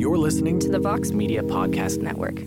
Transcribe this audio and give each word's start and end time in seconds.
You're 0.00 0.16
listening 0.16 0.58
to 0.60 0.70
the 0.70 0.78
Vox 0.78 1.10
Media 1.10 1.42
Podcast 1.42 1.98
Network. 1.98 2.40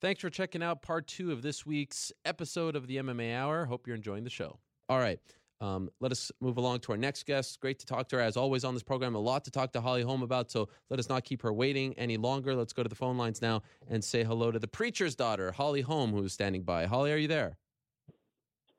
Thanks 0.00 0.22
for 0.22 0.30
checking 0.30 0.62
out 0.62 0.80
part 0.80 1.06
two 1.06 1.30
of 1.30 1.42
this 1.42 1.66
week's 1.66 2.10
episode 2.24 2.74
of 2.74 2.86
the 2.86 2.96
MMA 2.96 3.36
Hour. 3.36 3.66
Hope 3.66 3.86
you're 3.86 3.96
enjoying 3.96 4.24
the 4.24 4.30
show. 4.30 4.58
All 4.88 4.98
right. 4.98 5.20
Um, 5.60 5.90
let 6.00 6.10
us 6.10 6.32
move 6.40 6.56
along 6.56 6.80
to 6.80 6.92
our 6.92 6.96
next 6.96 7.26
guest. 7.26 7.60
Great 7.60 7.78
to 7.80 7.84
talk 7.84 8.08
to 8.08 8.16
her. 8.16 8.22
As 8.22 8.38
always 8.38 8.64
on 8.64 8.72
this 8.72 8.82
program, 8.82 9.14
a 9.14 9.18
lot 9.18 9.44
to 9.44 9.50
talk 9.50 9.72
to 9.72 9.82
Holly 9.82 10.00
Holm 10.00 10.22
about. 10.22 10.50
So 10.50 10.70
let 10.88 10.98
us 10.98 11.10
not 11.10 11.22
keep 11.22 11.42
her 11.42 11.52
waiting 11.52 11.92
any 11.98 12.16
longer. 12.16 12.54
Let's 12.54 12.72
go 12.72 12.82
to 12.82 12.88
the 12.88 12.94
phone 12.94 13.18
lines 13.18 13.42
now 13.42 13.60
and 13.90 14.02
say 14.02 14.24
hello 14.24 14.50
to 14.50 14.58
the 14.58 14.68
preacher's 14.68 15.14
daughter, 15.14 15.52
Holly 15.52 15.82
Holm, 15.82 16.12
who 16.12 16.24
is 16.24 16.32
standing 16.32 16.62
by. 16.62 16.86
Holly, 16.86 17.12
are 17.12 17.18
you 17.18 17.28
there? 17.28 17.58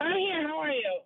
I'm 0.02 0.18
here. 0.18 0.48
How 0.48 0.58
are 0.58 0.72
you? 0.72 1.02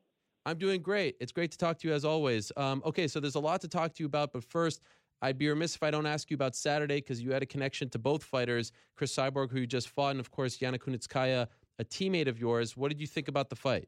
I'm 0.46 0.57
doing 0.57 0.82
great. 0.82 1.16
It's 1.20 1.32
great 1.32 1.52
to 1.52 1.57
talk 1.57 1.78
to 1.80 1.88
you 1.88 1.94
as 1.94 2.04
always. 2.04 2.52
Um, 2.57 2.82
okay, 2.86 3.07
so 3.07 3.20
there's 3.20 3.36
a 3.36 3.39
lot 3.39 3.62
to 3.62 3.68
talk 3.68 3.93
to 3.93 4.04
you 4.04 4.07
about, 4.07 4.34
but 4.34 4.43
first, 4.43 4.82
I'd 5.21 5.38
be 5.38 5.48
remiss 5.48 5.75
if 5.75 5.84
I 5.84 5.89
don't 5.89 6.06
ask 6.06 6.29
you 6.29 6.36
about 6.36 6.54
Saturday 6.54 6.97
because 6.97 7.21
you 7.21 7.32
had 7.32 7.42
a 7.42 7.46
connection 7.46 7.89
to 7.92 8.00
both 8.00 8.24
fighters, 8.24 8.74
Cris 8.98 9.15
Cyborg, 9.15 9.51
who 9.51 9.60
you 9.60 9.68
just 9.68 9.87
fought, 9.87 10.11
and 10.11 10.20
of 10.20 10.32
course, 10.32 10.57
Yana 10.57 10.78
Kunitskaya, 10.78 11.48
a 11.79 11.86
teammate 11.86 12.28
of 12.28 12.39
yours. 12.39 12.75
What 12.75 12.89
did 12.89 13.00
you 13.00 13.07
think 13.07 13.29
about 13.29 13.50
the 13.50 13.56
fight? 13.56 13.87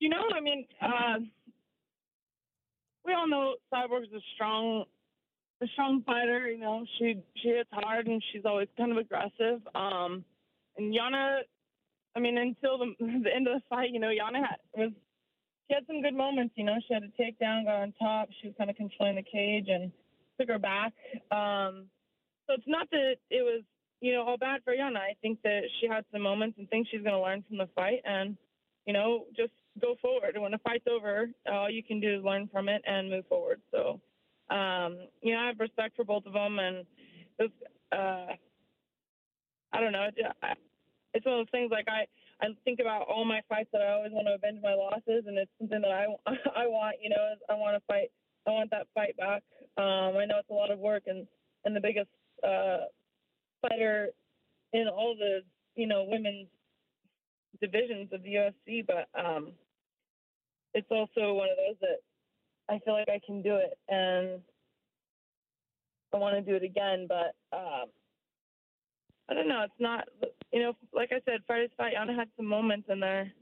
You 0.00 0.08
know, 0.08 0.24
I 0.34 0.40
mean, 0.40 0.66
uh, 0.80 1.18
we 3.04 3.12
all 3.12 3.28
know 3.28 3.54
Cyborg's 3.72 4.12
a 4.12 4.20
strong, 4.34 4.84
a 5.62 5.66
strong 5.68 6.02
fighter. 6.04 6.48
You 6.50 6.58
know, 6.58 6.84
she 6.98 7.22
she 7.36 7.50
hits 7.50 7.70
hard 7.72 8.08
and 8.08 8.20
she's 8.32 8.42
always 8.44 8.66
kind 8.76 8.90
of 8.90 8.98
aggressive. 8.98 9.60
Um, 9.76 10.24
and 10.76 10.92
Yana, 10.92 11.42
I 12.14 12.20
mean, 12.20 12.38
until 12.38 12.78
the 12.78 12.94
the 13.00 13.34
end 13.34 13.48
of 13.48 13.54
the 13.54 13.62
fight, 13.68 13.90
you 13.90 14.00
know, 14.00 14.08
Yana 14.08 14.40
had, 14.40 14.58
was 14.74 14.92
she 15.68 15.74
had 15.74 15.86
some 15.86 16.02
good 16.02 16.14
moments. 16.14 16.54
You 16.56 16.64
know, 16.64 16.76
she 16.86 16.94
had 16.94 17.02
a 17.02 17.22
takedown, 17.22 17.64
got 17.64 17.82
on 17.82 17.92
top. 18.00 18.28
She 18.40 18.48
was 18.48 18.56
kind 18.58 18.70
of 18.70 18.76
controlling 18.76 19.16
the 19.16 19.22
cage 19.22 19.66
and 19.68 19.92
took 20.38 20.48
her 20.48 20.58
back. 20.58 20.92
Um, 21.30 21.86
so 22.46 22.54
it's 22.54 22.66
not 22.66 22.90
that 22.90 23.16
it 23.30 23.42
was 23.42 23.62
you 24.00 24.12
know 24.12 24.22
all 24.22 24.36
bad 24.36 24.60
for 24.64 24.74
Yana. 24.74 24.96
I 24.96 25.16
think 25.22 25.40
that 25.42 25.62
she 25.80 25.88
had 25.88 26.04
some 26.12 26.22
moments 26.22 26.58
and 26.58 26.68
things 26.68 26.88
she's 26.90 27.02
going 27.02 27.14
to 27.14 27.22
learn 27.22 27.44
from 27.48 27.58
the 27.58 27.68
fight 27.74 28.02
and 28.04 28.36
you 28.86 28.92
know 28.92 29.24
just 29.36 29.52
go 29.80 29.94
forward. 30.00 30.36
When 30.36 30.52
the 30.52 30.58
fight's 30.58 30.86
over, 30.90 31.30
all 31.50 31.70
you 31.70 31.82
can 31.82 32.00
do 32.00 32.18
is 32.18 32.24
learn 32.24 32.48
from 32.52 32.68
it 32.68 32.82
and 32.86 33.10
move 33.10 33.26
forward. 33.28 33.60
So, 33.70 34.00
um, 34.54 34.98
you 35.22 35.34
know, 35.34 35.40
I 35.40 35.46
have 35.48 35.60
respect 35.60 35.96
for 35.96 36.04
both 36.04 36.26
of 36.26 36.32
them, 36.32 36.58
and 36.58 36.84
it's, 37.38 37.54
uh, 37.92 38.26
I 39.72 39.80
don't 39.80 39.92
know. 39.92 40.08
It's 41.14 41.26
one 41.26 41.40
of 41.40 41.46
those 41.46 41.50
things 41.50 41.70
like 41.70 41.86
I, 41.88 42.06
I 42.44 42.48
think 42.64 42.80
about 42.80 43.06
all 43.08 43.24
my 43.24 43.40
fights 43.48 43.68
that 43.72 43.82
I 43.82 43.92
always 43.92 44.12
want 44.12 44.26
to 44.26 44.34
avenge 44.34 44.60
my 44.62 44.74
losses, 44.74 45.24
and 45.26 45.36
it's 45.38 45.50
something 45.58 45.80
that 45.82 45.90
I, 45.90 46.06
I 46.56 46.66
want. 46.66 46.96
You 47.02 47.10
know, 47.10 47.34
I 47.48 47.54
want 47.54 47.76
to 47.76 47.82
fight. 47.86 48.10
I 48.46 48.50
want 48.50 48.70
that 48.70 48.88
fight 48.94 49.16
back. 49.16 49.42
Um, 49.76 50.16
I 50.16 50.24
know 50.26 50.38
it's 50.38 50.50
a 50.50 50.54
lot 50.54 50.70
of 50.70 50.78
work, 50.78 51.04
and 51.06 51.26
and 51.64 51.76
the 51.76 51.80
biggest 51.80 52.10
uh, 52.42 52.88
fighter 53.60 54.08
in 54.72 54.88
all 54.88 55.14
the 55.18 55.40
you 55.76 55.86
know 55.86 56.04
women's 56.08 56.48
divisions 57.60 58.08
of 58.12 58.22
the 58.22 58.34
UFC, 58.34 58.84
but 58.86 59.08
um, 59.18 59.52
it's 60.74 60.90
also 60.90 61.34
one 61.34 61.48
of 61.50 61.56
those 61.56 61.76
that 61.80 62.00
I 62.68 62.78
feel 62.80 62.94
like 62.94 63.08
I 63.08 63.20
can 63.24 63.42
do 63.42 63.56
it, 63.56 63.78
and 63.88 64.40
I 66.14 66.16
want 66.16 66.34
to 66.36 66.42
do 66.42 66.56
it 66.56 66.64
again. 66.64 67.06
But 67.08 67.34
um, 67.56 67.86
I 69.32 69.34
don't 69.34 69.48
know. 69.48 69.62
It's 69.62 69.72
not, 69.80 70.08
you 70.52 70.60
know, 70.60 70.74
like 70.92 71.10
I 71.10 71.20
said, 71.24 71.40
Friday's 71.46 71.70
fight. 71.78 71.94
Yana 71.94 72.14
had 72.14 72.28
some 72.36 72.44
moments 72.44 72.86
in 72.90 73.00
there, 73.00 73.32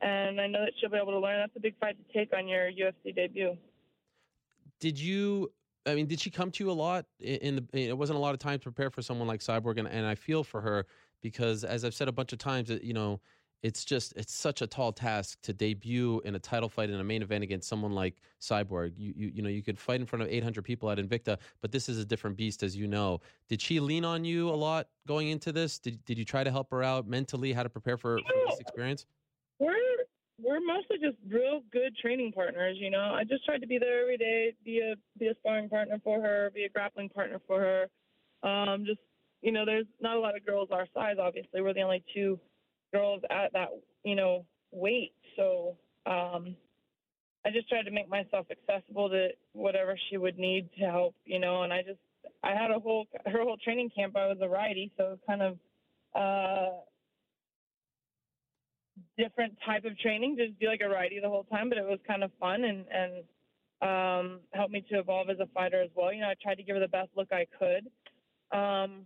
and 0.00 0.40
I 0.40 0.48
know 0.48 0.62
that 0.64 0.72
she'll 0.80 0.90
be 0.90 0.96
able 0.96 1.12
to 1.12 1.20
learn. 1.20 1.38
That's 1.38 1.54
a 1.54 1.60
big 1.60 1.78
fight 1.78 1.96
to 1.96 2.18
take 2.18 2.36
on 2.36 2.48
your 2.48 2.68
UFC 2.72 3.14
debut. 3.14 3.56
Did 4.80 4.98
you? 4.98 5.52
I 5.86 5.94
mean, 5.94 6.06
did 6.06 6.18
she 6.18 6.30
come 6.30 6.50
to 6.50 6.64
you 6.64 6.72
a 6.72 6.72
lot? 6.72 7.06
In 7.20 7.54
the, 7.56 7.88
it 7.88 7.96
wasn't 7.96 8.16
a 8.16 8.20
lot 8.20 8.34
of 8.34 8.40
time 8.40 8.58
to 8.58 8.62
prepare 8.64 8.90
for 8.90 9.00
someone 9.00 9.28
like 9.28 9.38
Cyborg, 9.38 9.78
and, 9.78 9.86
and 9.86 10.04
I 10.04 10.16
feel 10.16 10.42
for 10.42 10.60
her 10.60 10.86
because, 11.22 11.62
as 11.62 11.84
I've 11.84 11.94
said 11.94 12.08
a 12.08 12.12
bunch 12.12 12.32
of 12.32 12.40
times, 12.40 12.70
you 12.82 12.92
know 12.92 13.20
it's 13.62 13.84
just 13.84 14.12
it's 14.16 14.32
such 14.32 14.62
a 14.62 14.66
tall 14.66 14.92
task 14.92 15.40
to 15.42 15.52
debut 15.52 16.20
in 16.24 16.34
a 16.34 16.38
title 16.38 16.68
fight 16.68 16.90
in 16.90 17.00
a 17.00 17.04
main 17.04 17.22
event 17.22 17.42
against 17.42 17.68
someone 17.68 17.92
like 17.92 18.16
Cyborg. 18.40 18.92
You 18.96 19.12
you 19.16 19.32
you 19.34 19.42
know 19.42 19.48
you 19.48 19.62
could 19.62 19.78
fight 19.78 20.00
in 20.00 20.06
front 20.06 20.22
of 20.22 20.28
800 20.28 20.62
people 20.62 20.90
at 20.90 20.98
Invicta, 20.98 21.38
but 21.60 21.72
this 21.72 21.88
is 21.88 21.98
a 21.98 22.04
different 22.04 22.36
beast, 22.36 22.62
as 22.62 22.76
you 22.76 22.86
know. 22.86 23.20
Did 23.48 23.60
she 23.60 23.80
lean 23.80 24.04
on 24.04 24.24
you 24.24 24.48
a 24.50 24.54
lot 24.54 24.88
going 25.06 25.28
into 25.28 25.52
this? 25.52 25.78
Did 25.78 26.04
did 26.04 26.18
you 26.18 26.24
try 26.24 26.44
to 26.44 26.50
help 26.50 26.70
her 26.70 26.82
out 26.82 27.08
mentally, 27.08 27.52
how 27.52 27.62
to 27.62 27.68
prepare 27.68 27.96
for, 27.96 28.18
for 28.18 28.50
this 28.50 28.60
experience? 28.60 29.06
We're 29.58 29.74
we're 30.40 30.60
mostly 30.60 30.98
just 30.98 31.16
real 31.28 31.62
good 31.72 31.96
training 31.96 32.32
partners. 32.32 32.76
You 32.78 32.90
know, 32.90 33.12
I 33.12 33.24
just 33.24 33.44
tried 33.44 33.60
to 33.62 33.66
be 33.66 33.78
there 33.78 34.02
every 34.02 34.16
day, 34.16 34.54
be 34.64 34.78
a 34.78 34.94
be 35.18 35.26
a 35.26 35.34
sparring 35.40 35.68
partner 35.68 36.00
for 36.04 36.20
her, 36.20 36.52
be 36.54 36.64
a 36.64 36.68
grappling 36.68 37.08
partner 37.08 37.40
for 37.46 37.58
her. 37.60 38.48
Um, 38.48 38.84
just 38.86 39.00
you 39.42 39.50
know, 39.50 39.64
there's 39.64 39.86
not 40.00 40.16
a 40.16 40.20
lot 40.20 40.36
of 40.36 40.46
girls 40.46 40.68
our 40.70 40.86
size. 40.94 41.16
Obviously, 41.20 41.60
we're 41.60 41.74
the 41.74 41.82
only 41.82 42.04
two 42.14 42.38
girls 42.92 43.22
at 43.30 43.52
that 43.52 43.68
you 44.04 44.14
know 44.14 44.44
weight. 44.70 45.12
So 45.36 45.76
um, 46.06 46.56
I 47.44 47.50
just 47.50 47.68
tried 47.68 47.84
to 47.84 47.90
make 47.90 48.08
myself 48.08 48.46
accessible 48.50 49.08
to 49.10 49.28
whatever 49.52 49.98
she 50.10 50.16
would 50.16 50.38
need 50.38 50.68
to 50.78 50.84
help, 50.86 51.14
you 51.24 51.38
know. 51.38 51.62
And 51.62 51.72
I 51.72 51.82
just 51.82 51.98
I 52.42 52.50
had 52.50 52.70
a 52.70 52.78
whole 52.78 53.06
her 53.26 53.42
whole 53.42 53.56
training 53.56 53.90
camp. 53.94 54.16
I 54.16 54.26
was 54.26 54.38
a 54.40 54.48
righty, 54.48 54.92
so 54.96 55.18
kind 55.26 55.42
of 55.42 55.58
uh, 56.14 56.76
different 59.16 59.54
type 59.64 59.84
of 59.84 59.98
training. 59.98 60.36
Just 60.36 60.58
be 60.58 60.66
like 60.66 60.80
a 60.84 60.88
righty 60.88 61.20
the 61.20 61.28
whole 61.28 61.44
time, 61.44 61.68
but 61.68 61.78
it 61.78 61.84
was 61.84 61.98
kind 62.06 62.22
of 62.24 62.30
fun 62.40 62.64
and 62.64 62.84
and 62.90 63.24
um, 63.80 64.40
helped 64.52 64.72
me 64.72 64.84
to 64.90 64.98
evolve 64.98 65.30
as 65.30 65.38
a 65.40 65.46
fighter 65.54 65.82
as 65.82 65.90
well. 65.94 66.12
You 66.12 66.22
know, 66.22 66.28
I 66.28 66.34
tried 66.42 66.56
to 66.56 66.62
give 66.62 66.76
her 66.76 66.80
the 66.80 66.88
best 66.88 67.10
look 67.16 67.28
I 67.32 67.46
could. 67.58 67.88
Um, 68.56 69.02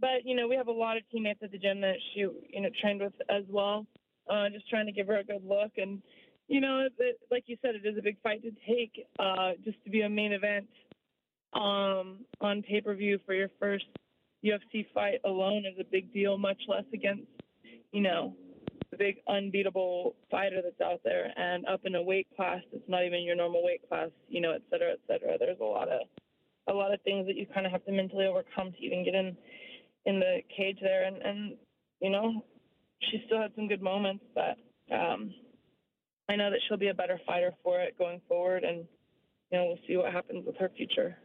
but 0.00 0.24
you 0.24 0.34
know, 0.34 0.48
we 0.48 0.56
have 0.56 0.68
a 0.68 0.72
lot 0.72 0.96
of 0.96 1.02
teammates 1.10 1.40
at 1.42 1.52
the 1.52 1.58
gym 1.58 1.80
that 1.80 1.96
she 2.14 2.20
you 2.20 2.60
know 2.60 2.70
trained 2.80 3.00
with 3.00 3.12
as 3.28 3.44
well. 3.48 3.86
Uh, 4.30 4.48
just 4.48 4.68
trying 4.68 4.86
to 4.86 4.92
give 4.92 5.06
her 5.06 5.18
a 5.18 5.24
good 5.24 5.44
look, 5.44 5.72
and 5.76 6.00
you 6.48 6.60
know, 6.60 6.86
it, 6.98 7.20
like 7.30 7.44
you 7.46 7.56
said, 7.62 7.74
it 7.74 7.86
is 7.86 7.96
a 7.98 8.02
big 8.02 8.20
fight 8.22 8.42
to 8.42 8.50
take. 8.66 9.06
Uh, 9.18 9.52
just 9.64 9.82
to 9.84 9.90
be 9.90 10.02
a 10.02 10.08
main 10.08 10.32
event 10.32 10.66
um, 11.52 12.18
on 12.40 12.62
pay 12.62 12.80
per 12.80 12.94
view 12.94 13.18
for 13.26 13.34
your 13.34 13.48
first 13.58 13.86
UFC 14.44 14.86
fight 14.94 15.20
alone 15.24 15.64
is 15.66 15.78
a 15.78 15.84
big 15.84 16.12
deal. 16.12 16.38
Much 16.38 16.60
less 16.68 16.84
against 16.94 17.26
you 17.92 18.00
know 18.00 18.34
the 18.90 18.96
big 18.96 19.16
unbeatable 19.28 20.16
fighter 20.30 20.60
that's 20.62 20.80
out 20.80 21.00
there, 21.04 21.32
and 21.36 21.66
up 21.66 21.80
in 21.84 21.94
a 21.94 22.02
weight 22.02 22.26
class 22.36 22.60
that's 22.72 22.88
not 22.88 23.04
even 23.04 23.22
your 23.22 23.36
normal 23.36 23.64
weight 23.64 23.86
class. 23.88 24.10
You 24.28 24.40
know, 24.40 24.52
et 24.52 24.62
cetera, 24.70 24.92
et 24.92 25.00
cetera. 25.06 25.38
There's 25.38 25.60
a 25.60 25.64
lot 25.64 25.88
of 25.88 26.00
a 26.68 26.72
lot 26.72 26.92
of 26.92 27.00
things 27.02 27.26
that 27.26 27.36
you 27.36 27.46
kind 27.46 27.66
of 27.66 27.72
have 27.72 27.84
to 27.84 27.92
mentally 27.92 28.26
overcome 28.26 28.72
to 28.72 28.78
even 28.78 29.04
get 29.04 29.14
in 29.14 29.36
in 30.06 30.20
the 30.20 30.40
cage 30.56 30.78
there, 30.80 31.04
and 31.04 31.16
and 31.22 31.56
you 32.00 32.10
know, 32.10 32.44
she 33.10 33.22
still 33.26 33.40
had 33.40 33.52
some 33.54 33.68
good 33.68 33.82
moments, 33.82 34.24
but 34.34 34.56
um, 34.94 35.32
I 36.28 36.36
know 36.36 36.50
that 36.50 36.60
she'll 36.66 36.78
be 36.78 36.88
a 36.88 36.94
better 36.94 37.20
fighter 37.26 37.52
for 37.62 37.80
it 37.80 37.98
going 37.98 38.20
forward, 38.28 38.64
and 38.64 38.86
you 39.50 39.58
know, 39.58 39.66
we'll 39.66 39.78
see 39.86 39.96
what 39.96 40.12
happens 40.12 40.46
with 40.46 40.56
her 40.56 40.70
future. 40.76 41.16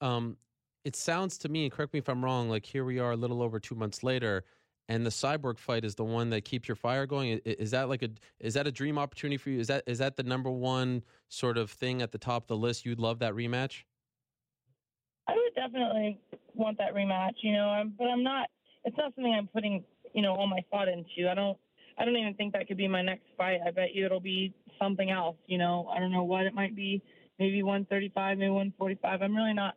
Um, 0.00 0.36
it 0.84 0.96
sounds 0.96 1.36
to 1.38 1.48
me, 1.48 1.64
and 1.64 1.72
correct 1.72 1.92
me 1.92 1.98
if 1.98 2.08
I'm 2.08 2.24
wrong, 2.24 2.48
like 2.48 2.64
here 2.64 2.84
we 2.84 2.98
are 2.98 3.12
a 3.12 3.16
little 3.16 3.42
over 3.42 3.60
two 3.60 3.74
months 3.74 4.02
later, 4.02 4.44
and 4.88 5.04
the 5.04 5.10
cyborg 5.10 5.58
fight 5.58 5.84
is 5.84 5.94
the 5.94 6.04
one 6.04 6.30
that 6.30 6.44
keeps 6.44 6.68
your 6.68 6.76
fire 6.76 7.06
going. 7.06 7.40
Is 7.44 7.70
that 7.72 7.88
like 7.88 8.02
a 8.02 8.10
is 8.38 8.54
that 8.54 8.66
a 8.66 8.72
dream 8.72 8.98
opportunity 8.98 9.36
for 9.36 9.50
you? 9.50 9.60
Is 9.60 9.66
that 9.66 9.84
is 9.86 9.98
that 9.98 10.16
the 10.16 10.22
number 10.22 10.50
one 10.50 11.02
sort 11.28 11.58
of 11.58 11.70
thing 11.70 12.02
at 12.02 12.12
the 12.12 12.18
top 12.18 12.44
of 12.44 12.48
the 12.48 12.56
list? 12.56 12.86
You'd 12.86 12.98
love 12.98 13.18
that 13.18 13.34
rematch. 13.34 13.82
Definitely 15.60 16.18
want 16.54 16.78
that 16.78 16.94
rematch, 16.94 17.34
you 17.42 17.52
know. 17.52 17.68
I'm, 17.68 17.92
but 17.98 18.04
I'm 18.04 18.22
not. 18.22 18.48
It's 18.84 18.96
not 18.96 19.14
something 19.14 19.34
I'm 19.36 19.46
putting, 19.46 19.84
you 20.14 20.22
know, 20.22 20.34
all 20.34 20.46
my 20.46 20.60
thought 20.70 20.88
into. 20.88 21.30
I 21.30 21.34
don't. 21.34 21.58
I 21.98 22.06
don't 22.06 22.16
even 22.16 22.32
think 22.32 22.54
that 22.54 22.66
could 22.66 22.78
be 22.78 22.88
my 22.88 23.02
next 23.02 23.26
fight. 23.36 23.58
I 23.66 23.70
bet 23.70 23.94
you 23.94 24.06
it'll 24.06 24.20
be 24.20 24.54
something 24.80 25.10
else. 25.10 25.36
You 25.48 25.58
know, 25.58 25.86
I 25.94 26.00
don't 26.00 26.12
know 26.12 26.24
what 26.24 26.46
it 26.46 26.54
might 26.54 26.74
be. 26.74 27.02
Maybe 27.38 27.62
135, 27.62 28.38
maybe 28.38 28.48
145. 28.48 29.20
I'm 29.20 29.36
really 29.36 29.52
not 29.52 29.74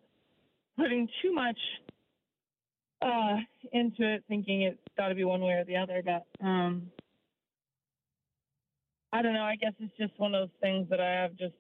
putting 0.77 1.09
too 1.21 1.33
much 1.33 1.57
uh, 3.01 3.35
into 3.73 4.13
it, 4.13 4.23
thinking 4.29 4.61
it's 4.61 4.79
got 4.95 5.09
to 5.09 5.15
be 5.15 5.25
one 5.25 5.41
way 5.41 5.51
or 5.51 5.65
the 5.65 5.75
other. 5.75 6.01
But 6.05 6.25
um, 6.41 6.83
I 9.11 9.21
don't 9.21 9.33
know. 9.33 9.43
I 9.43 9.57
guess 9.57 9.73
it's 9.79 9.97
just 9.97 10.17
one 10.17 10.33
of 10.33 10.43
those 10.43 10.57
things 10.61 10.87
that 10.91 11.01
I 11.01 11.11
have. 11.23 11.35
Just 11.35 11.55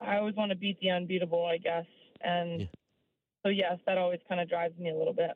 I 0.00 0.18
always 0.18 0.36
want 0.36 0.52
to 0.52 0.56
beat 0.56 0.78
the 0.78 0.90
unbeatable. 0.90 1.44
I 1.44 1.56
guess, 1.56 1.86
and. 2.22 2.60
Yeah 2.60 2.66
so 3.44 3.50
yes, 3.50 3.78
that 3.86 3.98
always 3.98 4.20
kind 4.28 4.40
of 4.40 4.48
drives 4.48 4.76
me 4.78 4.90
a 4.90 4.94
little 4.94 5.12
bit. 5.12 5.32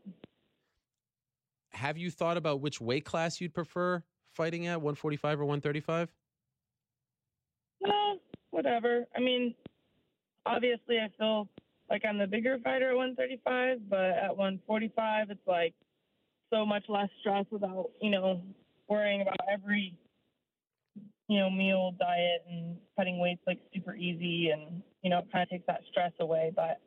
Have 1.70 1.98
you 1.98 2.10
thought 2.10 2.36
about 2.36 2.60
which 2.60 2.80
weight 2.80 3.04
class 3.04 3.40
you'd 3.40 3.54
prefer 3.54 4.02
fighting 4.30 4.66
at, 4.66 4.80
145 4.80 5.40
or 5.40 5.44
135? 5.44 6.08
No, 7.82 8.18
whatever. 8.50 9.04
I 9.14 9.20
mean, 9.20 9.54
obviously, 10.46 10.98
I 10.98 11.08
feel 11.18 11.48
like 11.90 12.04
I'm 12.04 12.18
the 12.18 12.26
bigger 12.26 12.58
fighter 12.64 12.90
at 12.90 12.96
135, 12.96 13.88
but 13.88 13.98
at 14.00 14.36
145, 14.36 15.30
it's 15.30 15.40
like 15.46 15.74
so 16.52 16.64
much 16.64 16.84
less 16.88 17.08
stress 17.20 17.44
without, 17.50 17.90
you 18.00 18.10
know, 18.10 18.42
worrying 18.88 19.20
about 19.20 19.36
every 19.50 19.96
you 21.28 21.38
know, 21.38 21.50
meal 21.50 21.94
diet 21.98 22.44
and 22.48 22.76
cutting 22.96 23.18
weight's 23.18 23.42
like 23.46 23.60
super 23.74 23.94
easy 23.94 24.50
and, 24.50 24.82
you 25.02 25.10
know, 25.10 25.18
it 25.18 25.26
kind 25.30 25.42
of 25.42 25.50
takes 25.50 25.66
that 25.66 25.82
stress 25.90 26.12
away. 26.20 26.50
But, 26.56 26.80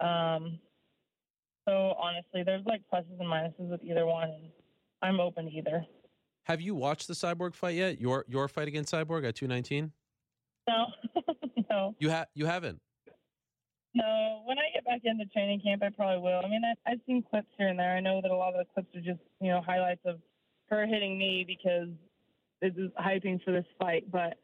um, 0.00 0.58
so 1.66 1.94
honestly, 2.00 2.42
there's 2.44 2.64
like 2.64 2.82
pluses 2.92 3.18
and 3.18 3.28
minuses 3.28 3.68
with 3.70 3.82
either 3.82 4.06
one. 4.06 4.30
And 4.30 4.50
I'm 5.02 5.20
open 5.20 5.46
to 5.46 5.50
either. 5.50 5.84
Have 6.44 6.60
you 6.60 6.74
watched 6.74 7.08
the 7.08 7.14
Cyborg 7.14 7.54
fight 7.54 7.76
yet? 7.76 8.00
Your 8.00 8.24
your 8.28 8.48
fight 8.48 8.68
against 8.68 8.92
Cyborg 8.92 9.26
at 9.26 9.36
219? 9.36 9.92
No, 10.66 10.86
no. 11.70 11.94
You 11.98 12.08
have 12.08 12.26
you 12.34 12.46
haven't. 12.46 12.80
No, 13.94 14.42
when 14.44 14.58
I 14.58 14.70
get 14.72 14.84
back 14.84 15.00
into 15.04 15.24
training 15.26 15.60
camp, 15.60 15.82
I 15.82 15.90
probably 15.90 16.22
will. 16.22 16.40
I 16.44 16.48
mean, 16.48 16.62
I, 16.64 16.90
I've 16.90 17.00
seen 17.06 17.22
clips 17.28 17.48
here 17.56 17.68
and 17.68 17.78
there. 17.78 17.96
I 17.96 18.00
know 18.00 18.20
that 18.22 18.30
a 18.30 18.36
lot 18.36 18.54
of 18.54 18.58
the 18.64 18.72
clips 18.72 18.94
are 18.94 19.00
just, 19.00 19.20
you 19.40 19.48
know, 19.50 19.60
highlights 19.60 20.02
of 20.04 20.20
her 20.68 20.86
hitting 20.86 21.18
me 21.18 21.44
because 21.46 21.88
this 22.60 22.72
is 22.76 22.90
hyping 23.00 23.42
for 23.42 23.50
this 23.50 23.64
fight. 23.78 24.04
But 24.10 24.38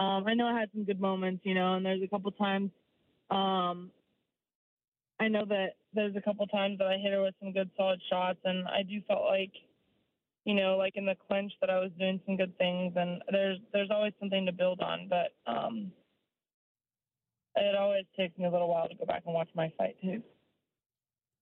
um, 0.00 0.26
I 0.26 0.34
know 0.34 0.46
I 0.46 0.58
had 0.58 0.70
some 0.72 0.84
good 0.84 1.00
moments, 1.00 1.40
you 1.44 1.54
know, 1.54 1.74
and 1.74 1.84
there's 1.84 2.02
a 2.02 2.08
couple 2.08 2.30
times. 2.32 2.70
Um, 3.30 3.90
I 5.20 5.28
know 5.28 5.44
that 5.44 5.74
there's 5.92 6.16
a 6.16 6.20
couple 6.20 6.46
times 6.46 6.78
that 6.78 6.86
I 6.86 6.96
hit 6.96 7.12
her 7.12 7.22
with 7.22 7.34
some 7.40 7.52
good 7.52 7.70
solid 7.76 8.00
shots, 8.08 8.38
and 8.44 8.66
I 8.66 8.82
do 8.82 9.00
felt 9.06 9.24
like, 9.26 9.52
you 10.44 10.54
know, 10.54 10.76
like 10.78 10.96
in 10.96 11.04
the 11.04 11.14
clinch 11.28 11.52
that 11.60 11.68
I 11.68 11.78
was 11.78 11.90
doing 11.98 12.20
some 12.24 12.36
good 12.36 12.56
things, 12.56 12.94
and 12.96 13.22
there's 13.30 13.58
there's 13.72 13.90
always 13.90 14.14
something 14.18 14.46
to 14.46 14.52
build 14.52 14.80
on. 14.80 15.08
But 15.08 15.34
um, 15.50 15.92
it 17.56 17.76
always 17.76 18.04
takes 18.16 18.36
me 18.38 18.46
a 18.46 18.50
little 18.50 18.68
while 18.68 18.88
to 18.88 18.94
go 18.94 19.04
back 19.04 19.22
and 19.26 19.34
watch 19.34 19.50
my 19.54 19.70
fight 19.76 19.96
too. 20.02 20.22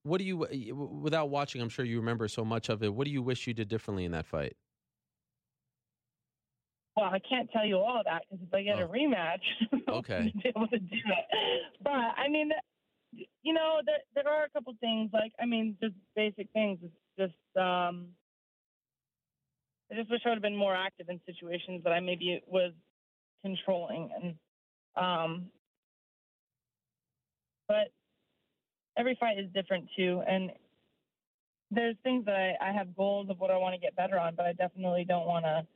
What 0.02 0.18
do 0.18 0.24
you 0.24 0.36
without 0.74 1.30
watching, 1.30 1.62
I'm 1.62 1.68
sure 1.68 1.84
you 1.84 1.98
remember 1.98 2.26
so 2.26 2.44
much 2.44 2.68
of 2.70 2.82
it. 2.82 2.92
What 2.92 3.04
do 3.06 3.12
you 3.12 3.22
wish 3.22 3.46
you 3.46 3.54
did 3.54 3.68
differently 3.68 4.04
in 4.04 4.12
that 4.12 4.26
fight? 4.26 4.56
Well, 6.96 7.06
I 7.06 7.20
can't 7.20 7.48
tell 7.52 7.64
you 7.64 7.76
all 7.76 8.00
of 8.00 8.06
that 8.06 8.22
because 8.28 8.44
if 8.44 8.52
I 8.52 8.62
get 8.64 8.78
Oh. 8.80 8.86
a 8.86 8.88
rematch, 8.88 9.42
Okay. 9.88 10.32
Be 10.42 10.48
able 10.48 10.66
to 10.66 10.78
do 10.80 10.96
it. 10.96 11.60
But 11.80 11.92
I 11.92 12.28
mean, 12.28 12.50
you 13.12 13.52
know, 13.52 13.80
there 13.84 13.98
there 14.14 14.32
are 14.32 14.44
a 14.44 14.50
couple 14.50 14.74
things 14.80 15.10
like 15.12 15.32
I 15.40 15.46
mean, 15.46 15.76
just 15.82 15.94
basic 16.14 16.48
things. 16.52 16.78
It's 16.82 16.92
just 17.18 17.56
um, 17.56 18.08
I 19.90 19.94
just 19.94 20.10
wish 20.10 20.20
I 20.24 20.30
would 20.30 20.36
have 20.36 20.42
been 20.42 20.56
more 20.56 20.76
active 20.76 21.08
in 21.08 21.20
situations 21.26 21.82
that 21.84 21.92
I 21.92 22.00
maybe 22.00 22.42
was 22.46 22.72
controlling 23.42 24.10
and 24.20 24.34
um, 24.96 25.46
but 27.68 27.92
every 28.96 29.16
fight 29.20 29.38
is 29.38 29.46
different 29.54 29.88
too, 29.96 30.22
and 30.26 30.50
there's 31.70 31.96
things 32.02 32.24
that 32.24 32.34
I, 32.34 32.70
I 32.70 32.72
have 32.72 32.96
goals 32.96 33.28
of 33.30 33.38
what 33.38 33.50
I 33.50 33.56
want 33.56 33.74
to 33.74 33.80
get 33.80 33.94
better 33.94 34.18
on, 34.18 34.34
but 34.34 34.46
I 34.46 34.52
definitely 34.54 35.04
don't 35.06 35.26
want 35.26 35.44
to 35.44 35.66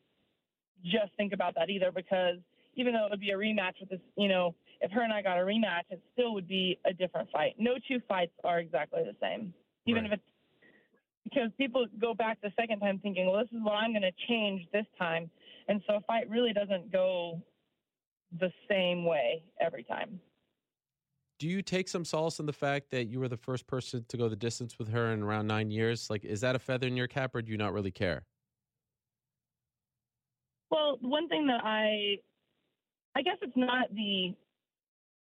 just 0.85 1.15
think 1.17 1.33
about 1.33 1.55
that 1.55 1.71
either 1.71 1.93
because 1.93 2.37
even 2.75 2.95
though 2.95 3.07
it 3.07 3.11
would 3.11 3.21
be 3.21 3.31
a 3.31 3.37
rematch 3.37 3.75
with 3.81 3.91
this, 3.91 4.01
you 4.17 4.29
know, 4.29 4.55
if 4.83 4.91
her 4.91 5.03
and 5.03 5.13
I 5.13 5.23
got 5.23 5.39
a 5.39 5.43
rematch, 5.43 5.85
it 5.91 6.03
still 6.13 6.35
would 6.35 6.49
be 6.49 6.79
a 6.85 6.93
different 6.93 7.31
fight. 7.31 7.55
No 7.59 7.75
two 7.89 8.01
fights 8.09 8.33
are 8.45 8.59
exactly 8.59 9.03
the 9.05 9.17
same, 9.21 9.55
even 9.87 10.05
Right. 10.05 10.13
if 10.13 10.19
it's 10.19 10.29
because 11.25 11.51
people 11.57 11.87
go 12.01 12.15
back 12.15 12.41
the 12.43 12.53
second 12.59 12.81
time 12.81 12.99
thinking, 12.99 13.27
well, 13.27 13.39
this 13.39 13.53
is 13.53 13.63
what 13.63 13.75
I'm 13.75 13.93
going 13.93 14.03
to 14.03 14.13
change 14.29 14.67
this 14.73 14.87
time, 14.99 15.31
and 15.69 15.81
so 15.87 15.95
a 15.97 16.01
fight 16.01 16.29
really 16.29 16.53
doesn't 16.53 16.91
go 16.91 17.41
the 18.41 18.51
same 18.69 19.05
way 19.05 19.45
every 19.61 19.85
time. 19.85 20.21
Do 21.39 21.49
you 21.49 21.63
take 21.63 21.89
some 21.89 22.05
solace 22.05 22.41
in 22.41 22.47
the 22.47 22.53
fact 22.53 22.91
that 22.91 23.07
you 23.07 23.21
were 23.21 23.29
the 23.29 23.37
first 23.37 23.67
person 23.67 24.05
to 24.09 24.17
go 24.17 24.29
the 24.29 24.37
distance 24.37 24.79
with 24.79 24.89
her 24.89 25.13
in 25.13 25.23
around 25.23 25.47
nine 25.47 25.71
years? 25.71 26.11
Like, 26.11 26.25
is 26.25 26.41
that 26.41 26.57
a 26.57 26.59
feather 26.59 26.87
in 26.87 26.97
your 26.97 27.09
cap, 27.09 27.35
or 27.35 27.43
do 27.43 27.53
you 27.53 27.59
not 27.59 27.73
really 27.73 27.91
care? 27.91 28.25
Well, 30.71 30.99
one 31.01 31.29
thing 31.29 31.47
that 31.49 31.61
I, 31.65 32.19
I 33.15 33.23
guess 33.23 33.37
it's 33.43 33.57
not 33.57 33.95
the 33.95 34.35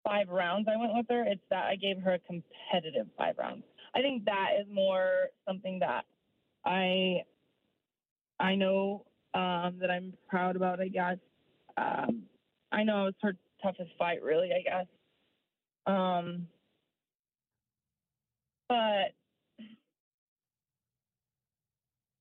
five 0.08 0.28
rounds 0.28 0.68
I 0.72 0.76
went 0.78 0.92
with 0.94 1.06
her. 1.10 1.24
It's 1.24 1.42
that 1.50 1.66
I 1.66 1.76
gave 1.76 2.00
her 2.02 2.14
a 2.14 2.18
competitive 2.20 3.06
five 3.16 3.36
rounds. 3.38 3.64
I 3.94 4.00
think 4.00 4.24
that 4.24 4.50
is 4.60 4.66
more 4.72 5.28
something 5.46 5.78
that 5.80 6.04
I, 6.64 7.22
I 8.40 8.54
know 8.54 9.04
um, 9.34 9.76
that 9.80 9.90
I'm 9.90 10.14
proud 10.28 10.56
about. 10.56 10.80
I 10.80 10.88
guess 10.88 11.18
um, 11.76 12.22
I 12.72 12.84
know 12.84 13.02
it 13.02 13.04
was 13.04 13.14
her 13.22 13.36
toughest 13.62 13.90
fight, 13.98 14.22
really. 14.22 14.50
I 14.52 14.62
guess, 14.62 14.86
um, 15.86 16.46
but 18.68 19.14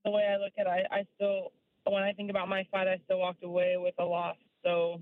the 0.04 0.12
way 0.12 0.26
I 0.26 0.38
look 0.38 0.54
at 0.58 0.68
it, 0.68 0.88
I, 0.92 1.00
I 1.00 1.06
still 1.16 1.52
when 1.86 2.04
I 2.04 2.12
think 2.14 2.30
about 2.30 2.50
my 2.50 2.66
fight, 2.72 2.88
I 2.88 3.00
still 3.06 3.20
walked 3.20 3.44
away 3.44 3.76
with 3.78 3.94
a 4.00 4.04
loss. 4.04 4.36
So 4.64 5.00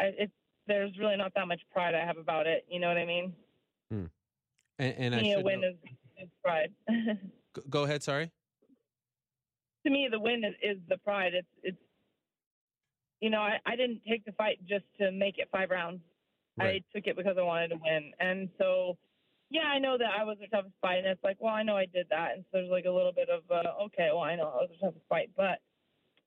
I, 0.00 0.10
it's 0.18 0.32
there's 0.66 0.96
really 0.98 1.16
not 1.16 1.32
that 1.34 1.48
much 1.48 1.60
pride 1.72 1.94
I 1.94 2.04
have 2.04 2.18
about 2.18 2.46
it. 2.46 2.64
You 2.68 2.80
know 2.80 2.88
what 2.88 2.96
I 2.98 3.04
mean? 3.06 3.32
And, 3.90 4.08
and 4.78 5.14
I 5.14 5.18
to 5.18 5.22
me, 5.22 5.32
a 5.32 5.36
should 5.36 5.44
win 5.44 5.60
know- 5.60 5.68
is, 5.68 5.76
is 6.22 6.28
pride. 6.42 6.70
Go- 7.54 7.62
go 7.68 7.82
ahead. 7.84 8.02
Sorry. 8.02 8.30
to 9.84 9.90
me, 9.90 10.08
the 10.10 10.18
win 10.18 10.42
is, 10.44 10.54
is 10.62 10.78
the 10.88 10.96
pride. 10.98 11.34
It's 11.34 11.46
it's 11.62 11.76
you 13.20 13.28
know 13.30 13.40
I, 13.40 13.58
I 13.66 13.76
didn't 13.76 14.00
take 14.08 14.24
the 14.24 14.32
fight 14.32 14.58
just 14.66 14.84
to 14.98 15.12
make 15.12 15.38
it 15.38 15.48
five 15.52 15.70
rounds. 15.70 16.00
Right. 16.58 16.82
I 16.92 16.96
took 16.98 17.06
it 17.06 17.16
because 17.16 17.36
I 17.38 17.42
wanted 17.42 17.68
to 17.68 17.76
win, 17.76 18.12
and 18.20 18.48
so. 18.58 18.96
Yeah, 19.50 19.68
I 19.68 19.78
know 19.80 19.98
that 19.98 20.08
I 20.18 20.24
was 20.24 20.38
the 20.40 20.46
toughest 20.46 20.72
fight, 20.80 20.96
and 21.04 21.06
it's 21.08 21.22
like, 21.22 21.36
well, 21.38 21.52
I 21.52 21.62
know 21.62 21.76
I 21.76 21.84
did 21.84 22.06
that, 22.08 22.30
and 22.32 22.42
so 22.44 22.56
there's 22.56 22.70
like 22.70 22.86
a 22.86 22.90
little 22.90 23.12
bit 23.12 23.28
of, 23.28 23.42
uh, 23.50 23.84
okay, 23.84 24.08
well, 24.10 24.22
I 24.22 24.34
know 24.34 24.44
I 24.44 24.64
was 24.64 24.70
the 24.70 24.86
toughest 24.86 25.04
fight, 25.10 25.28
but 25.36 25.58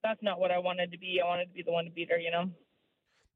that's 0.04 0.22
not 0.22 0.40
what 0.40 0.52
I 0.52 0.60
wanted 0.60 0.92
to 0.92 1.00
be. 1.00 1.20
I 1.24 1.26
wanted 1.26 1.46
to 1.48 1.52
be 1.54 1.64
the 1.64 1.72
one 1.72 1.86
to 1.86 1.90
beat 1.90 2.12
her, 2.12 2.20
you 2.20 2.30
know. 2.30 2.52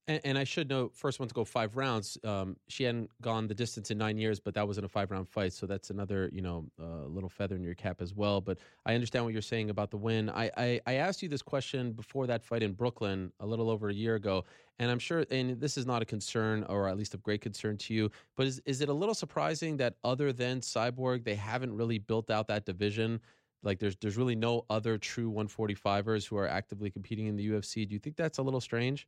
And, 0.09 0.19
and 0.23 0.38
I 0.39 0.44
should 0.44 0.67
know, 0.69 0.89
first 0.91 1.19
one 1.19 1.29
to 1.29 1.35
go 1.35 1.45
five 1.45 1.77
rounds. 1.77 2.17
Um, 2.23 2.57
she 2.67 2.83
hadn't 2.83 3.11
gone 3.21 3.47
the 3.47 3.53
distance 3.53 3.91
in 3.91 4.00
nine 4.00 4.17
years, 4.17 4.39
but 4.39 4.56
that 4.56 4.67
wasn't 4.67 4.88
a 4.88 4.89
five 4.89 5.11
round 5.11 5.29
fight, 5.29 5.53
so 5.53 5.67
that's 5.67 5.91
another, 5.91 6.31
you 6.33 6.41
know, 6.41 6.65
uh, 6.81 7.06
little 7.06 7.29
feather 7.29 7.56
in 7.56 7.61
your 7.61 7.75
cap 7.75 8.01
as 8.01 8.15
well. 8.15 8.41
But 8.41 8.57
I 8.88 8.95
understand 8.95 9.23
what 9.23 9.33
you're 9.33 9.44
saying 9.44 9.69
about 9.69 9.91
the 9.91 9.97
win. 9.97 10.31
I, 10.31 10.50
I 10.57 10.81
I 10.88 10.94
asked 10.95 11.21
you 11.21 11.29
this 11.29 11.44
question 11.44 11.91
before 11.91 12.25
that 12.25 12.44
fight 12.44 12.63
in 12.63 12.73
Brooklyn 12.73 13.31
a 13.39 13.45
little 13.45 13.69
over 13.69 13.89
a 13.89 13.94
year 13.94 14.15
ago, 14.15 14.45
and 14.79 14.89
I'm 14.89 14.97
sure, 14.97 15.25
and 15.29 15.61
this 15.61 15.77
is 15.77 15.85
not 15.85 16.01
a 16.01 16.06
concern, 16.06 16.63
or 16.63 16.89
at 16.89 16.97
least 16.97 17.13
of 17.13 17.21
great 17.21 17.41
concern 17.41 17.77
to 17.77 17.94
you. 17.94 18.09
But 18.35 18.47
is 18.47 18.59
is 18.65 18.81
it 18.81 18.89
a 18.89 18.94
little 18.94 19.15
surprising 19.15 19.77
that 19.77 19.94
other 20.03 20.33
than 20.33 20.61
Cyborg, 20.61 21.23
they 21.23 21.35
haven't 21.35 21.75
really 21.75 22.00
built 22.00 22.31
out 22.31 22.47
that 22.47 22.65
division? 22.65 23.21
Like 23.61 23.77
there's 23.77 23.95
there's 23.97 24.17
really 24.17 24.35
no 24.35 24.65
other 24.71 24.97
true 24.97 25.31
145ers 25.31 26.27
who 26.27 26.35
are 26.38 26.47
actively 26.47 26.89
competing 26.89 27.27
in 27.27 27.35
the 27.35 27.47
UFC. 27.50 27.88
Do 27.88 27.94
you 27.94 28.00
think 28.00 28.15
that's 28.15 28.39
a 28.39 28.41
little 28.41 28.61
strange? 28.61 29.07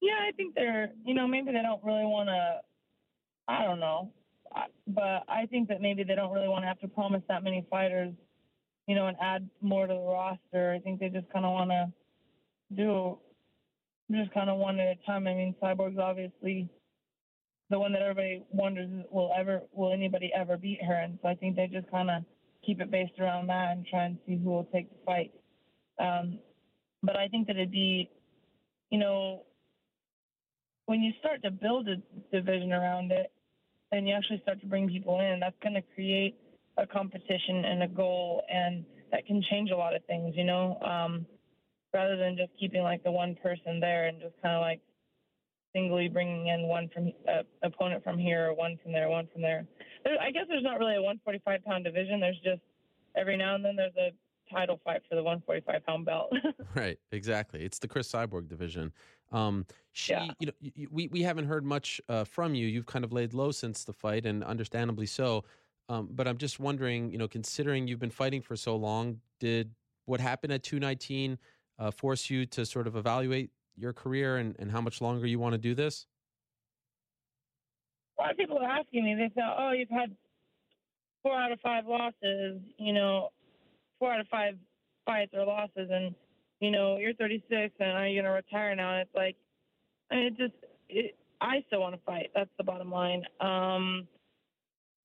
Yeah, 0.00 0.18
I 0.28 0.32
think 0.32 0.54
they're, 0.54 0.90
you 1.04 1.14
know, 1.14 1.26
maybe 1.26 1.52
they 1.52 1.62
don't 1.62 1.82
really 1.82 2.04
want 2.04 2.28
to, 2.28 2.60
I 3.48 3.64
don't 3.64 3.80
know, 3.80 4.12
but 4.86 5.24
I 5.28 5.46
think 5.50 5.68
that 5.68 5.80
maybe 5.80 6.04
they 6.04 6.14
don't 6.14 6.32
really 6.32 6.48
want 6.48 6.62
to 6.62 6.68
have 6.68 6.80
to 6.80 6.88
promise 6.88 7.22
that 7.28 7.42
many 7.42 7.66
fighters, 7.70 8.12
you 8.86 8.94
know, 8.94 9.06
and 9.06 9.16
add 9.20 9.48
more 9.60 9.86
to 9.86 9.94
the 9.94 10.00
roster. 10.00 10.72
I 10.72 10.78
think 10.78 11.00
they 11.00 11.08
just 11.08 11.30
kind 11.32 11.44
of 11.44 11.52
want 11.52 11.70
to 11.70 11.92
do 12.74 13.18
just 14.10 14.32
kind 14.32 14.50
of 14.50 14.58
one 14.58 14.78
at 14.78 14.96
a 14.98 15.06
time. 15.06 15.26
I 15.26 15.34
mean, 15.34 15.54
Cyborg's 15.62 15.98
obviously 15.98 16.68
the 17.70 17.78
one 17.78 17.92
that 17.92 18.02
everybody 18.02 18.44
wonders 18.50 18.88
will 19.10 19.32
ever, 19.36 19.62
will 19.72 19.92
anybody 19.92 20.30
ever 20.36 20.56
beat 20.56 20.82
her? 20.84 20.94
And 20.94 21.18
so 21.22 21.28
I 21.28 21.34
think 21.34 21.56
they 21.56 21.66
just 21.66 21.90
kind 21.90 22.10
of 22.10 22.22
keep 22.64 22.80
it 22.80 22.90
based 22.90 23.18
around 23.18 23.48
that 23.48 23.72
and 23.72 23.86
try 23.86 24.04
and 24.04 24.18
see 24.26 24.36
who 24.36 24.50
will 24.50 24.68
take 24.72 24.88
the 24.90 25.04
fight. 25.04 25.32
Um, 25.98 26.38
but 27.02 27.16
I 27.16 27.28
think 27.28 27.46
that 27.48 27.56
it'd 27.56 27.70
be, 27.72 28.10
you 28.90 28.98
know, 28.98 29.42
when 30.86 31.02
you 31.02 31.12
start 31.18 31.42
to 31.42 31.50
build 31.50 31.88
a 31.88 31.96
division 32.34 32.72
around 32.72 33.12
it 33.12 33.30
and 33.92 34.08
you 34.08 34.14
actually 34.14 34.40
start 34.42 34.60
to 34.60 34.66
bring 34.66 34.88
people 34.88 35.20
in, 35.20 35.38
that's 35.40 35.56
going 35.62 35.74
to 35.74 35.82
create 35.94 36.36
a 36.78 36.86
competition 36.86 37.64
and 37.64 37.82
a 37.82 37.88
goal, 37.88 38.42
and 38.52 38.84
that 39.10 39.26
can 39.26 39.42
change 39.50 39.70
a 39.70 39.76
lot 39.76 39.94
of 39.94 40.04
things, 40.06 40.34
you 40.36 40.44
know, 40.44 40.78
um, 40.82 41.26
rather 41.94 42.16
than 42.16 42.36
just 42.36 42.50
keeping 42.58 42.82
like 42.82 43.02
the 43.04 43.10
one 43.10 43.36
person 43.42 43.80
there 43.80 44.06
and 44.06 44.20
just 44.20 44.34
kind 44.42 44.54
of 44.54 44.60
like 44.60 44.80
singly 45.74 46.08
bringing 46.08 46.48
in 46.48 46.62
one 46.62 46.88
from 46.92 47.12
uh, 47.28 47.42
opponent 47.62 48.02
from 48.02 48.18
here, 48.18 48.48
or 48.48 48.54
one 48.54 48.78
from 48.82 48.92
there, 48.92 49.08
one 49.08 49.28
from 49.32 49.42
there. 49.42 49.66
there. 50.04 50.20
I 50.20 50.30
guess 50.30 50.44
there's 50.48 50.62
not 50.62 50.78
really 50.78 50.96
a 50.96 51.02
145 51.02 51.64
pound 51.64 51.84
division. 51.84 52.20
There's 52.20 52.40
just 52.44 52.62
every 53.16 53.36
now 53.36 53.54
and 53.54 53.64
then 53.64 53.76
there's 53.76 53.96
a 53.96 54.10
title 54.52 54.80
fight 54.84 55.02
for 55.08 55.16
the 55.16 55.22
145 55.22 55.86
pound 55.86 56.06
belt. 56.06 56.32
Right, 56.74 56.98
exactly. 57.10 57.62
It's 57.62 57.78
the 57.78 57.88
Cris 57.88 58.12
Cyborg 58.12 58.48
division. 58.48 58.92
Um, 59.32 59.66
she, 59.92 60.12
Yeah. 60.12 60.32
you 60.38 60.46
know, 60.46 60.70
we 60.90 61.08
we 61.08 61.22
haven't 61.22 61.46
heard 61.46 61.64
much 61.64 62.00
uh, 62.08 62.24
from 62.24 62.54
you. 62.54 62.66
You've 62.66 62.86
kind 62.86 63.04
of 63.04 63.12
laid 63.12 63.34
low 63.34 63.50
since 63.50 63.84
the 63.84 63.92
fight, 63.92 64.26
and 64.26 64.44
understandably 64.44 65.06
so. 65.06 65.44
Um, 65.88 66.08
but 66.10 66.26
I'm 66.26 66.38
just 66.38 66.58
wondering, 66.58 67.10
you 67.12 67.18
know, 67.18 67.28
considering 67.28 67.86
you've 67.86 68.00
been 68.00 68.10
fighting 68.10 68.42
for 68.42 68.56
so 68.56 68.76
long, 68.76 69.20
did 69.38 69.74
what 70.06 70.20
happened 70.20 70.52
at 70.52 70.62
219 70.62 71.38
uh, 71.78 71.90
force 71.90 72.28
you 72.28 72.46
to 72.46 72.66
sort 72.66 72.86
of 72.86 72.96
evaluate 72.96 73.50
your 73.76 73.92
career 73.92 74.38
and, 74.38 74.56
and 74.58 74.70
how 74.70 74.80
much 74.80 75.00
longer 75.00 75.26
you 75.26 75.38
want 75.38 75.52
to 75.52 75.58
do 75.58 75.74
this? 75.74 76.06
a 78.18 78.22
lot 78.22 78.30
of 78.30 78.36
people 78.36 78.58
are 78.58 78.64
asking 78.64 79.04
me, 79.04 79.14
they 79.14 79.28
say, 79.34 79.42
oh, 79.46 79.72
you've 79.72 79.90
had 79.90 80.16
four 81.22 81.38
out 81.38 81.52
of 81.52 81.60
five 81.60 81.86
losses, 81.86 82.60
you 82.78 82.92
know, 82.92 83.28
four 83.98 84.12
out 84.12 84.20
of 84.20 84.28
five 84.28 84.54
fights 85.04 85.32
or 85.34 85.44
losses. 85.44 85.88
And 85.90 86.14
you 86.60 86.70
know, 86.70 86.96
you're 86.98 87.14
36 87.14 87.74
and 87.80 87.90
are 87.90 88.06
you 88.06 88.20
going 88.20 88.30
to 88.30 88.30
retire 88.30 88.74
now? 88.74 88.92
And 88.92 89.00
it's 89.02 89.14
like, 89.14 89.36
it 90.10 90.36
just, 90.36 90.54
it, 90.88 91.16
I 91.40 91.62
still 91.66 91.80
want 91.80 91.94
to 91.94 92.00
fight. 92.04 92.30
That's 92.34 92.50
the 92.56 92.64
bottom 92.64 92.90
line. 92.90 93.24
Um, 93.40 94.06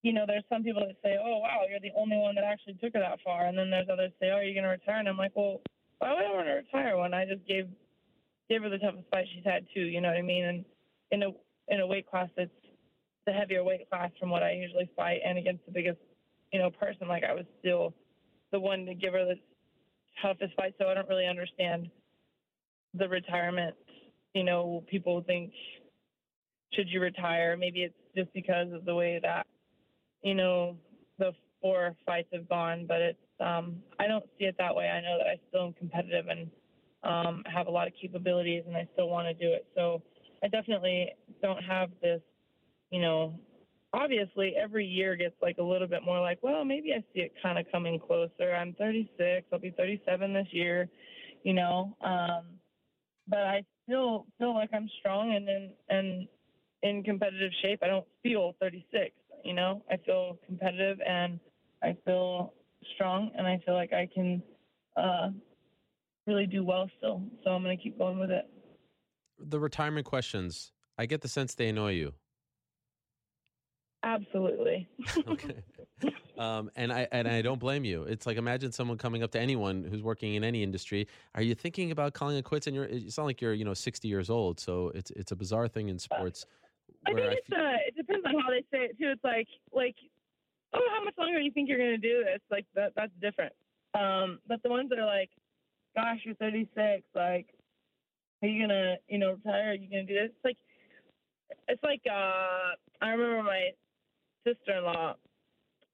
you 0.04 0.14
know, 0.14 0.26
there's 0.26 0.44
some 0.50 0.64
people 0.64 0.82
that 0.86 0.96
say, 1.04 1.18
oh, 1.22 1.40
wow, 1.40 1.62
you're 1.70 1.80
the 1.80 1.92
only 1.98 2.18
one 2.18 2.36
that 2.36 2.44
actually 2.44 2.74
took 2.76 2.94
her 2.94 3.00
that 3.00 3.20
far. 3.24 3.46
And 3.46 3.58
then 3.58 3.70
there's 3.70 3.90
others 3.92 4.12
say, 4.20 4.32
oh, 4.32 4.40
you're 4.40 4.54
going 4.54 4.64
to 4.64 4.70
retire. 4.70 5.00
And 5.00 5.10
I'm 5.10 5.18
like, 5.18 5.36
well, 5.36 5.62
why 6.00 6.14
would 6.14 6.26
I 6.26 6.34
want 6.34 6.48
to 6.48 6.54
retire 6.54 6.98
when 6.98 7.14
I 7.14 7.26
just 7.26 7.46
gave 7.48 7.68
gave 8.50 8.64
her 8.64 8.70
the 8.70 8.80
toughest 8.80 9.08
fight 9.12 9.26
she's 9.34 9.46
had 9.46 9.66
too? 9.74 9.82
You 9.82 10.02
know 10.02 10.10
what 10.10 10.18
I 10.18 10.24
mean? 10.24 10.46
And 10.46 10.66
in 11.12 11.24
a 11.24 11.30
in 11.68 11.80
a 11.80 11.86
weight 11.88 12.10
class 12.10 12.30
that's 12.36 12.50
the 13.28 13.32
heavier 13.32 13.64
weight 13.64 13.88
class 13.88 14.10
from 14.20 14.32
what 14.32 14.42
I 14.42 14.54
usually 14.54 14.90
fight, 14.96 15.20
and 15.24 15.38
against 15.38 15.64
the 15.68 15.72
biggest, 15.72 16.00
you 16.52 16.60
know, 16.60 16.72
person, 16.72 17.08
like 17.08 17.24
I 17.24 17.34
was 17.34 17.46
still 17.60 17.94
the 18.52 18.60
one 18.60 18.86
to 18.88 18.96
give 18.96 19.14
her 19.14 19.26
the 19.26 19.36
toughest 20.22 20.54
fight. 20.56 20.76
So 20.80 20.88
I 20.88 20.94
don't 20.94 21.10
really 21.10 21.28
understand 21.28 21.90
the 22.94 23.08
retirement. 23.08 23.76
You 24.34 24.44
know, 24.44 24.84
people 24.90 25.24
think 25.26 25.52
should 26.74 26.88
you 26.90 27.02
retire? 27.02 27.58
Maybe 27.58 27.84
it's 27.84 27.96
just 28.16 28.34
because 28.34 28.72
of 28.74 28.86
the 28.86 28.96
way 28.96 29.20
that 29.22 29.46
you 30.24 30.34
know 30.36 30.78
the 31.20 31.34
four 31.62 31.96
fights 32.06 32.30
have 32.34 32.48
gone, 32.50 32.86
but 32.88 33.02
it's 33.02 33.20
um, 33.40 33.78
I 34.00 34.08
don't 34.08 34.26
see 34.38 34.46
it 34.46 34.56
that 34.58 34.76
way. 34.76 34.88
I 34.88 35.02
know 35.02 35.18
that 35.18 35.28
I 35.28 35.40
still 35.50 35.66
am 35.68 35.74
competitive 35.74 36.26
and 36.28 36.50
um, 37.04 37.44
have 37.52 37.68
a 37.68 37.72
lot 37.72 37.88
of 37.88 37.94
capabilities, 38.00 38.64
and 38.68 38.76
I 38.76 38.88
still 38.94 39.10
want 39.10 39.28
to 39.28 39.34
do 39.34 39.52
it. 39.52 39.66
So 39.76 40.02
I 40.44 40.48
definitely 40.48 41.10
don't 41.42 41.64
have 41.64 41.90
this, 42.02 42.22
you 42.92 43.02
know. 43.02 43.40
Obviously, 43.94 44.56
every 44.56 44.86
year 44.86 45.16
gets 45.16 45.36
like 45.42 45.58
a 45.58 45.64
little 45.64 45.88
bit 45.88 46.04
more 46.06 46.22
like, 46.22 46.40
well, 46.42 46.64
maybe 46.64 46.94
I 46.94 47.02
see 47.14 47.22
it 47.22 47.34
kind 47.44 47.60
of 47.60 47.66
coming 47.72 48.00
closer. 48.00 48.54
I'm 48.54 48.74
36. 48.74 49.48
I'll 49.52 49.60
be 49.60 49.72
37 49.72 50.34
this 50.34 50.48
year, 50.52 50.90
you 51.44 51.54
know. 51.54 51.96
Um, 52.02 52.46
but 53.28 53.40
I 53.40 53.64
still 53.84 54.26
feel 54.38 54.54
like 54.54 54.70
I'm 54.74 54.90
strong 55.00 55.36
and 55.36 55.48
in 55.50 55.72
and 55.90 56.28
in 56.84 57.04
competitive 57.04 57.52
shape. 57.62 57.80
I 57.84 57.88
don't 57.88 58.06
feel 58.24 58.56
36. 58.62 59.12
You 59.44 59.54
know, 59.54 59.84
I 59.92 59.98
feel 59.98 60.38
competitive 60.46 61.00
and 61.06 61.40
I 61.84 61.98
feel 62.06 62.54
strong, 62.96 63.32
and 63.38 63.48
I 63.48 63.60
feel 63.66 63.74
like 63.74 63.92
I 63.94 64.08
can 64.14 64.42
uh, 64.96 65.30
really 66.28 66.46
do 66.46 66.64
well 66.64 66.90
still. 66.98 67.22
So 67.44 67.52
I'm 67.52 67.64
going 67.64 67.78
to 67.78 67.84
keep 67.84 67.98
going 67.98 68.20
with 68.20 68.32
it. 68.32 68.50
The 69.40 69.60
retirement 69.60 70.06
questions. 70.06 70.72
I 70.98 71.06
get 71.06 71.22
the 71.22 71.28
sense 71.28 71.56
they 71.56 71.70
annoy 71.70 71.94
you. 71.94 72.14
Absolutely. 74.04 74.88
okay. 75.28 75.64
Um, 76.38 76.72
and 76.76 76.92
I 76.92 77.08
and 77.12 77.28
I 77.28 77.42
don't 77.42 77.60
blame 77.60 77.84
you. 77.84 78.04
It's 78.04 78.26
like 78.26 78.38
imagine 78.38 78.72
someone 78.72 78.98
coming 78.98 79.22
up 79.22 79.32
to 79.32 79.40
anyone 79.40 79.84
who's 79.84 80.02
working 80.02 80.36
in 80.36 80.44
any 80.44 80.64
industry. 80.64 81.08
Are 81.36 81.42
you 81.44 81.54
thinking 81.54 81.92
about 81.92 82.14
calling 82.14 82.38
it 82.38 82.44
quits? 82.44 82.68
And 82.68 82.76
you're 82.76 82.86
it's 82.86 83.18
not 83.18 83.26
like 83.26 83.42
you're 83.42 83.54
you 83.54 83.66
know 83.66 83.76
60 83.76 84.08
years 84.08 84.30
old, 84.30 84.60
so 84.60 84.92
it's 84.96 85.12
it's 85.12 85.32
a 85.32 85.36
bizarre 85.36 85.68
thing 85.68 85.90
in 85.90 86.00
sports. 86.00 86.46
I 87.06 87.14
think 87.14 87.34
it's, 87.34 87.52
uh, 87.52 87.78
it 87.88 87.96
depends 87.96 88.26
on 88.26 88.40
how 88.40 88.50
they 88.50 88.62
say 88.72 88.86
it 88.86 88.98
too. 88.98 89.12
It's 89.12 89.24
like 89.24 89.48
like 89.72 89.96
oh, 90.74 90.88
how 90.96 91.04
much 91.04 91.14
longer 91.18 91.40
do 91.40 91.46
you 91.46 91.52
think 91.52 91.70
you're 91.70 91.78
going 91.78 91.92
to 91.92 91.98
do 91.98 92.24
this? 92.24 92.40
Like 92.50 92.66
that, 92.76 92.94
that's 92.96 93.12
different. 93.22 93.54
Um, 93.94 94.40
but 94.48 94.62
the 94.64 94.70
ones 94.70 94.90
that 94.90 95.00
are 95.00 95.06
like, 95.06 95.30
gosh, 95.96 96.20
you're 96.24 96.36
36, 96.36 97.04
like, 97.16 97.48
are 98.42 98.48
you 98.48 98.64
gonna, 98.64 98.96
you 99.08 99.20
know, 99.20 99.32
retire? 99.34 99.72
Are 99.72 99.74
you 99.74 99.90
gonna 99.90 100.06
do 100.06 100.16
this? 100.16 100.32
It's 100.32 100.46
like, 100.46 100.58
it's 101.68 101.84
like, 101.84 102.02
uh, 102.10 102.76
I 103.02 103.10
remember 103.10 103.44
my 103.44 103.72
sister-in-law, 104.44 105.16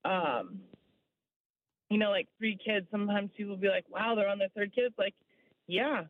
um, 0.05 0.59
you 1.89 1.97
know, 1.97 2.09
like 2.09 2.27
three 2.37 2.57
kids. 2.63 2.87
Sometimes 2.91 3.31
people 3.35 3.51
will 3.51 3.61
be 3.61 3.69
like, 3.69 3.85
wow, 3.89 4.13
they're 4.15 4.29
on 4.29 4.39
their 4.39 4.49
third 4.55 4.73
kid. 4.73 4.85
It's 4.85 4.97
like, 4.97 5.15
yeah, 5.67 6.03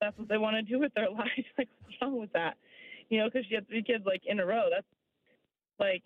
that's 0.00 0.16
what 0.18 0.28
they 0.28 0.38
want 0.38 0.56
to 0.56 0.62
do 0.62 0.78
with 0.78 0.92
their 0.94 1.10
life. 1.10 1.46
like, 1.58 1.68
what's 1.82 1.96
wrong 2.00 2.20
with 2.20 2.32
that? 2.32 2.56
You 3.08 3.18
know, 3.18 3.28
because 3.32 3.46
she 3.48 3.54
had 3.54 3.68
three 3.68 3.82
kids 3.82 4.04
like 4.04 4.22
in 4.26 4.40
a 4.40 4.46
row. 4.46 4.68
That's 4.70 4.86
like 5.78 6.02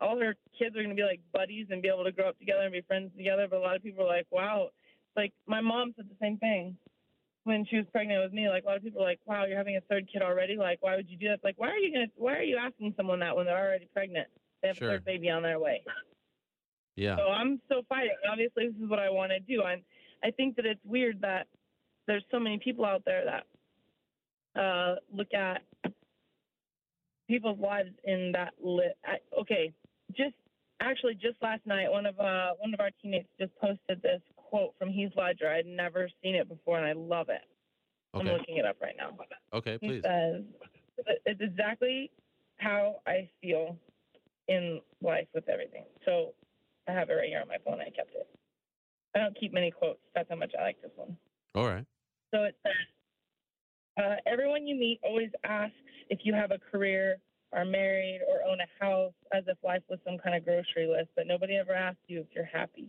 all 0.00 0.18
her 0.18 0.34
kids 0.58 0.74
are 0.76 0.82
going 0.82 0.94
to 0.94 1.00
be 1.00 1.06
like 1.06 1.20
buddies 1.32 1.66
and 1.70 1.82
be 1.82 1.88
able 1.88 2.04
to 2.04 2.12
grow 2.12 2.28
up 2.28 2.38
together 2.38 2.62
and 2.62 2.72
be 2.72 2.80
friends 2.82 3.10
together. 3.16 3.46
But 3.48 3.58
a 3.58 3.60
lot 3.60 3.76
of 3.76 3.82
people 3.82 4.04
are 4.04 4.16
like, 4.16 4.26
wow, 4.30 4.70
like 5.16 5.32
my 5.46 5.60
mom 5.60 5.92
said 5.96 6.06
the 6.08 6.16
same 6.20 6.38
thing 6.38 6.76
when 7.44 7.66
she 7.68 7.76
was 7.76 7.86
pregnant 7.92 8.22
with 8.22 8.32
me. 8.32 8.48
Like 8.48 8.64
a 8.64 8.66
lot 8.66 8.76
of 8.76 8.82
people 8.82 9.02
are 9.02 9.08
like, 9.08 9.20
wow, 9.26 9.44
you're 9.44 9.58
having 9.58 9.76
a 9.76 9.80
third 9.82 10.08
kid 10.12 10.22
already. 10.22 10.56
Like, 10.56 10.78
why 10.80 10.96
would 10.96 11.10
you 11.10 11.18
do 11.18 11.28
that? 11.28 11.40
Like, 11.44 11.58
why 11.58 11.68
are 11.68 11.76
you 11.76 11.92
to, 11.92 12.06
why 12.16 12.36
are 12.36 12.42
you 12.42 12.56
asking 12.56 12.94
someone 12.96 13.20
that 13.20 13.36
when 13.36 13.46
they're 13.46 13.58
already 13.58 13.88
pregnant? 13.92 14.28
They 14.62 14.68
have 14.68 14.76
Sure. 14.76 14.88
a 14.88 14.92
third 14.92 15.04
baby 15.04 15.30
on 15.30 15.42
their 15.42 15.58
way. 15.58 15.82
Yeah. 16.96 17.16
So 17.16 17.28
I'm 17.28 17.60
still 17.64 17.82
fighting. 17.88 18.16
Obviously, 18.30 18.68
this 18.68 18.76
is 18.76 18.88
what 18.88 18.98
I 18.98 19.08
want 19.10 19.30
to 19.32 19.40
do. 19.40 19.62
And 19.62 19.82
I 20.22 20.30
think 20.30 20.56
that 20.56 20.66
it's 20.66 20.84
weird 20.84 21.20
that 21.22 21.46
there's 22.06 22.24
so 22.30 22.38
many 22.38 22.58
people 22.58 22.84
out 22.84 23.02
there 23.04 23.24
that 23.24 24.60
uh, 24.60 24.96
look 25.12 25.32
at 25.32 25.62
people's 27.28 27.58
lives 27.58 27.90
in 28.04 28.32
that 28.32 28.54
lit. 28.62 28.98
I, 29.04 29.18
okay, 29.40 29.72
just 30.16 30.34
actually 30.80 31.14
just 31.14 31.40
last 31.40 31.64
night, 31.66 31.90
one 31.90 32.06
of 32.06 32.18
uh, 32.18 32.52
one 32.58 32.74
of 32.74 32.80
our 32.80 32.90
teammates 33.00 33.28
just 33.38 33.54
posted 33.56 34.02
this 34.02 34.20
quote 34.36 34.74
from 34.78 34.90
Heath 34.90 35.12
Ledger. 35.16 35.48
I'd 35.48 35.66
never 35.66 36.10
seen 36.22 36.34
it 36.34 36.48
before, 36.48 36.78
and 36.78 36.86
I 36.86 36.92
love 36.92 37.28
it. 37.28 37.42
Okay. 38.14 38.28
I'm 38.28 38.36
looking 38.36 38.56
it 38.56 38.64
up 38.64 38.76
right 38.82 38.96
now. 38.98 39.16
Okay. 39.54 39.78
He 39.80 39.88
Please. 39.88 40.02
says, 40.02 40.42
"It's 41.24 41.40
exactly 41.40 42.10
how 42.58 42.96
I 43.06 43.30
feel 43.40 43.78
in 44.50 44.82
life 45.00 45.28
with 45.32 45.48
everything." 45.48 45.84
So 46.04 46.34
I 46.86 46.92
have 46.92 47.08
it 47.08 47.14
right 47.14 47.28
here 47.28 47.40
on 47.40 47.48
my 47.48 47.58
phone. 47.64 47.80
I 47.80 47.90
kept 47.90 48.14
it. 48.14 48.28
I 49.14 49.20
don't 49.20 49.38
keep 49.38 49.52
many 49.52 49.70
quotes. 49.70 50.00
That's 50.14 50.28
how 50.28 50.36
much 50.36 50.52
I 50.58 50.62
like 50.62 50.82
this 50.82 50.92
one. 50.96 51.16
All 51.54 51.66
right. 51.66 51.86
So 52.32 52.44
it 52.44 52.56
says, 52.62 52.72
uh, 53.98 54.16
everyone 54.26 54.66
you 54.66 54.76
meet 54.76 55.00
always 55.02 55.30
asks 55.44 55.74
if 56.08 56.20
you 56.22 56.34
have 56.34 56.50
a 56.50 56.58
career, 56.58 57.18
are 57.52 57.64
married, 57.64 58.20
or 58.28 58.48
own 58.48 58.58
a 58.60 58.84
house, 58.84 59.12
as 59.32 59.44
if 59.48 59.58
life 59.64 59.82
was 59.88 59.98
some 60.04 60.18
kind 60.18 60.36
of 60.36 60.44
grocery 60.44 60.86
list, 60.86 61.10
but 61.16 61.26
nobody 61.26 61.56
ever 61.56 61.74
asks 61.74 62.02
you 62.06 62.20
if 62.20 62.26
you're 62.34 62.44
happy. 62.44 62.88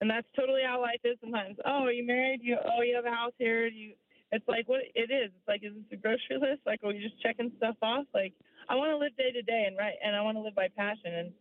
And 0.00 0.10
that's 0.10 0.26
totally 0.36 0.60
how 0.66 0.80
life 0.82 1.00
is 1.04 1.16
sometimes. 1.20 1.56
Oh, 1.64 1.84
are 1.84 1.92
you 1.92 2.06
married? 2.06 2.40
You 2.42 2.58
oh, 2.62 2.82
you 2.82 2.94
have 2.96 3.06
a 3.06 3.10
house 3.10 3.32
here? 3.38 3.70
Do 3.70 3.76
you? 3.76 3.94
It's 4.32 4.46
like 4.48 4.68
what 4.68 4.80
it 4.94 5.10
is. 5.10 5.30
It's 5.32 5.48
like 5.48 5.62
is 5.62 5.72
this 5.72 5.84
a 5.92 5.96
grocery 5.96 6.36
list? 6.36 6.60
Like, 6.66 6.80
are 6.84 6.92
you 6.92 7.00
just 7.00 7.22
checking 7.22 7.52
stuff 7.56 7.76
off? 7.80 8.04
Like, 8.12 8.34
I 8.68 8.76
want 8.76 8.90
to 8.90 8.98
live 8.98 9.16
day 9.16 9.30
to 9.32 9.42
day, 9.42 9.64
and 9.66 9.76
right, 9.76 9.94
and 10.04 10.16
I 10.16 10.22
want 10.22 10.36
to 10.36 10.42
live 10.42 10.54
by 10.54 10.68
passion. 10.76 11.14
And 11.14 11.32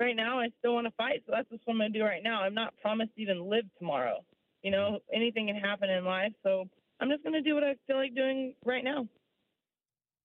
right 0.00 0.16
now, 0.16 0.40
I 0.40 0.48
still 0.58 0.74
want 0.74 0.86
to 0.86 0.92
fight, 0.96 1.22
so 1.26 1.32
that's 1.34 1.50
what 1.50 1.60
I'm 1.68 1.78
going 1.78 1.92
to 1.92 1.98
do 1.98 2.04
right 2.04 2.22
now. 2.22 2.42
I'm 2.42 2.54
not 2.54 2.74
promised 2.80 3.14
to 3.16 3.22
even 3.22 3.48
live 3.48 3.64
tomorrow. 3.78 4.24
You 4.62 4.70
know, 4.70 4.98
anything 5.12 5.46
can 5.46 5.56
happen 5.56 5.88
in 5.90 6.04
life, 6.04 6.32
so 6.42 6.64
I'm 7.00 7.08
just 7.08 7.22
going 7.22 7.34
to 7.34 7.42
do 7.42 7.54
what 7.54 7.64
I 7.64 7.74
feel 7.86 7.96
like 7.96 8.14
doing 8.14 8.54
right 8.64 8.84
now. 8.84 9.06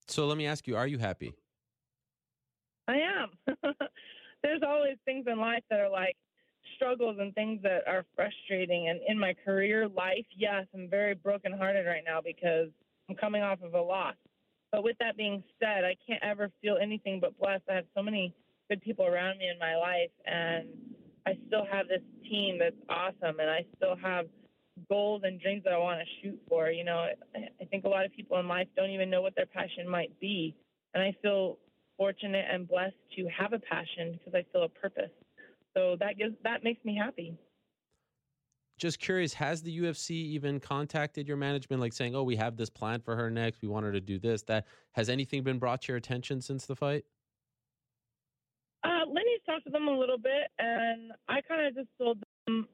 So 0.08 0.26
let 0.26 0.38
me 0.38 0.48
ask 0.48 0.68
you: 0.68 0.76
Are 0.76 0.88
you 0.88 0.98
happy? 0.98 1.34
I 2.88 2.96
am. 2.96 3.56
There's 4.44 4.62
always 4.66 4.98
things 5.06 5.26
in 5.28 5.40
life 5.40 5.64
that 5.70 5.80
are 5.80 5.90
like 5.90 6.18
struggles 6.76 7.18
and 7.20 7.34
things 7.34 7.62
that 7.64 7.88
are 7.88 8.06
frustrating. 8.16 8.90
And 8.90 9.00
in 9.08 9.18
my 9.18 9.34
career 9.46 9.88
life, 9.88 10.26
yes, 10.36 10.66
I'm 10.74 10.90
very 10.90 11.14
brokenhearted 11.16 11.86
right 11.86 12.04
now 12.06 12.20
because 12.22 12.70
I'm 13.10 13.16
coming 13.16 13.42
off 13.42 13.62
of 13.62 13.74
a 13.74 13.82
loss. 13.82 14.16
But 14.74 14.84
with 14.84 14.98
that 15.00 15.16
being 15.16 15.44
said, 15.60 15.86
I 15.86 15.96
can't 16.06 16.22
ever 16.24 16.50
feel 16.60 16.78
anything 16.82 17.20
but 17.20 17.38
blessed. 17.40 17.62
I 17.70 17.76
have 17.76 17.86
so 17.96 18.02
many 18.02 18.34
good 18.70 18.82
people 18.82 19.06
around 19.06 19.38
me 19.38 19.48
in 19.48 19.60
my 19.60 19.76
life, 19.76 20.10
and 20.26 20.68
I 21.28 21.38
still 21.48 21.64
have 21.72 21.88
this 21.88 22.02
team 22.28 22.58
that's 22.58 22.76
awesome, 22.90 23.40
and 23.40 23.52
I 23.52 23.64
still 23.78 23.96
have 23.96 24.26
goals 24.90 25.22
and 25.26 25.40
dreams 25.40 25.64
that 25.66 25.74
I 25.74 25.78
want 25.78 26.00
to 26.00 26.06
shoot 26.22 26.42
for. 26.50 26.72
You 26.72 26.86
know, 26.86 27.06
I 27.36 27.66
think 27.66 27.86
a 27.86 27.88
lot 27.88 28.04
of 28.04 28.12
people 28.14 28.40
in 28.40 28.48
life 28.48 28.68
don't 28.76 28.90
even 28.90 29.12
know 29.12 29.22
what 29.22 29.36
their 29.36 29.46
passion 29.46 29.88
might 29.88 30.20
be, 30.20 30.56
and 30.96 31.04
I 31.04 31.16
feel 31.22 31.60
fortunate 31.96 32.46
and 32.52 32.68
blessed 32.68 32.96
to 33.18 33.28
have 33.28 33.54
a 33.54 33.60
passion 33.60 34.14
because 34.14 34.34
I 34.34 34.44
feel 34.52 34.64
a 34.64 34.70
purpose. 34.70 35.12
So 35.76 35.98
that 36.00 36.18
gives 36.18 36.34
that 36.44 36.64
makes 36.64 36.84
me 36.84 36.96
happy. 37.00 37.38
Just 38.84 39.00
curious, 39.00 39.34
has 39.36 39.62
the 39.62 39.80
UFC 39.80 40.12
even 40.12 40.60
contacted 40.60 41.26
your 41.26 41.38
management, 41.38 41.80
like 41.80 41.94
saying, 41.94 42.18
"Oh, 42.18 42.24
we 42.24 42.36
have 42.36 42.58
this 42.58 42.70
plan 42.70 43.00
for 43.00 43.16
her 43.16 43.32
next. 43.32 43.62
We 43.62 43.70
want 43.70 43.86
her 43.86 43.94
to 43.94 44.02
do 44.02 44.20
this." 44.20 44.44
That 44.44 44.68
has 44.92 45.08
anything 45.08 45.42
been 45.42 45.58
brought 45.58 45.84
to 45.84 45.94
your 45.94 45.98
attention 45.98 46.42
since 46.42 46.66
the 46.66 46.76
fight? 46.76 47.06
Uh, 48.84 49.06
Lenny's 49.08 49.40
talked 49.46 49.64
to 49.68 49.70
them 49.70 49.88
a 49.88 49.98
little 49.98 50.18
bit, 50.18 50.52
and 50.60 51.14
I 51.30 51.40
kind 51.40 51.66
of 51.66 51.76
just 51.76 51.88
told 51.98 52.22
them, 52.46 52.68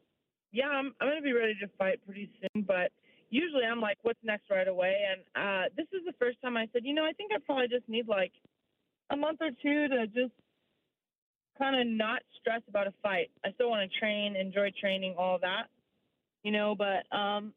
"Yeah, 0.52 0.70
I'm 0.70 0.96
I'm 1.00 1.10
gonna 1.10 1.22
be 1.22 1.32
ready 1.32 1.54
to 1.60 1.68
fight 1.78 2.04
pretty 2.04 2.32
soon." 2.42 2.64
But 2.64 2.92
usually, 3.30 3.66
I'm 3.66 3.80
like, 3.80 4.00
"What's 4.02 4.24
next 4.24 4.50
right 4.50 4.68
away?" 4.68 5.06
And 5.12 5.22
uh, 5.36 5.70
this 5.78 5.86
is 5.94 6.04
the 6.08 6.14
first 6.14 6.42
time 6.42 6.58
I 6.58 6.68
said, 6.74 6.86
"You 6.86 6.96
know, 6.96 7.06
I 7.06 7.14
think 7.14 7.32
I 7.32 7.38
probably 7.38 7.68
just 7.68 7.88
need 7.88 8.08
like 8.08 8.34
a 9.12 9.16
month 9.16 9.42
or 9.42 9.52
two 9.52 9.88
to 9.90 10.08
just 10.08 10.34
kind 11.60 11.80
of 11.80 11.86
not 11.86 12.24
stress 12.40 12.64
about 12.68 12.88
a 12.88 12.94
fight. 13.04 13.30
I 13.46 13.52
still 13.52 13.70
want 13.70 13.88
to 13.88 14.00
train, 14.00 14.36
enjoy 14.36 14.72
training, 14.82 15.14
all 15.16 15.38
that, 15.44 15.70
you 16.44 16.52
know. 16.52 16.76
But 16.76 17.16
um, 17.16 17.54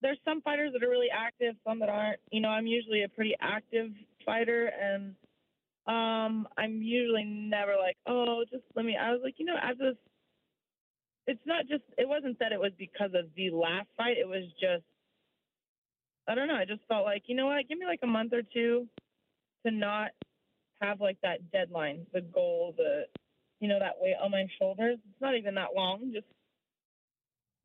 there's 0.00 0.18
some 0.24 0.40
fighters 0.42 0.72
that 0.72 0.82
are 0.82 0.90
really 0.90 1.10
active, 1.12 1.54
some 1.66 1.78
that 1.80 1.88
aren't. 1.88 2.20
You 2.30 2.40
know, 2.40 2.48
I'm 2.48 2.66
usually 2.66 3.02
a 3.02 3.08
pretty 3.08 3.34
active 3.40 3.90
fighter, 4.24 4.70
and 4.80 5.14
um, 5.86 6.46
I'm 6.56 6.80
usually 6.82 7.24
never 7.24 7.74
like, 7.76 7.96
oh, 8.06 8.44
just 8.50 8.64
let 8.74 8.84
me. 8.84 8.96
I 8.96 9.10
was 9.10 9.20
like, 9.22 9.34
you 9.38 9.46
know, 9.46 9.56
after 9.60 9.90
this 9.90 9.96
it's 11.26 11.40
not 11.46 11.68
just 11.68 11.84
it 11.98 12.08
wasn't 12.08 12.38
that 12.38 12.52
it 12.52 12.60
was 12.60 12.72
because 12.78 13.10
of 13.14 13.26
the 13.36 13.50
last 13.50 13.88
fight. 13.96 14.16
It 14.18 14.28
was 14.28 14.44
just 14.60 14.84
I 16.28 16.34
don't 16.34 16.48
know. 16.48 16.54
I 16.54 16.64
just 16.64 16.82
felt 16.88 17.04
like 17.04 17.24
you 17.26 17.36
know 17.36 17.46
what, 17.46 17.68
give 17.68 17.78
me 17.78 17.86
like 17.86 18.00
a 18.02 18.06
month 18.06 18.32
or 18.32 18.42
two 18.42 18.86
to 19.64 19.72
not 19.72 20.10
have 20.80 21.00
like 21.00 21.18
that 21.22 21.50
deadline, 21.52 22.06
the 22.12 22.20
goal, 22.20 22.74
the 22.76 23.04
you 23.60 23.68
know 23.68 23.78
that 23.78 23.94
weight 24.00 24.16
on 24.22 24.30
my 24.30 24.46
shoulders. 24.58 24.98
It's 25.10 25.20
not 25.20 25.36
even 25.36 25.54
that 25.54 25.74
long. 25.76 26.10
Just 26.12 26.26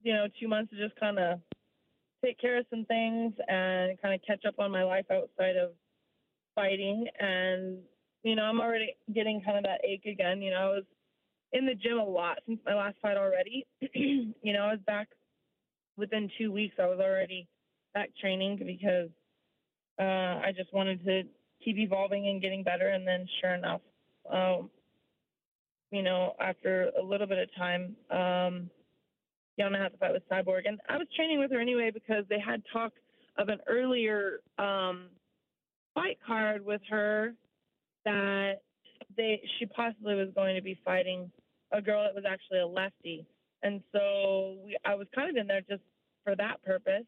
you 0.04 0.14
know, 0.14 0.28
two 0.40 0.48
months 0.48 0.72
to 0.72 0.78
just 0.78 1.00
kind 1.00 1.20
of 1.20 1.40
take 2.24 2.40
care 2.40 2.58
of 2.58 2.66
some 2.70 2.86
things 2.86 3.34
and 3.48 4.02
kind 4.02 4.14
of 4.14 4.22
catch 4.26 4.46
up 4.46 4.60
on 4.60 4.72
my 4.72 4.84
life 4.84 5.06
outside 5.12 5.56
of 5.56 5.72
fighting. 6.56 7.08
And 7.20 7.80
you 8.24 8.36
know, 8.36 8.44
I'm 8.44 8.60
already 8.60 8.96
getting 9.14 9.42
kind 9.42 9.58
of 9.58 9.64
that 9.64 9.82
ache 9.88 10.06
again. 10.06 10.42
You 10.42 10.52
know, 10.52 10.58
I 10.58 10.66
was 10.66 10.84
in 11.54 11.66
the 11.66 11.76
gym 11.76 11.98
a 11.98 12.04
lot 12.04 12.40
since 12.46 12.60
my 12.66 12.76
last 12.76 12.98
fight 13.02 13.18
already. 13.18 13.66
you 13.94 14.54
know, 14.54 14.64
I 14.64 14.72
was 14.72 14.80
back 14.86 15.08
within 15.98 16.30
two 16.38 16.52
weeks. 16.52 16.76
I 16.80 16.88
was 16.88 17.00
already 17.00 17.48
back 17.94 18.10
training 18.20 18.62
because 18.66 19.10
uh, 20.00 20.46
I 20.46 20.52
just 20.56 20.74
wanted 20.74 21.04
to 21.06 21.24
keep 21.64 21.78
evolving 21.78 22.28
and 22.28 22.42
getting 22.42 22.64
better. 22.64 22.90
And 22.90 23.08
then, 23.08 23.28
sure 23.42 23.56
enough, 23.56 23.82
um, 24.32 24.70
you 25.92 26.04
know, 26.04 26.34
after 26.40 26.92
a 27.00 27.04
little 27.04 27.28
bit 27.28 27.40
of 27.40 27.50
time, 27.56 27.96
um, 28.12 28.70
Yana 29.60 29.82
had 29.82 29.92
to 29.92 29.98
fight 29.98 30.14
with 30.14 30.28
Cyborg, 30.30 30.68
and 30.68 30.80
I 30.88 30.98
was 30.98 31.08
training 31.16 31.40
with 31.40 31.52
her 31.52 31.60
anyway 31.60 31.92
because 31.94 32.26
they 32.30 32.40
had 32.40 32.62
talk 32.72 32.94
of 33.38 33.50
an 33.50 33.60
earlier 33.68 34.42
um, 34.58 35.08
fight 35.94 36.18
card 36.26 36.66
with 36.66 36.82
her 36.90 37.34
that 38.06 38.62
they 39.16 39.42
she 39.58 39.66
possibly 39.66 40.16
was 40.16 40.30
going 40.36 40.56
to 40.56 40.62
be 40.62 40.80
fighting 40.86 41.32
a 41.72 41.82
girl 41.82 42.04
that 42.04 42.16
was 42.16 42.24
actually 42.30 42.60
a 42.60 42.68
lefty, 42.68 43.26
and 43.64 43.82
so 43.92 44.58
we, 44.64 44.78
I 44.86 44.96
was 44.96 45.08
kind 45.14 45.30
of 45.30 45.36
in 45.36 45.48
there 45.48 45.62
just 45.62 45.84
for 46.24 46.36
that 46.36 46.64
purpose. 46.64 47.06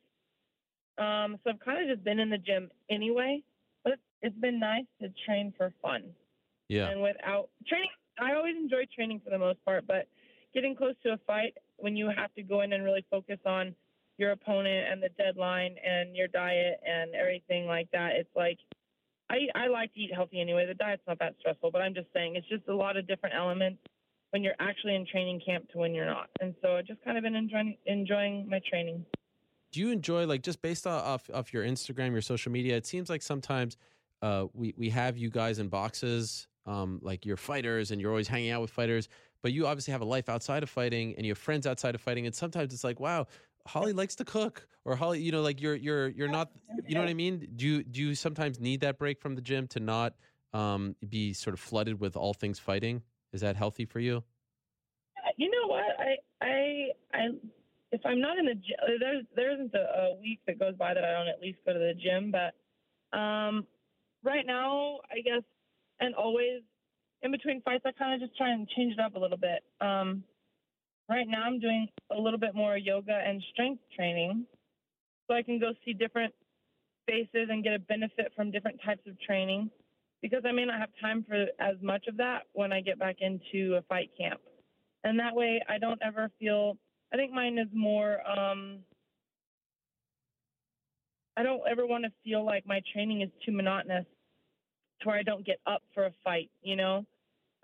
Um, 0.98 1.38
so 1.44 1.52
I've 1.52 1.60
kind 1.60 1.82
of 1.82 1.96
just 1.96 2.04
been 2.04 2.20
in 2.20 2.30
the 2.30 2.38
gym 2.38 2.70
anyway, 2.90 3.42
but 3.84 3.94
it's 4.22 4.36
been 4.38 4.60
nice 4.60 4.86
to 5.02 5.10
train 5.26 5.54
for 5.56 5.72
fun. 5.82 6.04
Yeah. 6.68 6.90
And 6.90 7.02
without 7.02 7.50
training, 7.68 7.90
I 8.20 8.34
always 8.34 8.56
enjoy 8.58 8.84
training 8.94 9.22
for 9.24 9.30
the 9.30 9.38
most 9.38 9.64
part, 9.64 9.88
but 9.88 10.08
getting 10.54 10.76
close 10.76 10.96
to 11.04 11.14
a 11.14 11.18
fight 11.26 11.56
when 11.82 11.96
you 11.96 12.10
have 12.16 12.34
to 12.36 12.44
go 12.44 12.62
in 12.62 12.74
and 12.74 12.84
really 12.84 13.06
focus 13.10 13.40
on 13.46 13.76
your 14.18 14.32
opponent 14.32 14.88
and 14.92 15.02
the 15.02 15.10
deadline 15.18 15.76
and 15.86 16.16
your 16.16 16.28
diet 16.28 16.80
and 16.86 17.16
everything 17.16 17.66
like 17.66 17.90
that, 17.92 18.12
it's 18.16 18.30
like 18.36 18.58
I, 19.30 19.48
I 19.56 19.68
like 19.68 19.94
to 19.94 20.00
eat 20.00 20.12
healthy 20.14 20.42
anyway. 20.42 20.66
The 20.66 20.74
diet's 20.74 21.04
not 21.08 21.20
that 21.20 21.36
stressful, 21.40 21.72
but 21.72 21.82
I'm 21.82 21.94
just 21.94 22.08
saying 22.14 22.36
it's 22.36 22.48
just 22.50 22.68
a 22.68 22.76
lot 22.76 22.98
of 22.98 23.08
different 23.08 23.36
elements 23.36 23.80
when 24.32 24.44
you're 24.44 24.56
actually 24.60 24.96
in 24.96 25.06
training 25.06 25.42
camp 25.46 25.70
to 25.72 25.78
when 25.78 25.94
you're 25.94 26.06
not. 26.06 26.30
And 26.42 26.56
so 26.62 26.76
I 26.76 26.82
just 26.82 27.04
kind 27.04 27.18
of 27.18 27.24
been 27.24 27.36
enjoying 27.36 27.78
enjoying 27.86 28.48
my 28.50 28.60
training. 28.70 29.06
Do 29.72 29.80
you 29.80 29.92
enjoy 29.92 30.26
like 30.26 30.42
just 30.42 30.62
based 30.62 30.88
off 30.88 31.30
off 31.34 31.54
your 31.54 31.64
Instagram, 31.64 32.12
your 32.12 32.22
social 32.22 32.52
media? 32.52 32.76
It 32.76 32.88
seems 32.88 33.10
like 33.10 33.22
sometimes 33.22 33.78
uh, 34.22 34.46
we 34.54 34.74
we 34.78 34.90
have 34.90 35.18
you 35.18 35.30
guys 35.30 35.60
in 35.60 35.68
boxes, 35.68 36.48
um, 36.66 37.00
like 37.04 37.26
you're 37.26 37.38
fighters, 37.38 37.92
and 37.92 38.02
you're 38.02 38.12
always 38.12 38.28
hanging 38.28 38.52
out 38.52 38.62
with 38.62 38.72
fighters. 38.72 39.10
But 39.42 39.54
you 39.54 39.68
obviously 39.68 39.92
have 39.94 40.02
a 40.02 40.06
life 40.06 40.30
outside 40.30 40.64
of 40.64 40.70
fighting, 40.70 41.16
and 41.16 41.26
you 41.26 41.32
have 41.32 41.38
friends 41.38 41.66
outside 41.66 41.96
of 41.96 42.02
fighting. 42.02 42.26
And 42.26 42.36
sometimes 42.36 42.74
it's 42.74 42.84
like, 42.84 43.00
wow, 43.00 43.28
Holly 43.66 43.94
likes 43.94 44.16
to 44.16 44.26
cook, 44.26 44.68
or 44.86 44.96
Holly, 44.96 45.22
you 45.22 45.32
know, 45.32 45.42
like 45.42 45.62
you're 45.62 45.76
you're 45.76 46.10
you're 46.10 46.28
not, 46.28 46.52
you 46.88 46.96
know 46.96 47.02
what 47.02 47.10
I 47.10 47.14
mean? 47.14 47.48
Do 47.56 47.66
you 47.66 47.84
do 47.84 48.02
you 48.02 48.16
sometimes 48.16 48.60
need 48.60 48.82
that 48.82 48.98
break 48.98 49.22
from 49.22 49.36
the 49.36 49.42
gym 49.42 49.68
to 49.68 49.80
not 49.80 50.16
um, 50.54 50.96
be 51.08 51.34
sort 51.34 51.54
of 51.54 51.60
flooded 51.60 52.00
with 52.00 52.18
all 52.18 52.34
things 52.34 52.60
fighting? 52.60 53.04
Is 53.32 53.42
that 53.42 53.56
healthy 53.56 53.86
for 53.86 54.00
you? 54.00 54.24
You 55.38 55.50
know 55.52 55.68
what? 55.68 55.86
I 56.00 56.18
I 56.42 56.88
I 57.14 57.28
if 57.92 58.02
I'm 58.06 58.20
not 58.20 58.38
in 58.38 58.46
the 58.46 58.56
gym, 58.56 58.78
there's 59.00 59.26
there 59.36 59.54
isn't 59.54 59.74
a, 59.74 59.78
a 59.78 60.16
week 60.22 60.40
that 60.48 60.60
goes 60.60 60.76
by 60.76 60.94
that 60.94 61.04
I 61.04 61.12
don't 61.12 61.28
at 61.28 61.42
least 61.42 61.60
go 61.66 61.74
to 61.74 61.80
the 61.80 61.94
gym. 61.94 62.32
But 62.32 63.18
um, 63.18 63.66
right 64.24 64.46
now, 64.46 65.00
I 65.12 65.22
guess, 65.22 65.44
and 66.00 66.16
always 66.16 66.62
in 67.22 67.32
between 67.32 67.62
fights, 67.62 67.84
I 67.86 67.92
kind 67.92 68.14
of 68.14 68.28
just 68.28 68.38
try 68.38 68.52
and 68.52 68.68
change 68.70 68.94
it 68.94 69.00
up 69.00 69.16
a 69.16 69.20
little 69.20 69.38
bit. 69.38 69.64
Um, 69.82 70.24
right 71.10 71.28
now, 71.28 71.44
I'm 71.44 71.60
doing 71.60 71.88
a 72.12 72.20
little 72.20 72.40
bit 72.40 72.56
more 72.56 72.78
yoga 72.78 73.14
and 73.26 73.44
strength 73.52 73.82
training, 73.96 74.46
so 75.28 75.36
I 75.36 75.44
can 75.44 75.60
go 75.60 75.72
see 75.86 75.94
different 75.94 76.34
faces 77.08 77.50
and 77.50 77.64
get 77.64 77.74
a 77.74 77.80
benefit 77.80 78.32
from 78.36 78.52
different 78.52 78.80
types 78.86 79.02
of 79.08 79.20
training. 79.22 79.70
Because 80.22 80.44
I 80.46 80.52
may 80.52 80.66
not 80.66 80.80
have 80.80 80.90
time 81.02 81.26
for 81.28 81.46
as 81.60 81.76
much 81.82 82.08
of 82.08 82.18
that 82.18 82.44
when 82.52 82.74
I 82.74 82.82
get 82.82 83.00
back 83.00 83.18
into 83.22 83.76
a 83.76 83.82
fight 83.84 84.10
camp, 84.20 84.42
and 85.04 85.18
that 85.20 85.34
way 85.34 85.62
I 85.70 85.78
don't 85.78 86.02
ever 86.04 86.30
feel 86.40 86.78
I 87.14 87.18
think 87.18 87.32
mine 87.32 87.58
is 87.58 87.68
more. 87.74 88.20
Um, 88.30 88.80
I 91.38 91.44
don't 91.44 91.62
ever 91.70 91.88
want 91.88 92.04
to 92.04 92.12
feel 92.24 92.46
like 92.46 92.68
my 92.68 92.82
training 92.94 93.22
is 93.22 93.30
too 93.46 93.52
monotonous 93.52 94.06
to 95.02 95.08
where 95.08 95.18
I 95.18 95.24
don't 95.24 95.46
get 95.46 95.60
up 95.66 95.82
for 95.94 96.06
a 96.06 96.14
fight. 96.24 96.50
You 96.62 96.76
know, 96.76 97.06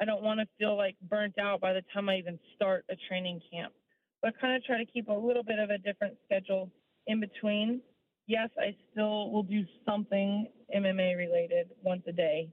I 0.01 0.05
don't 0.05 0.23
want 0.23 0.39
to 0.39 0.47
feel 0.57 0.75
like 0.75 0.95
burnt 1.09 1.37
out 1.39 1.61
by 1.61 1.73
the 1.73 1.81
time 1.93 2.09
I 2.09 2.17
even 2.17 2.39
start 2.55 2.85
a 2.89 2.95
training 3.07 3.41
camp. 3.51 3.73
But 4.21 4.39
kind 4.39 4.55
of 4.55 4.63
try 4.63 4.77
to 4.77 4.85
keep 4.85 5.07
a 5.07 5.13
little 5.13 5.43
bit 5.43 5.59
of 5.59 5.69
a 5.69 5.77
different 5.77 6.15
schedule 6.25 6.71
in 7.07 7.19
between. 7.19 7.81
Yes, 8.27 8.49
I 8.57 8.75
still 8.91 9.29
will 9.29 9.43
do 9.43 9.63
something 9.85 10.47
MMA 10.75 11.15
related 11.15 11.69
once 11.83 12.01
a 12.07 12.11
day. 12.11 12.49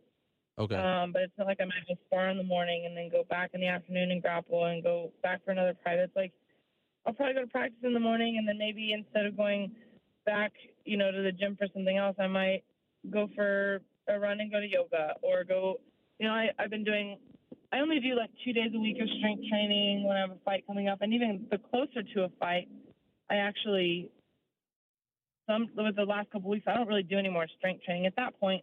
Okay. 0.59 0.77
Um, 0.77 1.13
but 1.13 1.23
it's 1.23 1.33
not 1.39 1.47
like 1.47 1.59
I 1.61 1.65
might 1.65 1.87
just 1.89 2.01
spar 2.07 2.29
in 2.29 2.37
the 2.37 2.45
morning 2.45 2.85
and 2.87 2.95
then 2.95 3.09
go 3.11 3.25
back 3.31 3.53
in 3.55 3.61
the 3.61 3.69
afternoon 3.69 4.11
and 4.11 4.21
grapple 4.21 4.67
and 4.67 4.83
go 4.83 5.11
back 5.23 5.43
for 5.45 5.51
another 5.51 5.75
private. 5.83 6.05
It's 6.05 6.17
like 6.17 6.33
I'll 7.07 7.13
probably 7.13 7.35
go 7.35 7.41
to 7.41 7.47
practice 7.47 7.79
in 7.83 7.95
the 7.95 8.01
morning, 8.01 8.37
and 8.39 8.47
then 8.47 8.59
maybe 8.59 8.93
instead 8.93 9.27
of 9.27 9.37
going 9.37 9.73
back, 10.25 10.53
you 10.85 10.97
know, 10.97 11.11
to 11.11 11.23
the 11.23 11.33
gym 11.33 11.57
for 11.57 11.67
something 11.75 11.97
else, 11.97 12.17
I 12.19 12.27
might 12.27 12.63
go 13.11 13.29
for 13.35 13.81
a 14.09 14.19
run 14.19 14.41
and 14.41 14.51
go 14.51 14.61
to 14.61 14.69
yoga, 14.69 15.15
or 15.23 15.45
go. 15.45 15.81
You 16.19 16.29
know, 16.29 16.35
I, 16.35 16.49
I've 16.59 16.71
been 16.71 16.85
doing. 16.85 17.19
I 17.73 17.81
only 17.81 18.01
do 18.01 18.15
like 18.15 18.31
two 18.45 18.53
days 18.53 18.71
a 18.75 18.79
week 18.79 18.97
of 19.01 19.09
strength 19.19 19.43
training 19.49 20.05
when 20.05 20.17
I 20.17 20.21
have 20.21 20.31
a 20.31 20.39
fight 20.45 20.65
coming 20.67 20.89
up, 20.89 20.99
and 21.01 21.13
even 21.13 21.47
the 21.51 21.59
closer 21.59 22.03
to 22.15 22.25
a 22.25 22.29
fight, 22.39 22.69
I 23.31 23.37
actually. 23.37 24.11
Some 25.49 25.69
with 25.77 25.97
the 25.97 26.05
last 26.05 26.31
couple 26.31 26.51
weeks, 26.51 26.67
I 26.69 26.75
don't 26.75 26.87
really 26.87 27.03
do 27.03 27.19
any 27.19 27.29
more 27.29 27.47
strength 27.59 27.83
training. 27.85 28.07
At 28.07 28.15
that 28.17 28.39
point, 28.39 28.63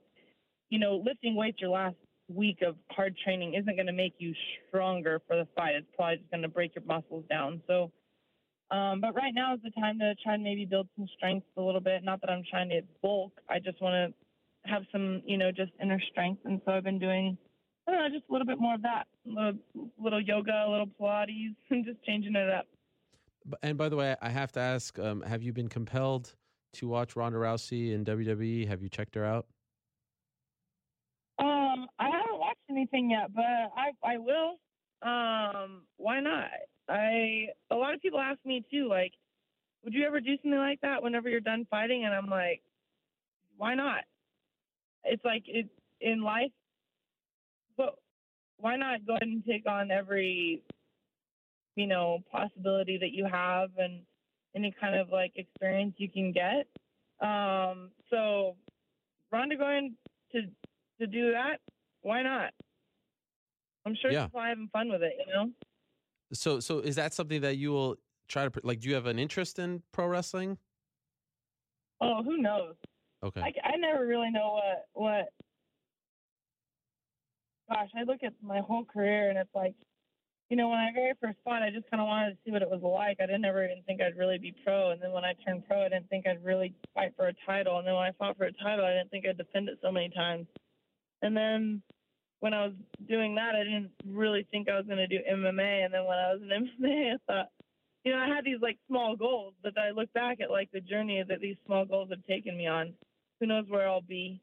you 0.69 0.80
know, 0.80 1.02
lifting 1.04 1.36
weights 1.36 1.60
your 1.60 1.71
last 1.71 1.97
week 2.30 2.60
of 2.65 2.75
hard 2.91 3.17
training 3.23 3.56
isn't 3.56 3.75
going 3.75 3.88
to 3.88 3.93
make 3.93 4.13
you 4.17 4.34
stronger 4.67 5.21
for 5.28 5.36
the 5.36 5.47
fight. 5.58 5.73
It's 5.75 5.88
probably 5.95 6.17
just 6.17 6.32
going 6.32 6.43
to 6.43 6.47
break 6.47 6.75
your 6.75 6.86
muscles 6.86 7.25
down. 7.30 7.62
So 7.67 7.91
um, 8.71 9.02
but 9.02 9.15
right 9.15 9.34
now 9.34 9.56
is 9.56 9.62
the 9.63 9.71
time 9.71 9.97
to 9.99 10.13
try 10.23 10.36
and 10.36 10.43
maybe 10.43 10.65
build 10.65 10.88
some 10.95 11.08
strength 11.17 11.47
a 11.58 11.62
little 11.62 11.82
bit. 11.82 12.04
Not 12.04 12.21
that 12.21 12.30
I'm 12.30 12.43
trying 12.49 12.69
to 12.69 12.82
bulk. 13.02 13.34
I 13.49 13.58
just 13.60 13.82
want 13.82 13.93
to 13.93 14.13
have 14.65 14.84
some, 14.91 15.22
you 15.26 15.38
know, 15.38 15.52
just 15.52 15.72
inner 15.82 16.00
strength. 16.12 16.41
And 16.45 16.62
so 16.65 16.72
I've 16.72 16.84
been 16.84 17.00
doing, 17.00 17.38
I 17.88 17.91
don't 17.91 18.02
know, 18.02 18.17
just 18.17 18.30
a 18.30 18.32
little 18.32 18.48
bit 18.48 18.60
more 18.60 18.76
of 18.76 18.82
that. 18.84 19.06
A 19.26 19.30
little, 19.30 19.60
little 20.02 20.22
yoga, 20.22 20.65
a 20.67 20.69
little 20.69 20.88
Pilates, 21.00 21.56
and 21.69 21.86
just 21.86 22.04
changing 22.04 22.36
it 22.36 22.50
up. 22.50 22.65
And 23.63 23.78
by 23.78 23.89
the 23.89 23.95
way, 23.95 24.15
I 24.22 24.30
have 24.30 24.52
to 24.54 24.60
ask: 24.60 25.00
um, 25.00 25.22
Have 25.22 25.41
you 25.41 25.54
been 25.54 25.69
compelled 25.69 26.36
to 26.74 26.88
watch 26.88 27.15
Ronda 27.15 27.38
Rousey 27.38 27.93
in 27.93 28.06
WWE? 28.06 28.67
Have 28.67 28.82
you 28.82 28.89
checked 28.89 29.15
her 29.15 29.26
out? 29.26 29.48
Um, 31.39 31.88
I 31.98 32.10
haven't 32.10 32.38
watched 32.38 32.60
anything 32.69 33.12
yet, 33.12 33.34
but 33.34 33.43
I 33.43 33.91
I 34.04 34.17
will. 34.17 34.60
Um, 35.02 35.84
why 35.98 36.19
not? 36.19 36.50
I 36.89 37.48
a 37.72 37.76
lot 37.76 37.93
of 37.93 38.02
people 38.02 38.19
ask 38.19 38.39
me 38.45 38.65
too, 38.69 38.88
like, 38.89 39.13
would 39.84 39.93
you 39.93 40.06
ever 40.06 40.19
do 40.19 40.36
something 40.41 40.60
like 40.60 40.82
that 40.82 41.02
whenever 41.02 41.30
you're 41.30 41.39
done 41.39 41.65
fighting? 41.72 42.04
And 42.06 42.13
I'm 42.13 42.30
like, 42.30 42.62
why 43.58 43.76
not? 43.76 44.04
It's 45.03 45.23
like 45.23 45.43
it 45.47 45.67
in 46.01 46.21
life, 46.23 46.51
but 47.77 47.95
why 48.57 48.75
not 48.75 49.05
go 49.05 49.13
ahead 49.13 49.23
and 49.23 49.43
take 49.45 49.67
on 49.67 49.91
every, 49.91 50.62
you 51.75 51.88
know, 51.88 52.19
possibility 52.31 52.97
that 52.97 53.12
you 53.12 53.25
have 53.25 53.69
and 53.77 54.01
any 54.55 54.73
kind 54.79 54.95
of 54.95 55.09
like 55.09 55.31
experience 55.35 55.95
you 55.97 56.09
can 56.09 56.31
get. 56.31 56.67
Um, 57.25 57.91
so 58.09 58.55
Ronda 59.31 59.55
going 59.55 59.95
to 60.31 60.41
to 60.99 61.07
do 61.07 61.31
that, 61.31 61.59
why 62.01 62.21
not? 62.21 62.53
I'm 63.85 63.95
sure 64.01 64.12
Yeah. 64.12 64.25
she's 64.25 64.31
probably 64.31 64.49
having 64.49 64.69
fun 64.71 64.89
with 64.89 65.01
it, 65.01 65.13
you 65.17 65.33
know. 65.33 65.51
So, 66.33 66.59
so 66.59 66.79
is 66.79 66.95
that 66.97 67.13
something 67.13 67.41
that 67.41 67.57
you 67.57 67.71
will 67.71 67.95
try 68.27 68.47
to 68.47 68.51
like? 68.63 68.81
Do 68.81 68.89
you 68.89 68.95
have 68.95 69.05
an 69.05 69.17
interest 69.17 69.59
in 69.59 69.81
pro 69.91 70.07
wrestling? 70.07 70.57
Oh, 72.01 72.23
who 72.23 72.38
knows? 72.38 72.75
Okay. 73.23 73.41
I, 73.41 73.53
I 73.67 73.75
never 73.77 74.05
really 74.05 74.32
know 74.32 74.60
what 74.60 74.86
what. 74.93 75.25
Gosh, 77.69 77.89
I 77.95 78.03
look 78.03 78.23
at 78.23 78.34
my 78.41 78.62
whole 78.62 78.84
career 78.84 79.29
and 79.29 79.38
it's 79.38 79.53
like, 79.53 79.75
you 80.49 80.58
know, 80.58 80.69
when 80.69 80.79
I 80.79 80.89
very 80.91 81.13
first 81.21 81.38
fought, 81.43 81.62
I 81.62 81.69
just 81.69 81.89
kind 81.91 82.01
of 82.01 82.08
wanted 82.08 82.32
to 82.32 82.38
see 82.43 82.51
what 82.51 82.63
it 82.63 82.69
was 82.69 82.82
like. 82.82 83.17
I 83.21 83.27
didn't 83.27 83.45
ever 83.45 83.63
even 83.63 83.84
think 83.86 84.01
I'd 84.01 84.17
really 84.17 84.39
be 84.39 84.55
pro, 84.63 84.89
and 84.89 84.99
then 84.99 85.12
when 85.12 85.23
I 85.23 85.34
turned 85.45 85.67
pro, 85.67 85.86
I 85.86 85.89
didn't 85.89 86.10
think 86.10 86.25
I'd 86.25 86.43
really 86.43 86.73
fight 86.95 87.13
for 87.15 87.27
a 87.27 87.34
title, 87.45 87.77
and 87.77 87.86
then 87.86 87.93
when 87.93 88.03
I 88.03 88.12
fought 88.17 88.38
for 88.38 88.45
a 88.45 88.51
title, 88.53 88.84
I 88.84 88.93
didn't 88.93 89.12
think 89.12 89.25
I'd 89.27 89.38
defend 89.38 89.69
it 89.69 89.77
so 89.84 89.91
many 89.91 90.10
times, 90.10 90.47
and 91.21 91.38
then 91.38 91.84
when 92.39 92.53
I 92.53 92.65
was 92.65 92.73
doing 93.08 93.36
that, 93.36 93.53
I 93.55 93.63
didn't 93.63 93.91
really 94.05 94.47
think 94.49 94.69
I 94.69 94.77
was 94.77 94.86
going 94.86 94.97
to 94.97 95.08
do 95.08 95.19
MMA, 95.29 95.86
and 95.86 95.93
then 95.93 96.05
when 96.05 96.17
I 96.17 96.34
was 96.34 96.41
in 96.41 96.49
MMA, 96.82 97.13
I 97.13 97.17
thought, 97.27 97.49
you 98.03 98.13
know, 98.13 98.19
I 98.19 98.27
had 98.27 98.45
these 98.45 98.62
like 98.62 98.79
small 98.88 99.15
goals, 99.15 99.53
but 99.62 99.77
I 99.77 99.91
look 99.91 100.12
back 100.13 100.39
at 100.41 100.49
like 100.49 100.71
the 100.71 100.82
journey 100.82 101.23
that 101.27 101.41
these 101.41 101.58
small 101.65 101.86
goals 101.86 102.10
have 102.10 102.25
taken 102.25 102.58
me 102.58 102.65
on. 102.65 102.93
Who 103.39 103.47
knows 103.47 103.65
where 103.67 103.88
I'll 103.88 104.02
be? 104.02 104.41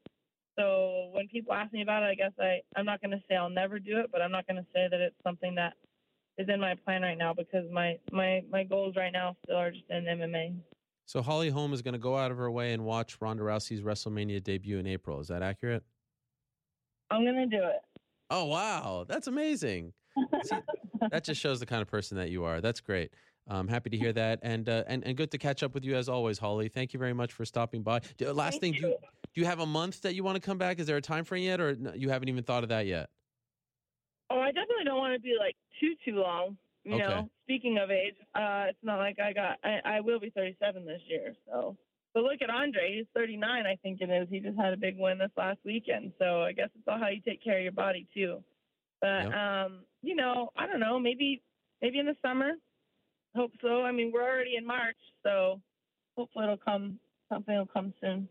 So 0.57 1.09
when 1.11 1.27
people 1.27 1.53
ask 1.53 1.71
me 1.71 1.83
about 1.83 2.03
it, 2.03 2.07
I 2.07 2.15
guess 2.15 2.31
I 2.39 2.61
I'm 2.75 2.85
not 2.85 3.01
going 3.01 3.11
to 3.11 3.21
say 3.29 3.35
I'll 3.35 3.49
never 3.49 3.79
do 3.79 3.99
it, 3.99 4.09
but 4.11 4.21
I'm 4.21 4.31
not 4.31 4.47
going 4.47 4.57
to 4.57 4.67
say 4.73 4.87
that 4.89 4.99
it's 4.99 5.15
something 5.23 5.55
that 5.55 5.73
is 6.37 6.47
in 6.49 6.59
my 6.59 6.75
plan 6.75 7.01
right 7.01 7.17
now 7.17 7.33
because 7.33 7.65
my 7.71 7.97
my 8.11 8.41
my 8.51 8.63
goals 8.63 8.95
right 8.95 9.13
now 9.13 9.35
still 9.43 9.57
are 9.57 9.71
just 9.71 9.83
in 9.89 10.05
MMA. 10.05 10.55
So 11.05 11.21
Holly 11.21 11.49
Holm 11.49 11.73
is 11.73 11.81
going 11.81 11.93
to 11.93 11.99
go 11.99 12.17
out 12.17 12.31
of 12.31 12.37
her 12.37 12.51
way 12.51 12.73
and 12.73 12.83
watch 12.83 13.17
Ronda 13.21 13.43
Rousey's 13.43 13.81
WrestleMania 13.81 14.43
debut 14.43 14.77
in 14.77 14.87
April. 14.87 15.19
Is 15.19 15.29
that 15.29 15.41
accurate? 15.41 15.83
I'm 17.09 17.23
going 17.23 17.49
to 17.49 17.57
do 17.57 17.63
it. 17.63 17.81
Oh 18.29 18.45
wow, 18.45 19.05
that's 19.07 19.27
amazing. 19.27 19.93
See, 20.43 20.57
that 21.11 21.23
just 21.23 21.39
shows 21.39 21.59
the 21.59 21.65
kind 21.65 21.81
of 21.81 21.87
person 21.87 22.17
that 22.17 22.29
you 22.29 22.43
are. 22.43 22.59
That's 22.59 22.81
great. 22.81 23.13
I'm 23.49 23.67
happy 23.67 23.89
to 23.89 23.97
hear 23.97 24.13
that, 24.13 24.39
and 24.41 24.67
uh, 24.67 24.83
and 24.87 25.05
and 25.05 25.15
good 25.15 25.31
to 25.31 25.37
catch 25.37 25.63
up 25.63 25.73
with 25.73 25.85
you 25.85 25.95
as 25.95 26.09
always, 26.09 26.37
Holly. 26.37 26.67
Thank 26.67 26.93
you 26.93 26.99
very 26.99 27.13
much 27.13 27.33
for 27.33 27.45
stopping 27.45 27.81
by. 27.81 28.01
Last 28.19 28.53
Thank 28.53 28.61
thing, 28.61 28.73
you. 28.73 28.79
do 28.79 28.87
you, 28.87 28.97
do 29.35 29.41
you 29.41 29.45
have 29.45 29.59
a 29.59 29.65
month 29.65 30.01
that 30.01 30.15
you 30.15 30.23
want 30.23 30.35
to 30.35 30.41
come 30.41 30.57
back? 30.57 30.79
Is 30.79 30.87
there 30.87 30.97
a 30.97 31.01
time 31.01 31.23
frame 31.23 31.43
yet, 31.43 31.61
or 31.61 31.77
you 31.95 32.09
haven't 32.09 32.29
even 32.29 32.43
thought 32.43 32.63
of 32.63 32.69
that 32.69 32.85
yet? 32.85 33.09
Oh, 34.29 34.39
I 34.39 34.47
definitely 34.47 34.83
don't 34.85 34.97
want 34.97 35.13
to 35.13 35.19
be 35.21 35.35
like 35.39 35.55
too 35.79 35.93
too 36.03 36.19
long. 36.19 36.57
You 36.83 36.95
Okay. 36.95 37.03
know, 37.03 37.29
speaking 37.43 37.77
of 37.77 37.91
age, 37.91 38.15
uh, 38.35 38.65
it's 38.69 38.79
not 38.83 38.97
like 38.97 39.19
I 39.19 39.33
got. 39.33 39.57
I, 39.63 39.97
I 39.97 39.99
will 40.01 40.19
be 40.19 40.29
37 40.29 40.85
this 40.85 41.01
year. 41.07 41.33
So, 41.45 41.77
but 42.13 42.23
look 42.23 42.41
at 42.41 42.49
Andrei. 42.49 42.97
He's 42.97 43.07
39, 43.13 43.65
I 43.65 43.75
think 43.83 43.99
it 44.01 44.09
is. 44.09 44.27
He 44.29 44.39
just 44.39 44.57
had 44.57 44.73
a 44.73 44.77
big 44.77 44.97
win 44.97 45.17
this 45.17 45.31
last 45.37 45.59
weekend. 45.65 46.13
So 46.19 46.43
I 46.43 46.51
guess 46.53 46.69
it's 46.75 46.87
all 46.87 46.99
how 46.99 47.09
you 47.09 47.21
take 47.21 47.43
care 47.43 47.57
of 47.57 47.63
your 47.63 47.71
body 47.73 48.07
too. 48.13 48.43
But 49.01 49.07
Yep. 49.25 49.33
um, 49.33 49.83
you 50.01 50.15
know, 50.15 50.49
I 50.57 50.67
don't 50.67 50.79
know. 50.79 50.99
Maybe 50.99 51.41
maybe 51.81 51.99
in 51.99 52.05
the 52.05 52.15
summer. 52.21 52.51
Hope 53.37 53.51
so. 53.61 53.83
I 53.83 53.91
mean, 53.91 54.11
we're 54.11 54.23
already 54.23 54.55
in 54.57 54.65
March, 54.65 54.97
so 55.23 55.61
hopefully 56.17 56.45
it'll 56.45 56.57
come. 56.57 56.99
Something 57.31 57.55
will 57.55 57.67
come 57.67 57.93
soon. 58.01 58.27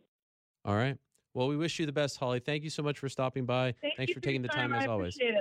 All 0.65 0.75
right. 0.75 0.97
Well, 1.33 1.47
we 1.47 1.57
wish 1.57 1.79
you 1.79 1.87
the 1.87 1.93
best, 1.93 2.17
Holly. 2.19 2.41
Thank 2.41 2.65
you 2.65 2.71
so 2.71 2.83
much 2.83 2.99
for 2.99 3.09
stopping 3.09 3.45
by. 3.45 3.73
Thank 3.83 3.97
Thanks 3.97 4.09
you 4.11 4.15
for 4.15 4.21
taking 4.21 4.43
the 4.43 4.49
time, 4.49 4.73
I 4.73 4.79
as 4.79 4.89
always. 4.89 5.17
it. 5.21 5.35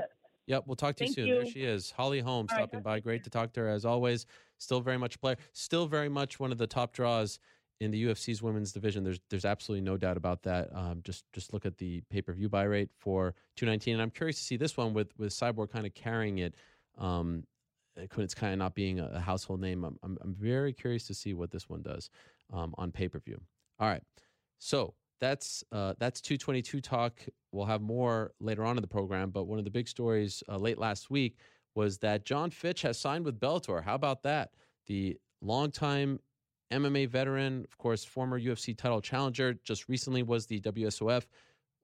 Yep, 0.48 0.64
we'll 0.68 0.76
talk 0.76 0.96
to 0.98 1.06
you 1.06 1.08
Thank 1.08 1.16
soon. 1.16 1.28
you. 1.28 1.36
There 1.36 1.46
she 1.52 1.64
is, 1.64 1.90
Holly 1.90 2.20
Holmes, 2.20 2.52
All 2.52 2.58
right, 2.58 2.64
stopping 2.64 2.80
talk 2.82 2.84
by. 2.84 2.96
you 2.98 3.02
Great 3.02 3.24
to 3.24 3.30
talk 3.32 3.54
to 3.54 3.62
her 3.62 3.70
as 3.70 3.86
always. 3.86 4.28
Still 4.60 4.82
very 4.82 4.98
much 5.00 5.16
a 5.16 5.20
player. 5.20 5.38
Still 5.54 5.88
very 5.88 6.10
much 6.10 6.40
one 6.40 6.52
of 6.52 6.60
the 6.60 6.68
top 6.68 6.94
draws 6.94 7.40
in 7.80 7.90
the 7.90 8.06
UFC's 8.06 8.44
women's 8.44 8.72
division. 8.72 9.04
There's 9.04 9.20
there's 9.30 9.46
absolutely 9.46 9.84
no 9.84 9.98
doubt 9.98 10.18
about 10.18 10.44
that. 10.44 10.70
Um, 10.76 11.02
just 11.04 11.24
just 11.34 11.54
look 11.54 11.66
at 11.66 11.78
the 11.78 12.02
pay 12.12 12.22
per 12.22 12.34
view 12.34 12.50
buy 12.50 12.64
rate 12.64 12.90
for 13.00 13.34
219, 13.56 13.94
and 13.96 14.02
I'm 14.02 14.12
curious 14.12 14.38
to 14.38 14.44
see 14.44 14.58
this 14.58 14.78
one 14.78 14.94
with 14.94 15.18
with 15.18 15.32
Cyborg 15.32 15.72
kind 15.72 15.88
of 15.88 15.94
carrying 15.96 16.38
it. 16.38 16.54
Um, 16.98 17.46
it's 17.98 18.34
kind 18.34 18.54
of 18.54 18.60
not 18.60 18.76
being 18.76 19.00
a 19.00 19.20
household 19.20 19.62
name. 19.62 19.84
I'm, 19.84 19.98
I'm, 20.04 20.18
I'm 20.22 20.34
very 20.34 20.74
curious 20.74 21.08
to 21.08 21.14
see 21.14 21.34
what 21.34 21.52
this 21.52 21.70
one 21.70 21.82
does 21.82 22.10
um, 22.52 22.74
on 22.78 22.92
pay 22.92 23.08
per 23.08 23.20
view. 23.20 23.40
All 23.80 23.88
right, 23.88 24.04
so 24.60 24.94
that's 25.20 25.64
uh, 25.72 25.94
that's 26.00 26.22
222 26.22 26.82
talk. 26.82 27.22
We'll 27.52 27.66
have 27.66 27.82
more 27.82 28.34
later 28.40 28.66
on 28.66 28.78
in 28.78 28.82
the 28.82 28.88
program, 28.88 29.30
but 29.30 29.46
one 29.46 29.60
of 29.60 29.66
the 29.66 29.72
big 29.72 29.88
stories 29.88 30.44
uh, 30.50 30.58
late 30.58 30.78
last 30.78 31.10
week 31.10 31.38
was 31.74 31.98
that 32.00 32.26
John 32.26 32.50
Fitch 32.50 32.82
has 32.84 32.98
signed 32.98 33.26
with 33.26 33.40
Bellator. 33.40 33.84
How 33.84 33.96
about 33.96 34.24
that? 34.24 34.52
The 34.88 35.18
longtime 35.42 36.20
MMA 36.72 37.08
veteran, 37.10 37.66
of 37.70 37.78
course, 37.78 38.04
former 38.04 38.40
UFC 38.40 38.76
title 38.76 39.02
challenger, 39.02 39.54
just 39.64 39.88
recently 39.88 40.24
was 40.24 40.46
the 40.46 40.60
WSOF 40.62 41.26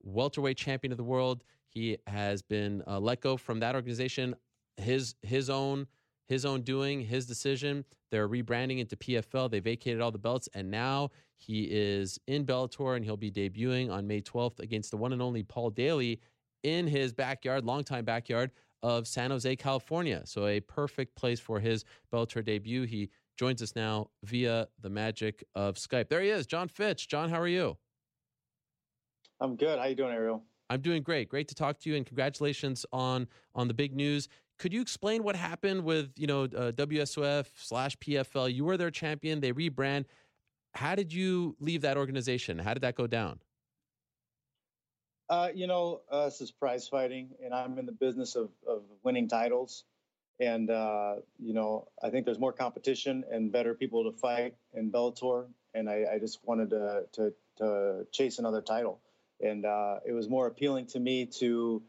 welterweight 0.01 0.57
champion 0.57 0.91
of 0.91 0.97
the 0.97 1.03
world. 1.03 1.43
He 1.67 1.97
has 2.07 2.41
been 2.41 2.83
uh, 2.87 2.99
let 2.99 3.21
go 3.21 3.37
from 3.37 3.59
that 3.59 3.75
organization. 3.75 4.35
His 4.77 5.15
his 5.21 5.49
own 5.49 5.87
his 6.31 6.45
own 6.45 6.61
doing, 6.61 7.01
his 7.01 7.25
decision. 7.25 7.83
They're 8.09 8.29
rebranding 8.29 8.79
into 8.79 8.95
PFL. 8.95 9.51
They 9.51 9.59
vacated 9.59 9.99
all 9.99 10.11
the 10.11 10.17
belts, 10.17 10.47
and 10.53 10.71
now 10.71 11.11
he 11.35 11.63
is 11.63 12.17
in 12.25 12.45
Bellator, 12.45 12.95
and 12.95 13.03
he'll 13.03 13.17
be 13.17 13.29
debuting 13.29 13.91
on 13.91 14.07
May 14.07 14.21
12th 14.21 14.61
against 14.61 14.91
the 14.91 14.97
one 14.97 15.11
and 15.11 15.21
only 15.21 15.43
Paul 15.43 15.71
Daley 15.71 16.21
in 16.63 16.87
his 16.87 17.11
backyard, 17.11 17.65
longtime 17.65 18.05
backyard 18.05 18.51
of 18.81 19.09
San 19.09 19.29
Jose, 19.29 19.57
California. 19.57 20.21
So 20.23 20.47
a 20.47 20.61
perfect 20.61 21.15
place 21.15 21.41
for 21.41 21.59
his 21.59 21.83
Bellator 22.13 22.45
debut. 22.45 22.83
He 22.83 23.09
joins 23.35 23.61
us 23.61 23.75
now 23.75 24.07
via 24.23 24.69
the 24.79 24.89
magic 24.89 25.43
of 25.53 25.75
Skype. 25.75 26.07
There 26.07 26.21
he 26.21 26.29
is, 26.29 26.45
John 26.47 26.69
Fitch. 26.69 27.09
John, 27.09 27.29
how 27.29 27.41
are 27.41 27.47
you? 27.47 27.77
I'm 29.41 29.57
good. 29.57 29.79
How 29.79 29.85
you 29.85 29.95
doing, 29.95 30.13
Ariel? 30.13 30.43
I'm 30.71 30.79
doing 30.79 31.03
great. 31.03 31.27
Great 31.27 31.49
to 31.49 31.55
talk 31.55 31.79
to 31.79 31.89
you, 31.89 31.97
and 31.97 32.05
congratulations 32.05 32.85
on 32.93 33.27
on 33.53 33.67
the 33.67 33.73
big 33.73 33.93
news. 33.93 34.29
Could 34.61 34.73
you 34.73 34.81
explain 34.81 35.23
what 35.23 35.35
happened 35.35 35.83
with 35.85 36.11
you 36.17 36.27
know 36.27 36.43
uh, 36.43 36.71
WSOF 36.73 37.47
slash 37.55 37.97
PFL? 37.97 38.53
You 38.53 38.63
were 38.63 38.77
their 38.77 38.91
champion. 38.91 39.39
They 39.39 39.53
rebrand. 39.53 40.05
How 40.75 40.93
did 40.93 41.11
you 41.11 41.55
leave 41.59 41.81
that 41.81 41.97
organization? 41.97 42.59
How 42.59 42.75
did 42.75 42.81
that 42.83 42.93
go 42.93 43.07
down? 43.07 43.39
Uh, 45.31 45.49
you 45.55 45.65
know, 45.65 46.01
uh, 46.11 46.25
this 46.25 46.41
is 46.41 46.51
prize 46.51 46.87
fighting, 46.87 47.29
and 47.43 47.55
I'm 47.55 47.79
in 47.79 47.87
the 47.87 47.91
business 47.91 48.35
of, 48.35 48.49
of 48.67 48.83
winning 49.01 49.27
titles. 49.27 49.83
And 50.39 50.69
uh, 50.69 51.15
you 51.39 51.55
know, 51.55 51.87
I 52.03 52.11
think 52.11 52.25
there's 52.25 52.39
more 52.39 52.53
competition 52.53 53.23
and 53.31 53.51
better 53.51 53.73
people 53.73 54.11
to 54.11 54.15
fight 54.15 54.53
in 54.75 54.91
Bellator. 54.91 55.47
And 55.73 55.89
I, 55.89 56.05
I 56.13 56.19
just 56.19 56.37
wanted 56.43 56.69
to, 56.69 57.05
to 57.13 57.33
to 57.57 58.05
chase 58.11 58.37
another 58.37 58.61
title, 58.61 58.99
and 59.39 59.65
uh, 59.65 60.01
it 60.05 60.11
was 60.11 60.29
more 60.29 60.45
appealing 60.45 60.85
to 60.87 60.99
me 60.99 61.25
to 61.39 61.81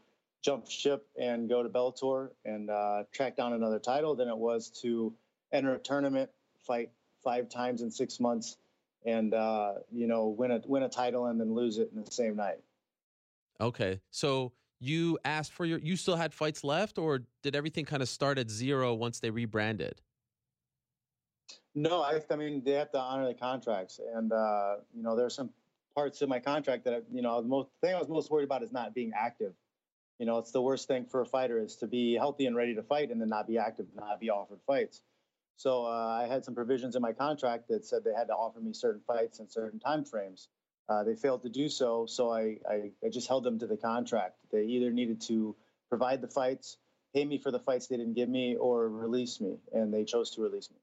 jump 0.43 0.69
ship 0.69 1.07
and 1.19 1.49
go 1.49 1.63
to 1.63 1.69
Bellator 1.69 2.29
and 2.45 2.69
uh, 2.69 3.03
track 3.11 3.35
down 3.35 3.53
another 3.53 3.79
title 3.79 4.13
than 4.13 4.27
it 4.27 4.37
was 4.37 4.69
to 4.81 5.13
enter 5.51 5.73
a 5.73 5.79
tournament, 5.79 6.29
fight 6.61 6.91
five 7.23 7.49
times 7.49 7.81
in 7.81 7.89
six 7.89 8.19
months, 8.19 8.57
and 9.05 9.33
uh, 9.33 9.75
you 9.91 10.05
know, 10.07 10.27
win 10.27 10.51
a 10.51 10.61
win 10.65 10.83
a 10.83 10.89
title 10.89 11.27
and 11.27 11.39
then 11.39 11.55
lose 11.55 11.77
it 11.77 11.89
in 11.95 12.03
the 12.03 12.11
same 12.11 12.35
night. 12.35 12.59
Okay, 13.61 14.01
so 14.11 14.51
you 14.79 15.17
asked 15.23 15.53
for 15.53 15.65
your. 15.65 15.79
You 15.79 15.95
still 15.95 16.17
had 16.17 16.33
fights 16.33 16.63
left, 16.63 16.97
or 16.97 17.21
did 17.41 17.55
everything 17.55 17.85
kind 17.85 18.01
of 18.01 18.09
start 18.09 18.37
at 18.37 18.49
zero 18.49 18.93
once 18.93 19.19
they 19.19 19.29
rebranded? 19.29 20.01
No, 21.75 22.01
I, 22.01 22.19
I 22.29 22.35
mean 22.35 22.61
they 22.63 22.71
have 22.73 22.91
to 22.91 22.99
honor 22.99 23.27
the 23.27 23.33
contracts, 23.33 23.99
and 24.13 24.31
uh, 24.33 24.75
you 24.93 25.03
know 25.03 25.15
there's 25.15 25.33
some 25.33 25.49
parts 25.95 26.21
of 26.21 26.27
my 26.27 26.39
contract 26.39 26.83
that 26.85 27.03
you 27.11 27.21
know 27.21 27.41
the 27.41 27.47
most 27.47 27.69
thing 27.81 27.95
I 27.95 27.99
was 27.99 28.09
most 28.09 28.29
worried 28.29 28.45
about 28.45 28.63
is 28.63 28.73
not 28.73 28.93
being 28.93 29.13
active. 29.15 29.53
You 30.23 30.27
know, 30.27 30.37
it's 30.37 30.51
the 30.51 30.61
worst 30.61 30.87
thing 30.87 31.03
for 31.03 31.19
a 31.19 31.25
fighter 31.25 31.59
is 31.59 31.75
to 31.81 31.85
be 31.85 32.13
healthy 32.13 32.45
and 32.45 32.55
ready 32.55 32.75
to 32.75 32.81
fight 32.81 33.11
and 33.11 33.19
then 33.19 33.27
not 33.27 33.45
be 33.45 33.57
active, 33.57 33.87
not 33.93 34.21
be 34.21 34.29
offered 34.29 34.61
fights. 34.65 35.01
So 35.57 35.85
uh, 35.85 35.89
I 36.23 36.27
had 36.31 36.45
some 36.45 36.55
provisions 36.55 36.95
in 36.95 37.01
my 37.01 37.11
contract 37.11 37.67
that 37.67 37.85
said 37.85 38.05
they 38.05 38.13
had 38.17 38.27
to 38.27 38.33
offer 38.33 38.61
me 38.61 38.71
certain 38.71 39.01
fights 39.05 39.39
in 39.39 39.49
certain 39.49 39.81
time 39.81 40.05
frames. 40.05 40.47
Uh, 40.87 41.03
they 41.03 41.15
failed 41.15 41.41
to 41.41 41.49
do 41.49 41.67
so, 41.67 42.05
so 42.05 42.31
I, 42.31 42.55
I, 42.65 42.91
I 43.03 43.09
just 43.11 43.27
held 43.27 43.43
them 43.43 43.59
to 43.59 43.67
the 43.67 43.75
contract. 43.75 44.37
They 44.49 44.63
either 44.63 44.91
needed 44.91 45.19
to 45.23 45.57
provide 45.89 46.21
the 46.21 46.29
fights, 46.29 46.77
pay 47.13 47.25
me 47.25 47.37
for 47.37 47.51
the 47.51 47.59
fights 47.59 47.87
they 47.87 47.97
didn't 47.97 48.13
give 48.13 48.29
me, 48.29 48.55
or 48.55 48.87
release 48.87 49.41
me, 49.41 49.57
and 49.73 49.93
they 49.93 50.05
chose 50.05 50.31
to 50.35 50.41
release 50.41 50.69
me. 50.71 50.77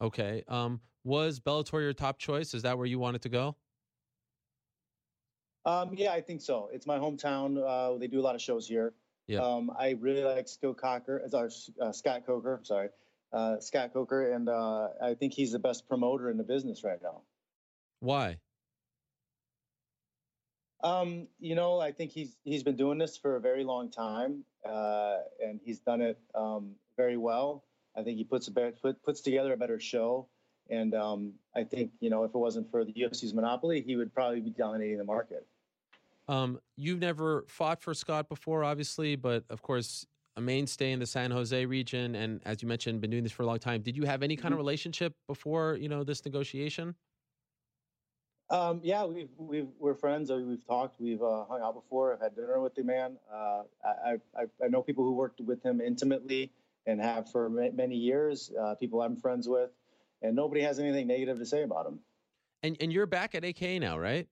Okay. 0.00 0.42
Um, 0.48 0.80
was 1.04 1.38
Bellator 1.38 1.82
your 1.82 1.92
top 1.92 2.18
choice? 2.18 2.54
Is 2.54 2.62
that 2.62 2.78
where 2.78 2.86
you 2.86 2.98
wanted 2.98 3.20
to 3.22 3.28
go? 3.28 3.56
Um, 5.66 5.90
yeah, 5.94 6.12
I 6.12 6.20
think 6.20 6.42
so. 6.42 6.70
It's 6.72 6.86
my 6.86 6.98
hometown. 6.98 7.58
Uh, 7.58 7.98
they 7.98 8.06
do 8.06 8.20
a 8.20 8.22
lot 8.22 8.36
of 8.36 8.40
shows 8.40 8.68
here. 8.68 8.94
Yeah. 9.26 9.40
Um, 9.40 9.72
I 9.76 9.96
really 10.00 10.22
like 10.22 10.46
Scott 10.46 10.76
Coker, 10.80 11.20
as 11.24 11.34
our 11.34 11.50
uh, 11.82 11.90
Scott 11.90 12.24
Coker. 12.24 12.60
Sorry, 12.62 12.88
uh, 13.32 13.58
Scott 13.58 13.92
Coker, 13.92 14.32
and 14.32 14.48
uh, 14.48 14.88
I 15.02 15.14
think 15.14 15.32
he's 15.32 15.50
the 15.50 15.58
best 15.58 15.88
promoter 15.88 16.30
in 16.30 16.36
the 16.36 16.44
business 16.44 16.84
right 16.84 17.02
now. 17.02 17.22
Why? 17.98 18.38
Um, 20.84 21.26
you 21.40 21.56
know, 21.56 21.80
I 21.80 21.90
think 21.90 22.12
he's 22.12 22.36
he's 22.44 22.62
been 22.62 22.76
doing 22.76 22.98
this 22.98 23.16
for 23.16 23.34
a 23.34 23.40
very 23.40 23.64
long 23.64 23.90
time, 23.90 24.44
uh, 24.64 25.16
and 25.44 25.58
he's 25.64 25.80
done 25.80 26.00
it 26.00 26.20
um, 26.36 26.76
very 26.96 27.16
well. 27.16 27.64
I 27.96 28.04
think 28.04 28.18
he 28.18 28.24
puts 28.24 28.46
a 28.46 28.52
better, 28.52 28.72
put, 28.80 29.02
puts 29.02 29.20
together 29.22 29.52
a 29.52 29.56
better 29.56 29.80
show, 29.80 30.28
and 30.70 30.94
um, 30.94 31.32
I 31.56 31.64
think 31.64 31.90
you 31.98 32.10
know 32.10 32.22
if 32.22 32.30
it 32.32 32.38
wasn't 32.38 32.70
for 32.70 32.84
the 32.84 32.92
UFC's 32.92 33.34
monopoly, 33.34 33.80
he 33.80 33.96
would 33.96 34.14
probably 34.14 34.40
be 34.40 34.50
dominating 34.50 34.98
the 34.98 35.04
market. 35.04 35.44
Um, 36.28 36.58
you've 36.76 37.00
never 37.00 37.44
fought 37.48 37.80
for 37.80 37.94
Scott 37.94 38.28
before, 38.28 38.64
obviously, 38.64 39.16
but 39.16 39.44
of 39.48 39.62
course, 39.62 40.06
a 40.36 40.40
mainstay 40.40 40.92
in 40.92 40.98
the 40.98 41.06
San 41.06 41.30
Jose 41.30 41.64
region, 41.66 42.14
and 42.14 42.40
as 42.44 42.62
you 42.62 42.68
mentioned, 42.68 43.00
been 43.00 43.10
doing 43.10 43.22
this 43.22 43.32
for 43.32 43.42
a 43.42 43.46
long 43.46 43.58
time. 43.58 43.80
Did 43.80 43.96
you 43.96 44.04
have 44.04 44.22
any 44.22 44.36
kind 44.36 44.52
of 44.52 44.58
relationship 44.58 45.14
before 45.28 45.76
you 45.80 45.88
know 45.88 46.04
this 46.04 46.24
negotiation? 46.24 46.94
Um, 48.50 48.80
yeah, 48.82 49.04
we've 49.04 49.30
we've 49.38 49.68
we're 49.78 49.94
friends. 49.94 50.30
We've 50.30 50.64
talked. 50.66 51.00
We've 51.00 51.22
uh, 51.22 51.44
hung 51.44 51.62
out 51.62 51.74
before. 51.74 52.12
I've 52.12 52.20
had 52.20 52.36
dinner 52.36 52.60
with 52.60 52.74
the 52.74 52.84
man. 52.84 53.16
Uh, 53.32 53.62
I, 53.84 54.16
I 54.36 54.44
I 54.64 54.68
know 54.68 54.82
people 54.82 55.04
who 55.04 55.12
worked 55.12 55.40
with 55.40 55.62
him 55.62 55.80
intimately 55.80 56.52
and 56.86 57.00
have 57.00 57.30
for 57.30 57.48
ma- 57.48 57.70
many 57.72 57.96
years. 57.96 58.52
Uh, 58.60 58.74
people 58.74 59.02
I'm 59.02 59.16
friends 59.16 59.48
with, 59.48 59.70
and 60.22 60.36
nobody 60.36 60.60
has 60.60 60.78
anything 60.78 61.06
negative 61.06 61.38
to 61.38 61.46
say 61.46 61.62
about 61.62 61.86
him. 61.86 61.98
And 62.62 62.76
and 62.80 62.92
you're 62.92 63.06
back 63.06 63.34
at 63.34 63.44
AK 63.44 63.80
now, 63.80 63.98
right? 63.98 64.28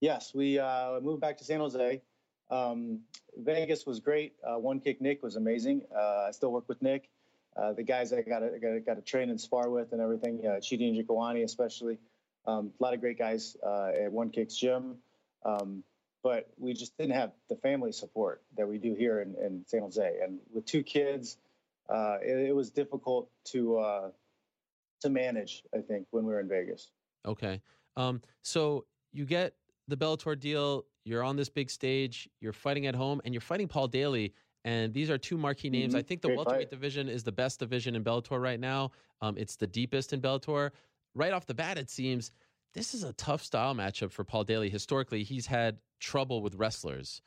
Yes, 0.00 0.32
we 0.34 0.58
uh, 0.58 0.98
moved 1.00 1.20
back 1.20 1.38
to 1.38 1.44
San 1.44 1.60
Jose. 1.60 2.00
Um, 2.50 3.00
Vegas 3.36 3.86
was 3.86 4.00
great. 4.00 4.34
Uh, 4.42 4.58
One 4.58 4.80
Kick 4.80 5.00
Nick 5.00 5.22
was 5.22 5.36
amazing. 5.36 5.82
Uh, 5.94 6.26
I 6.28 6.30
still 6.32 6.50
work 6.50 6.68
with 6.68 6.80
Nick. 6.82 7.10
uh, 7.56 7.72
the 7.74 7.82
guys 7.82 8.12
I 8.12 8.22
got 8.22 8.40
to 8.40 8.80
got, 8.84 8.94
to 8.94 9.02
train 9.02 9.28
and 9.28 9.40
spar 9.40 9.68
with 9.68 9.92
and 9.92 10.00
everything. 10.00 10.40
Uh, 10.44 10.52
Chidi 10.52 10.92
Njokuani, 10.92 11.44
especially. 11.44 11.98
Um, 12.46 12.72
a 12.80 12.82
lot 12.82 12.94
of 12.94 13.00
great 13.00 13.18
guys 13.18 13.56
uh, 13.64 13.90
at 14.04 14.10
One 14.10 14.30
Kicks 14.30 14.56
Gym. 14.56 14.96
Um, 15.44 15.84
but 16.22 16.50
we 16.58 16.72
just 16.74 16.96
didn't 16.98 17.14
have 17.14 17.32
the 17.48 17.56
family 17.56 17.92
support 17.92 18.42
that 18.56 18.68
we 18.68 18.78
do 18.78 18.94
here 18.94 19.20
in, 19.20 19.34
in 19.42 19.64
San 19.66 19.80
Jose. 19.80 20.18
And 20.22 20.38
with 20.52 20.64
two 20.64 20.82
kids, 20.82 21.36
uh, 21.88 22.18
it, 22.22 22.48
it, 22.48 22.54
was 22.54 22.70
difficult 22.70 23.30
to 23.46 24.12
to 25.00 25.10
manage. 25.10 25.62
I 25.74 25.78
think 25.78 26.06
when 26.10 26.24
we 26.24 26.32
were 26.32 26.40
in 26.40 26.48
Vegas. 26.48 26.90
Okay, 27.26 27.60
um, 27.96 28.22
so 28.42 28.84
you 29.12 29.24
get 29.24 29.54
the 29.88 29.96
Bellator 29.96 30.38
deal. 30.38 30.84
You're 31.04 31.22
on 31.22 31.36
this 31.36 31.48
big 31.48 31.70
stage. 31.70 32.28
You're 32.40 32.52
fighting 32.52 32.86
at 32.86 32.94
home, 32.94 33.20
and 33.24 33.34
you're 33.34 33.40
fighting 33.40 33.68
Paul 33.68 33.88
Daley. 33.88 34.34
And 34.64 34.92
these 34.92 35.08
are 35.08 35.16
two 35.16 35.38
marquee 35.38 35.70
names. 35.70 35.94
Mhm. 35.94 35.98
I 35.98 36.02
think 36.02 36.20
the 36.20 36.28
Great 36.28 36.36
welterweight 36.36 36.60
fight. 36.64 36.70
division 36.70 37.08
is 37.08 37.24
the 37.24 37.32
best 37.32 37.58
division 37.60 37.96
in 37.96 38.04
Bellator 38.04 38.40
right 38.40 38.60
now. 38.60 38.90
Um, 39.22 39.38
it's 39.38 39.56
the 39.56 39.66
deepest 39.66 40.12
in 40.12 40.20
Bellator. 40.20 40.70
Right 41.14 41.32
off 41.32 41.46
the 41.46 41.54
bat, 41.54 41.78
it 41.78 41.88
seems 41.90 42.30
this 42.74 42.94
is 42.94 43.02
a 43.02 43.12
tough 43.14 43.42
style 43.42 43.74
matchup 43.74 44.12
for 44.12 44.22
Paul 44.22 44.44
Daley. 44.44 44.68
Historically, 44.70 45.22
he's 45.24 45.46
had 45.46 45.78
trouble 45.98 46.42
with 46.42 46.54
wrestlers. 46.56 47.22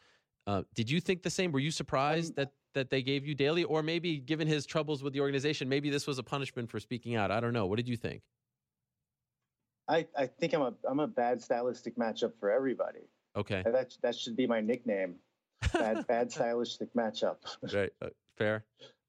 Uh, 0.46 0.64
did 0.76 0.90
you 0.92 1.00
think 1.02 1.24
the 1.24 1.30
same? 1.30 1.52
Were 1.52 1.60
you 1.60 1.72
surprised 1.72 2.32
Um, 2.32 2.36
that 2.36 2.54
that 2.74 2.90
they 2.90 3.04
gave 3.04 3.24
you 3.26 3.36
Daley, 3.36 3.64
or 3.64 3.84
maybe 3.84 4.18
given 4.18 4.48
his 4.48 4.66
troubles 4.66 5.04
with 5.04 5.14
the 5.14 5.20
organization, 5.20 5.70
maybe 5.70 5.90
this 5.92 6.08
was 6.08 6.18
a 6.18 6.24
punishment 6.24 6.70
for 6.72 6.80
speaking 6.80 7.14
out? 7.16 7.30
I 7.30 7.40
don't 7.40 7.54
know. 7.54 7.68
What 7.68 7.76
did 7.78 7.88
you 7.88 7.96
think? 7.98 8.24
I, 9.88 10.08
I 10.18 10.28
think 10.28 10.54
I'm 10.54 10.62
a 10.62 10.74
I'm 10.90 11.00
a 11.00 11.08
bad 11.08 11.42
stylistic 11.42 11.98
matchup 11.98 12.34
for 12.40 12.52
everybody. 12.52 13.10
Okay, 13.36 13.64
And 13.66 13.74
that 13.74 13.96
that 14.02 14.16
should 14.16 14.36
be 14.36 14.48
my 14.48 14.62
nickname. 14.62 15.16
Bad 15.74 16.08
bad 16.08 16.32
stylistic 16.32 16.94
matchup. 16.94 17.38
right, 17.74 17.92
uh, 18.02 18.10
fair. 18.38 18.66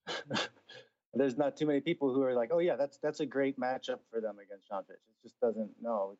There's 1.17 1.39
not 1.39 1.57
too 1.57 1.67
many 1.67 1.81
people 1.81 2.13
who 2.13 2.23
are 2.23 2.35
like, 2.35 2.51
oh 2.53 2.59
yeah, 2.59 2.75
that's 2.77 2.99
that's 2.99 3.21
a 3.21 3.27
great 3.27 3.59
matchup 3.59 4.01
for 4.11 4.21
them 4.21 4.39
against 4.45 4.69
John 4.69 4.83
Fitch. 4.85 4.97
It 4.97 5.23
just 5.23 5.39
doesn't. 5.41 5.71
No, 5.81 6.17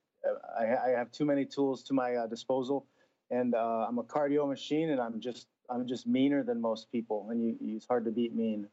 I, 0.59 0.77
I 0.77 0.89
have 0.91 1.11
too 1.11 1.25
many 1.25 1.45
tools 1.45 1.83
to 1.85 1.95
my 1.95 2.15
uh, 2.15 2.27
disposal, 2.27 2.87
and 3.31 3.55
uh, 3.55 3.87
I'm 3.89 3.99
a 3.99 4.05
cardio 4.05 4.49
machine, 4.49 4.91
and 4.91 5.01
I'm 5.01 5.21
just 5.21 5.49
I'm 5.69 5.87
just 5.87 6.07
meaner 6.07 6.45
than 6.45 6.61
most 6.61 6.93
people, 6.93 7.27
and 7.31 7.43
you, 7.43 7.57
you 7.61 7.77
it's 7.77 7.87
hard 7.87 8.05
to 8.05 8.13
beat 8.13 8.35
mean. 8.35 8.69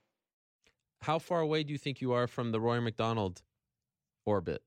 How 1.02 1.17
far 1.17 1.39
away 1.41 1.63
do 1.63 1.72
you 1.72 1.80
think 1.80 2.02
you 2.02 2.13
are 2.13 2.28
from 2.28 2.52
the 2.52 2.60
Rory 2.60 2.82
MacDonald 2.82 3.41
orbit? 4.26 4.62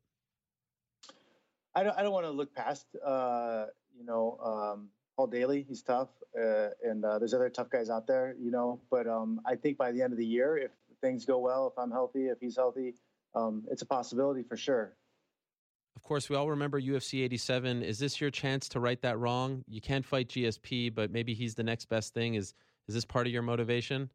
I 1.75 1.83
don't 1.83 1.99
I 1.99 2.03
don't 2.03 2.13
want 2.13 2.27
to 2.27 2.31
look 2.31 2.55
past 2.55 2.87
uh, 3.05 3.67
you 3.97 4.05
know 4.05 4.39
um, 4.43 4.89
Paul 5.17 5.27
Daley. 5.27 5.65
He's 5.69 5.83
tough, 5.83 6.09
uh, 6.39 6.69
and 6.83 7.05
uh, 7.05 7.19
there's 7.19 7.35
other 7.35 7.51
tough 7.51 7.71
guys 7.71 7.91
out 7.91 8.07
there, 8.07 8.35
you 8.39 8.51
know. 8.51 8.81
But 8.91 9.07
um, 9.07 9.41
I 9.47 9.57
think 9.57 9.79
by 9.79 9.93
the 9.93 10.03
end 10.03 10.13
of 10.13 10.19
the 10.19 10.27
year, 10.27 10.57
if 10.57 10.71
things 11.01 11.25
go 11.25 11.39
well, 11.39 11.67
if 11.67 11.79
I'm 11.79 11.91
healthy, 11.91 12.27
if 12.27 12.39
he's 12.41 12.57
healthy, 12.57 12.95
um, 13.35 13.65
it's 13.71 13.83
a 13.83 13.87
possibility 13.87 14.43
for 14.43 14.57
sure. 14.57 14.97
Of 15.97 16.03
course, 16.03 16.29
we 16.29 16.37
all 16.37 16.51
remember 16.51 16.81
UFC 16.81 17.23
87. 17.25 17.83
Is 17.83 17.99
this 17.99 18.21
your 18.21 18.31
chance 18.31 18.69
to 18.71 18.81
right 18.81 19.01
that 19.03 19.19
wrong? 19.19 19.65
You 19.69 19.81
can't 19.81 20.05
fight 20.05 20.29
GSP, 20.29 20.93
but 20.95 21.13
maybe 21.13 21.35
he's 21.35 21.55
the 21.55 21.63
next 21.63 21.87
best 21.87 22.15
thing. 22.15 22.35
Is 22.35 22.55
is 22.87 22.95
this 22.95 23.05
part 23.05 23.27
of 23.27 23.33
your 23.33 23.43
motivation? 23.43 24.11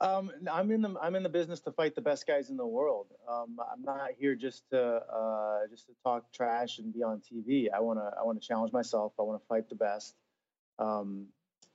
Um, 0.00 0.30
I'm 0.50 0.70
in 0.70 0.80
the 0.80 0.94
I'm 1.00 1.14
in 1.14 1.22
the 1.22 1.28
business 1.28 1.60
to 1.60 1.72
fight 1.72 1.94
the 1.94 2.00
best 2.00 2.26
guys 2.26 2.48
in 2.48 2.56
the 2.56 2.66
world. 2.66 3.08
Um, 3.28 3.58
I'm 3.70 3.82
not 3.82 4.10
here 4.18 4.34
just 4.34 4.68
to 4.70 4.80
uh, 4.80 5.66
just 5.70 5.86
to 5.86 5.92
talk 6.02 6.32
trash 6.32 6.78
and 6.78 6.92
be 6.92 7.02
on 7.02 7.20
TV. 7.20 7.66
I 7.74 7.80
want 7.80 7.98
to 7.98 8.10
I 8.18 8.24
want 8.24 8.40
to 8.40 8.46
challenge 8.46 8.72
myself. 8.72 9.12
I 9.18 9.22
want 9.22 9.40
to 9.40 9.46
fight 9.46 9.68
the 9.68 9.74
best. 9.74 10.14
Um, 10.78 11.26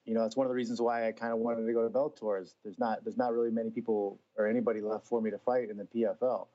you 0.06 0.16
know, 0.16 0.22
that's 0.22 0.36
one 0.36 0.46
of 0.46 0.50
the 0.50 0.56
reasons 0.56 0.82
why 0.82 1.08
I 1.08 1.12
kind 1.12 1.34
of 1.34 1.40
wanted 1.40 1.68
to 1.68 1.74
go 1.74 1.84
to 1.84 1.90
Bellator. 1.90 2.42
Is 2.42 2.56
there's 2.64 2.80
not 2.80 3.04
there's 3.04 3.18
not 3.18 3.32
really 3.32 3.52
many 3.52 3.70
people 3.70 4.20
or 4.38 4.48
anybody 4.48 4.82
left 4.82 5.06
for 5.06 5.22
me 5.22 5.30
to 5.30 5.38
fight 5.38 5.70
in 5.70 5.78
the 5.78 5.86
PFL. 5.86 6.48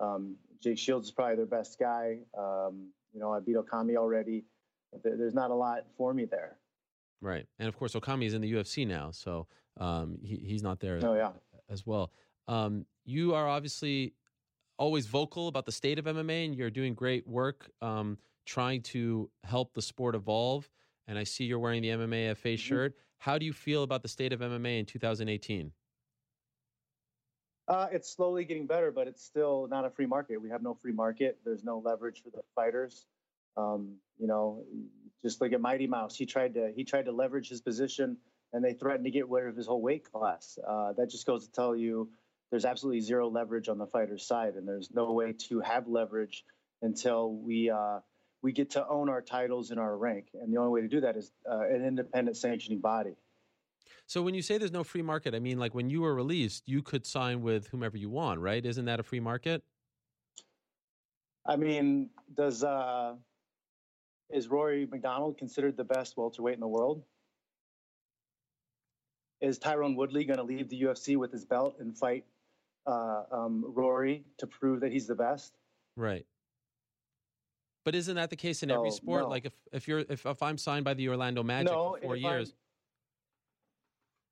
Um, 0.00 0.36
Jake 0.62 0.78
Shields 0.78 1.08
is 1.08 1.12
probably 1.12 1.36
their 1.36 1.46
best 1.46 1.78
guy. 1.78 2.20
Um, 2.36 2.88
you 3.12 3.20
know, 3.20 3.32
I 3.32 3.40
beat 3.40 3.56
Okami 3.56 3.96
already. 3.96 4.44
There's 5.02 5.34
not 5.34 5.50
a 5.50 5.54
lot 5.54 5.84
for 5.98 6.14
me 6.14 6.24
there. 6.24 6.56
Right, 7.22 7.46
and 7.58 7.68
of 7.68 7.76
course, 7.76 7.94
Okami 7.94 8.26
is 8.26 8.34
in 8.34 8.40
the 8.40 8.52
UFC 8.52 8.86
now, 8.86 9.10
so 9.10 9.46
um, 9.78 10.18
he, 10.22 10.36
he's 10.36 10.62
not 10.62 10.80
there 10.80 10.98
Oh 11.02 11.14
yeah. 11.14 11.32
as 11.68 11.86
well. 11.86 12.12
Um, 12.48 12.86
you 13.04 13.34
are 13.34 13.46
obviously 13.48 14.14
always 14.78 15.06
vocal 15.06 15.48
about 15.48 15.66
the 15.66 15.72
state 15.72 15.98
of 15.98 16.06
MMA, 16.06 16.46
and 16.46 16.54
you're 16.54 16.70
doing 16.70 16.94
great 16.94 17.26
work 17.26 17.70
um, 17.82 18.18
trying 18.46 18.82
to 18.82 19.30
help 19.44 19.74
the 19.74 19.82
sport 19.82 20.14
evolve. 20.14 20.68
And 21.06 21.18
I 21.18 21.24
see 21.24 21.44
you're 21.44 21.58
wearing 21.58 21.82
the 21.82 21.88
MMA 21.88 22.36
FA 22.36 22.56
shirt. 22.56 22.94
How 23.18 23.36
do 23.36 23.44
you 23.44 23.52
feel 23.52 23.82
about 23.82 24.02
the 24.02 24.08
state 24.08 24.32
of 24.32 24.40
MMA 24.40 24.80
in 24.80 24.86
2018? 24.86 25.72
Uh, 27.68 27.86
it's 27.92 28.10
slowly 28.10 28.44
getting 28.44 28.66
better, 28.66 28.90
but 28.90 29.06
it's 29.06 29.22
still 29.22 29.68
not 29.70 29.84
a 29.84 29.90
free 29.90 30.06
market. 30.06 30.38
We 30.40 30.48
have 30.50 30.62
no 30.62 30.74
free 30.74 30.92
market. 30.92 31.38
There's 31.44 31.62
no 31.62 31.78
leverage 31.78 32.22
for 32.22 32.30
the 32.30 32.42
fighters. 32.56 33.06
Um, 33.56 33.96
you 34.18 34.26
know, 34.26 34.64
just 35.22 35.40
look 35.40 35.52
at 35.52 35.60
Mighty 35.60 35.86
Mouse. 35.86 36.16
He 36.16 36.26
tried 36.26 36.54
to 36.54 36.72
he 36.74 36.84
tried 36.84 37.06
to 37.06 37.12
leverage 37.12 37.48
his 37.48 37.60
position, 37.60 38.16
and 38.52 38.64
they 38.64 38.72
threatened 38.72 39.04
to 39.04 39.10
get 39.10 39.28
rid 39.28 39.46
of 39.46 39.56
his 39.56 39.66
whole 39.66 39.82
weight 39.82 40.10
class. 40.10 40.58
Uh, 40.66 40.92
that 40.94 41.10
just 41.10 41.26
goes 41.26 41.46
to 41.46 41.52
tell 41.52 41.74
you 41.74 42.10
there's 42.50 42.64
absolutely 42.64 43.00
zero 43.00 43.28
leverage 43.28 43.68
on 43.68 43.78
the 43.78 43.86
fighter's 43.86 44.26
side, 44.26 44.54
and 44.54 44.66
there's 44.66 44.90
no 44.92 45.12
way 45.12 45.32
to 45.48 45.60
have 45.60 45.86
leverage 45.88 46.44
until 46.82 47.32
we 47.32 47.70
uh, 47.70 48.00
we 48.42 48.52
get 48.52 48.70
to 48.70 48.86
own 48.86 49.08
our 49.08 49.22
titles 49.22 49.70
and 49.70 49.78
our 49.78 49.96
rank. 49.96 50.28
And 50.34 50.52
the 50.52 50.58
only 50.58 50.72
way 50.72 50.80
to 50.80 50.88
do 50.88 51.00
that 51.02 51.16
is 51.16 51.30
uh, 51.50 51.60
an 51.60 51.84
independent 51.84 52.36
sanctioning 52.36 52.80
body. 52.80 53.14
So 54.06 54.22
when 54.22 54.34
you 54.34 54.42
say 54.42 54.58
there's 54.58 54.72
no 54.72 54.82
free 54.82 55.02
market, 55.02 55.34
I 55.34 55.38
mean 55.38 55.58
like 55.58 55.74
when 55.74 55.90
you 55.90 56.00
were 56.00 56.14
released, 56.14 56.64
you 56.66 56.82
could 56.82 57.06
sign 57.06 57.42
with 57.42 57.68
whomever 57.68 57.96
you 57.96 58.10
want, 58.10 58.40
right? 58.40 58.64
Isn't 58.64 58.86
that 58.86 58.98
a 58.98 59.02
free 59.02 59.20
market? 59.20 59.62
I 61.46 61.56
mean, 61.56 62.10
does 62.36 62.64
uh, 62.64 63.14
is 64.32 64.48
Rory 64.48 64.86
MacDonald 64.86 65.38
considered 65.38 65.76
the 65.76 65.84
best 65.84 66.16
welterweight 66.16 66.54
in 66.54 66.60
the 66.60 66.68
world? 66.68 67.02
Is 69.40 69.58
Tyron 69.58 69.96
Woodley 69.96 70.24
going 70.24 70.36
to 70.36 70.42
leave 70.42 70.68
the 70.68 70.82
UFC 70.82 71.16
with 71.16 71.32
his 71.32 71.44
belt 71.44 71.76
and 71.80 71.96
fight 71.96 72.24
uh, 72.86 73.22
um, 73.32 73.64
Rory 73.66 74.24
to 74.38 74.46
prove 74.46 74.80
that 74.80 74.92
he's 74.92 75.06
the 75.06 75.14
best? 75.14 75.54
Right. 75.96 76.26
But 77.84 77.94
isn't 77.94 78.16
that 78.16 78.28
the 78.28 78.36
case 78.36 78.62
in 78.62 78.70
every 78.70 78.90
sport? 78.90 79.22
no. 79.22 79.28
Like 79.28 79.46
if, 79.46 79.52
if 79.72 79.88
you're 79.88 80.00
if, 80.00 80.26
if 80.26 80.42
I'm 80.42 80.58
signed 80.58 80.84
by 80.84 80.94
the 80.94 81.08
Orlando 81.08 81.42
Magic 81.42 81.72
no, 81.72 81.94
for 81.94 82.00
four 82.00 82.16
if 82.16 82.24
I'm- 82.24 82.32
years, 82.34 82.52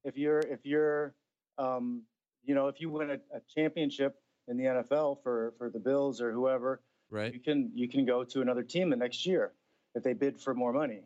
If 0.04 0.18
you're 0.18 0.40
if 0.40 0.60
you're 0.64 1.14
um, 1.56 2.02
you 2.44 2.54
know 2.54 2.68
if 2.68 2.78
you 2.78 2.90
win 2.90 3.10
a, 3.10 3.14
a 3.34 3.40
championship 3.54 4.20
in 4.48 4.58
the 4.58 4.64
NFL 4.64 5.22
for 5.22 5.54
for 5.56 5.70
the 5.70 5.78
Bills 5.78 6.20
or 6.20 6.30
whoever, 6.30 6.82
right? 7.10 7.32
you 7.32 7.40
can 7.40 7.70
you 7.74 7.88
can 7.88 8.04
go 8.04 8.22
to 8.22 8.42
another 8.42 8.62
team 8.62 8.90
the 8.90 8.96
next 8.96 9.24
year 9.24 9.52
if 9.94 10.02
they 10.02 10.12
bid 10.12 10.40
for 10.40 10.54
more 10.54 10.72
money. 10.72 11.02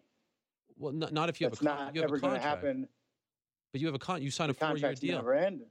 Well, 0.79 0.93
not, 0.93 1.13
not 1.13 1.29
if 1.29 1.41
you 1.41 1.47
have 1.47 1.53
That's 1.53 1.63
a 1.63 1.65
con- 1.67 1.79
not 1.87 1.95
you 1.95 2.01
have 2.03 2.11
ever 2.11 2.19
going 2.19 2.35
to 2.35 2.41
happen. 2.41 2.89
but 3.73 3.81
you 3.81 3.87
have 3.87 3.95
a 3.95 3.99
con. 3.99 4.23
You 4.23 4.31
sign 4.31 4.51
a 4.51 4.53
the 4.53 4.59
four 4.59 4.69
year 4.69 4.75
contracts 4.77 5.01
deal. 5.01 5.17
never 5.17 5.35
end. 5.35 5.63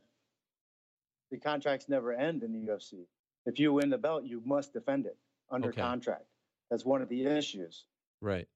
The 1.32 1.38
contracts 1.38 1.88
never 1.90 2.14
end 2.14 2.44
in 2.44 2.52
the 2.52 2.72
UFC. 2.72 3.06
If 3.46 3.60
you 3.60 3.74
win 3.74 3.90
the 3.90 3.98
belt, 3.98 4.24
you 4.26 4.42
must 4.46 4.74
defend 4.74 5.06
it 5.06 5.18
under 5.50 5.70
Okay. 5.70 5.82
contract. 5.82 6.26
That's 6.70 6.86
one 6.86 7.02
of 7.02 7.10
the 7.10 7.26
issues. 7.26 7.86
Right. 8.22 8.48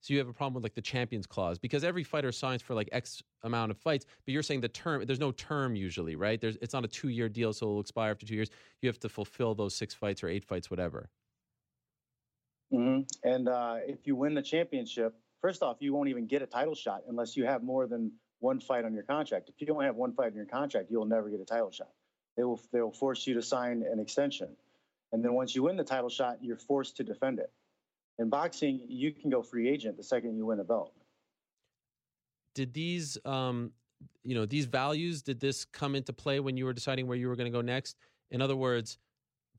So 0.00 0.12
you 0.12 0.18
have 0.18 0.28
a 0.28 0.32
problem 0.32 0.54
with 0.54 0.64
like 0.64 0.74
the 0.74 0.82
champions 0.82 1.26
clause 1.28 1.58
because 1.58 1.84
every 1.84 2.02
fighter 2.02 2.32
signs 2.32 2.60
for 2.60 2.74
like 2.74 2.88
X 2.90 3.22
amount 3.44 3.70
of 3.70 3.78
fights, 3.78 4.04
but 4.26 4.32
you're 4.32 4.42
saying 4.42 4.60
the 4.60 4.68
term 4.68 5.04
there's 5.06 5.20
no 5.20 5.30
term 5.30 5.76
usually, 5.76 6.16
right? 6.16 6.40
There's 6.40 6.56
it's 6.60 6.74
not 6.74 6.84
a 6.84 6.88
two 6.88 7.08
year 7.08 7.28
deal, 7.28 7.52
so 7.52 7.66
it'll 7.66 7.80
expire 7.80 8.10
after 8.10 8.26
two 8.26 8.34
years. 8.34 8.50
You 8.80 8.88
have 8.88 8.98
to 9.00 9.08
fulfill 9.08 9.54
those 9.54 9.74
six 9.76 9.94
fights 9.94 10.22
or 10.24 10.28
eight 10.28 10.44
fights, 10.44 10.70
whatever. 10.70 11.08
Hmm 12.72 13.00
And 13.22 13.48
uh, 13.48 13.76
if 13.86 14.06
you 14.06 14.16
win 14.16 14.34
the 14.34 14.42
championship, 14.42 15.14
first 15.40 15.62
off, 15.62 15.76
you 15.80 15.92
won't 15.92 16.08
even 16.08 16.26
get 16.26 16.42
a 16.42 16.46
title 16.46 16.74
shot 16.74 17.02
unless 17.08 17.36
you 17.36 17.44
have 17.44 17.62
more 17.62 17.86
than 17.86 18.12
one 18.40 18.58
fight 18.58 18.84
on 18.84 18.94
your 18.94 19.02
contract. 19.04 19.48
If 19.48 19.60
you 19.60 19.66
don't 19.66 19.82
have 19.82 19.94
one 19.94 20.14
fight 20.14 20.28
in 20.28 20.36
your 20.36 20.46
contract, 20.46 20.90
you'll 20.90 21.04
never 21.04 21.28
get 21.28 21.40
a 21.40 21.44
title 21.44 21.70
shot. 21.70 21.90
They 22.36 22.44
will 22.44 22.60
they 22.72 22.80
will 22.80 22.92
force 22.92 23.26
you 23.26 23.34
to 23.34 23.42
sign 23.42 23.84
an 23.90 24.00
extension, 24.00 24.48
and 25.12 25.22
then 25.22 25.34
once 25.34 25.54
you 25.54 25.62
win 25.62 25.76
the 25.76 25.84
title 25.84 26.08
shot, 26.08 26.38
you're 26.40 26.56
forced 26.56 26.96
to 26.96 27.04
defend 27.04 27.38
it. 27.38 27.52
In 28.18 28.30
boxing, 28.30 28.80
you 28.88 29.12
can 29.12 29.30
go 29.30 29.42
free 29.42 29.68
agent 29.68 29.96
the 29.98 30.02
second 30.02 30.36
you 30.36 30.46
win 30.46 30.58
a 30.60 30.64
belt. 30.64 30.94
Did 32.54 32.72
these 32.72 33.18
um 33.26 33.72
you 34.24 34.34
know, 34.34 34.46
these 34.46 34.66
values, 34.66 35.22
did 35.22 35.40
this 35.40 35.64
come 35.64 35.94
into 35.94 36.12
play 36.12 36.40
when 36.40 36.56
you 36.56 36.64
were 36.64 36.72
deciding 36.72 37.06
where 37.06 37.16
you 37.16 37.28
were 37.28 37.36
going 37.36 37.50
to 37.50 37.56
go 37.56 37.60
next? 37.60 37.96
In 38.30 38.40
other 38.40 38.56
words, 38.56 38.98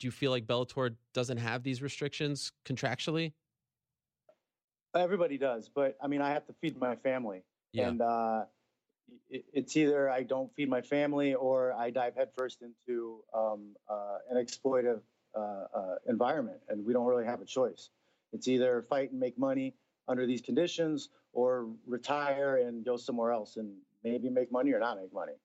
do 0.03 0.07
you 0.07 0.11
feel 0.11 0.31
like 0.31 0.45
Bellator 0.45 0.93
doesn't 1.13 1.37
have 1.37 1.63
these 1.63 1.81
restrictions 1.81 2.51
contractually? 2.65 3.31
Everybody 4.93 5.37
does, 5.37 5.69
but 5.73 5.95
I 6.03 6.07
mean, 6.07 6.21
I 6.21 6.31
have 6.31 6.45
to 6.47 6.53
feed 6.59 6.77
my 6.77 6.97
family. 6.97 7.45
Yeah. 7.71 7.87
And 7.87 8.01
uh, 8.01 8.43
it, 9.29 9.45
it's 9.53 9.77
either 9.77 10.09
I 10.09 10.23
don't 10.23 10.53
feed 10.55 10.67
my 10.67 10.81
family 10.81 11.35
or 11.35 11.71
I 11.71 11.89
dive 11.89 12.15
headfirst 12.17 12.63
into 12.63 13.23
um, 13.33 13.77
uh, 13.89 14.17
an 14.29 14.45
exploitive 14.45 14.99
uh, 15.33 15.39
uh, 15.39 15.95
environment, 16.09 16.59
and 16.67 16.85
we 16.85 16.91
don't 16.91 17.05
really 17.05 17.25
have 17.25 17.39
a 17.39 17.45
choice. 17.45 17.89
It's 18.33 18.49
either 18.49 18.81
fight 18.89 19.11
and 19.11 19.21
make 19.21 19.39
money 19.39 19.73
under 20.09 20.25
these 20.25 20.41
conditions, 20.41 21.07
or 21.31 21.69
retire 21.87 22.57
and 22.57 22.83
go 22.83 22.97
somewhere 22.97 23.31
else 23.31 23.55
and 23.55 23.71
maybe 24.03 24.29
make 24.29 24.51
money 24.51 24.73
or 24.73 24.79
not 24.81 24.97
make 24.97 25.13
money. 25.13 25.37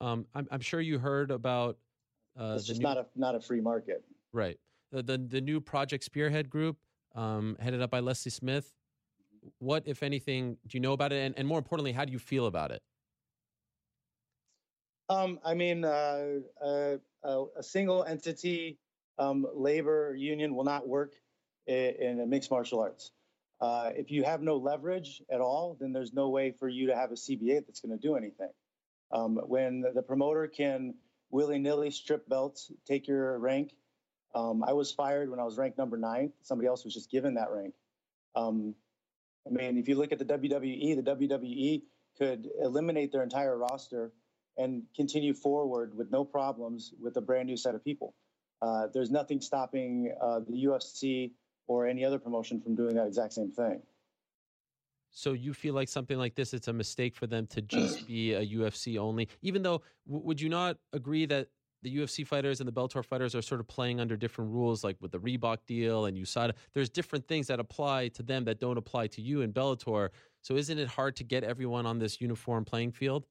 Um, 0.00 0.26
I'm, 0.34 0.48
I'm 0.50 0.60
sure 0.60 0.80
you 0.80 0.98
heard 0.98 1.30
about. 1.30 1.78
Uh, 2.38 2.54
it's 2.56 2.66
just 2.66 2.80
new, 2.80 2.86
not 2.86 2.98
a 2.98 3.06
not 3.14 3.34
a 3.34 3.40
free 3.40 3.60
market. 3.60 4.04
right. 4.32 4.58
The, 4.92 5.02
the 5.02 5.18
the 5.18 5.40
new 5.40 5.60
Project 5.60 6.04
Spearhead 6.04 6.48
group, 6.48 6.76
um, 7.14 7.56
headed 7.60 7.82
up 7.82 7.90
by 7.90 8.00
Leslie 8.00 8.30
Smith. 8.30 8.72
What, 9.58 9.84
if 9.86 10.02
anything, 10.02 10.56
do 10.66 10.76
you 10.76 10.80
know 10.80 10.92
about 10.92 11.12
it? 11.12 11.16
And, 11.16 11.34
and 11.38 11.46
more 11.46 11.58
importantly, 11.58 11.92
how 11.92 12.04
do 12.04 12.12
you 12.12 12.18
feel 12.18 12.46
about 12.46 12.72
it? 12.72 12.82
Um, 15.08 15.38
I 15.44 15.54
mean, 15.54 15.84
uh, 15.84 16.24
uh, 16.60 16.96
uh, 17.22 17.44
a 17.56 17.62
single 17.62 18.04
entity 18.04 18.78
um, 19.18 19.46
labor 19.54 20.14
union 20.16 20.54
will 20.54 20.64
not 20.64 20.86
work 20.86 21.14
in, 21.66 22.20
in 22.20 22.30
mixed 22.30 22.50
martial 22.50 22.80
arts. 22.80 23.12
Uh, 23.60 23.90
if 23.94 24.10
you 24.10 24.22
have 24.24 24.42
no 24.42 24.56
leverage 24.56 25.22
at 25.30 25.40
all, 25.40 25.76
then 25.80 25.92
there's 25.92 26.12
no 26.12 26.28
way 26.28 26.50
for 26.50 26.68
you 26.68 26.88
to 26.88 26.94
have 26.94 27.10
a 27.10 27.14
CBA 27.14 27.64
that's 27.66 27.80
going 27.80 27.96
to 27.96 28.02
do 28.02 28.16
anything. 28.16 28.50
Um, 29.12 29.36
when 29.46 29.84
the 29.94 30.02
promoter 30.02 30.48
can 30.48 30.94
willy 31.30 31.58
nilly 31.58 31.90
strip 31.90 32.28
belts, 32.28 32.70
take 32.86 33.08
your 33.08 33.38
rank. 33.38 33.72
Um, 34.34 34.62
I 34.64 34.72
was 34.72 34.92
fired 34.92 35.30
when 35.30 35.40
I 35.40 35.44
was 35.44 35.56
ranked 35.56 35.78
number 35.78 35.96
nine. 35.96 36.32
Somebody 36.42 36.68
else 36.68 36.84
was 36.84 36.94
just 36.94 37.10
given 37.10 37.34
that 37.34 37.50
rank. 37.50 37.74
Um, 38.34 38.74
I 39.46 39.50
mean, 39.50 39.78
if 39.78 39.88
you 39.88 39.94
look 39.94 40.12
at 40.12 40.18
the 40.18 40.24
WWE, 40.24 40.96
the 40.96 41.02
WWE 41.02 41.82
could 42.18 42.48
eliminate 42.60 43.12
their 43.12 43.22
entire 43.22 43.56
roster 43.56 44.12
and 44.56 44.84
continue 44.94 45.34
forward 45.34 45.96
with 45.96 46.10
no 46.10 46.24
problems 46.24 46.92
with 47.00 47.16
a 47.16 47.20
brand 47.20 47.46
new 47.46 47.56
set 47.56 47.74
of 47.74 47.84
people. 47.84 48.14
Uh, 48.62 48.88
there's 48.92 49.10
nothing 49.10 49.40
stopping 49.40 50.14
uh, 50.20 50.40
the 50.40 50.64
UFC 50.64 51.32
or 51.66 51.86
any 51.86 52.04
other 52.04 52.18
promotion 52.18 52.60
from 52.60 52.74
doing 52.74 52.96
that 52.96 53.06
exact 53.06 53.34
same 53.34 53.52
thing. 53.52 53.82
So 55.16 55.32
you 55.32 55.54
feel 55.54 55.72
like 55.72 55.88
something 55.88 56.18
like 56.18 56.34
this, 56.34 56.52
it's 56.52 56.68
a 56.68 56.74
mistake 56.74 57.16
for 57.16 57.26
them 57.26 57.46
to 57.46 57.62
just 57.62 58.06
be 58.06 58.34
a 58.34 58.46
UFC 58.46 58.98
only, 58.98 59.30
even 59.40 59.62
though 59.62 59.80
w- 60.06 60.22
would 60.26 60.38
you 60.38 60.50
not 60.50 60.76
agree 60.92 61.24
that 61.24 61.48
the 61.82 61.96
UFC 61.96 62.26
fighters 62.26 62.60
and 62.60 62.68
the 62.68 62.72
Bellator 62.72 63.02
fighters 63.02 63.34
are 63.34 63.40
sort 63.40 63.60
of 63.62 63.66
playing 63.66 63.98
under 63.98 64.14
different 64.14 64.52
rules, 64.52 64.84
like 64.84 64.98
with 65.00 65.12
the 65.12 65.18
Reebok 65.18 65.58
deal 65.66 66.04
and 66.04 66.18
USADA. 66.18 66.52
There's 66.74 66.90
different 66.90 67.26
things 67.26 67.46
that 67.46 67.58
apply 67.58 68.08
to 68.08 68.22
them 68.22 68.44
that 68.44 68.60
don't 68.60 68.76
apply 68.76 69.06
to 69.06 69.22
you 69.22 69.40
in 69.40 69.54
Bellator. 69.54 70.10
So 70.42 70.54
isn't 70.54 70.78
it 70.78 70.86
hard 70.86 71.16
to 71.16 71.24
get 71.24 71.44
everyone 71.44 71.86
on 71.86 71.98
this 71.98 72.20
uniform 72.20 72.66
playing 72.66 72.92
field? 72.92 73.24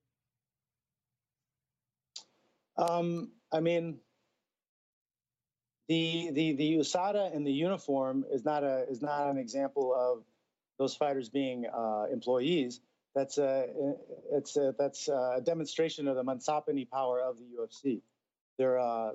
Um, 2.79 3.29
I 3.53 3.59
mean, 3.59 3.99
the 5.87 6.31
the 6.33 6.53
the 6.53 6.77
USADA 6.77 7.35
and 7.35 7.45
the 7.45 7.53
uniform 7.53 8.25
is 8.31 8.43
not 8.43 8.63
a 8.63 8.89
is 8.89 9.03
not 9.03 9.29
an 9.29 9.37
example 9.37 9.93
of 9.93 10.23
those 10.77 10.95
fighters 10.95 11.29
being 11.29 11.65
uh, 11.65 12.05
employees. 12.11 12.81
That's 13.15 13.37
a 13.37 13.67
it's 14.31 14.57
a, 14.57 14.75
that's 14.77 15.07
a 15.07 15.41
demonstration 15.43 16.07
of 16.07 16.15
the 16.15 16.23
monopsony 16.23 16.89
power 16.89 17.21
of 17.21 17.37
the 17.37 17.45
UFC. 17.57 18.01
They're 18.57 18.79
uh, 18.79 19.11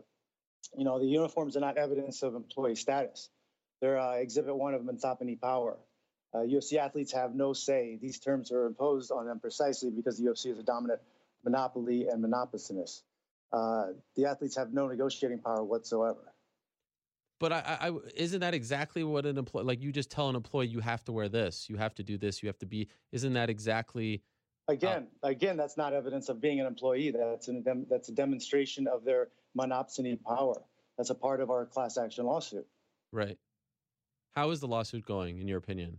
you 0.76 0.84
know 0.84 0.98
the 0.98 1.06
uniforms 1.06 1.56
are 1.56 1.60
not 1.60 1.76
evidence 1.76 2.22
of 2.22 2.34
employee 2.34 2.76
status. 2.76 3.28
They're 3.80 3.98
uh, 3.98 4.14
exhibit 4.14 4.56
one 4.56 4.74
of 4.74 4.82
monopsony 4.82 5.40
power. 5.40 5.76
Uh, 6.32 6.38
UFC 6.38 6.74
athletes 6.74 7.12
have 7.12 7.34
no 7.34 7.52
say. 7.52 7.98
These 8.00 8.20
terms 8.20 8.52
are 8.52 8.66
imposed 8.66 9.10
on 9.10 9.26
them 9.26 9.40
precisely 9.40 9.90
because 9.90 10.16
the 10.16 10.24
UFC 10.24 10.46
is 10.46 10.58
a 10.58 10.62
dominant 10.62 11.00
monopoly 11.44 12.06
and 12.08 12.22
monopolist. 12.22 13.02
Uh, 13.52 13.86
the 14.16 14.26
athletes 14.26 14.56
have 14.56 14.72
no 14.72 14.86
negotiating 14.86 15.40
power 15.40 15.64
whatsoever. 15.64 16.32
But 17.40 17.52
I, 17.52 17.78
I, 17.80 17.92
isn't 18.14 18.40
that 18.40 18.52
exactly 18.52 19.02
what 19.02 19.24
an 19.24 19.38
employee 19.38 19.64
like? 19.64 19.80
You 19.80 19.92
just 19.92 20.10
tell 20.10 20.28
an 20.28 20.36
employee 20.36 20.66
you 20.66 20.80
have 20.80 21.02
to 21.04 21.12
wear 21.12 21.28
this, 21.28 21.70
you 21.70 21.76
have 21.78 21.94
to 21.94 22.02
do 22.04 22.18
this, 22.18 22.42
you 22.42 22.48
have 22.48 22.58
to 22.58 22.66
be. 22.66 22.86
Isn't 23.12 23.32
that 23.32 23.48
exactly? 23.48 24.22
Again, 24.68 25.08
uh, 25.24 25.28
again, 25.28 25.56
that's 25.56 25.78
not 25.78 25.94
evidence 25.94 26.28
of 26.28 26.38
being 26.38 26.60
an 26.60 26.66
employee. 26.66 27.10
That's 27.10 27.48
an 27.48 27.86
that's 27.88 28.10
a 28.10 28.12
demonstration 28.12 28.86
of 28.86 29.04
their 29.04 29.28
monopsony 29.58 30.22
power. 30.22 30.62
That's 30.98 31.08
a 31.08 31.14
part 31.14 31.40
of 31.40 31.50
our 31.50 31.64
class 31.64 31.96
action 31.96 32.26
lawsuit. 32.26 32.66
Right. 33.10 33.38
How 34.32 34.50
is 34.50 34.60
the 34.60 34.68
lawsuit 34.68 35.06
going, 35.06 35.38
in 35.38 35.48
your 35.48 35.58
opinion? 35.58 35.98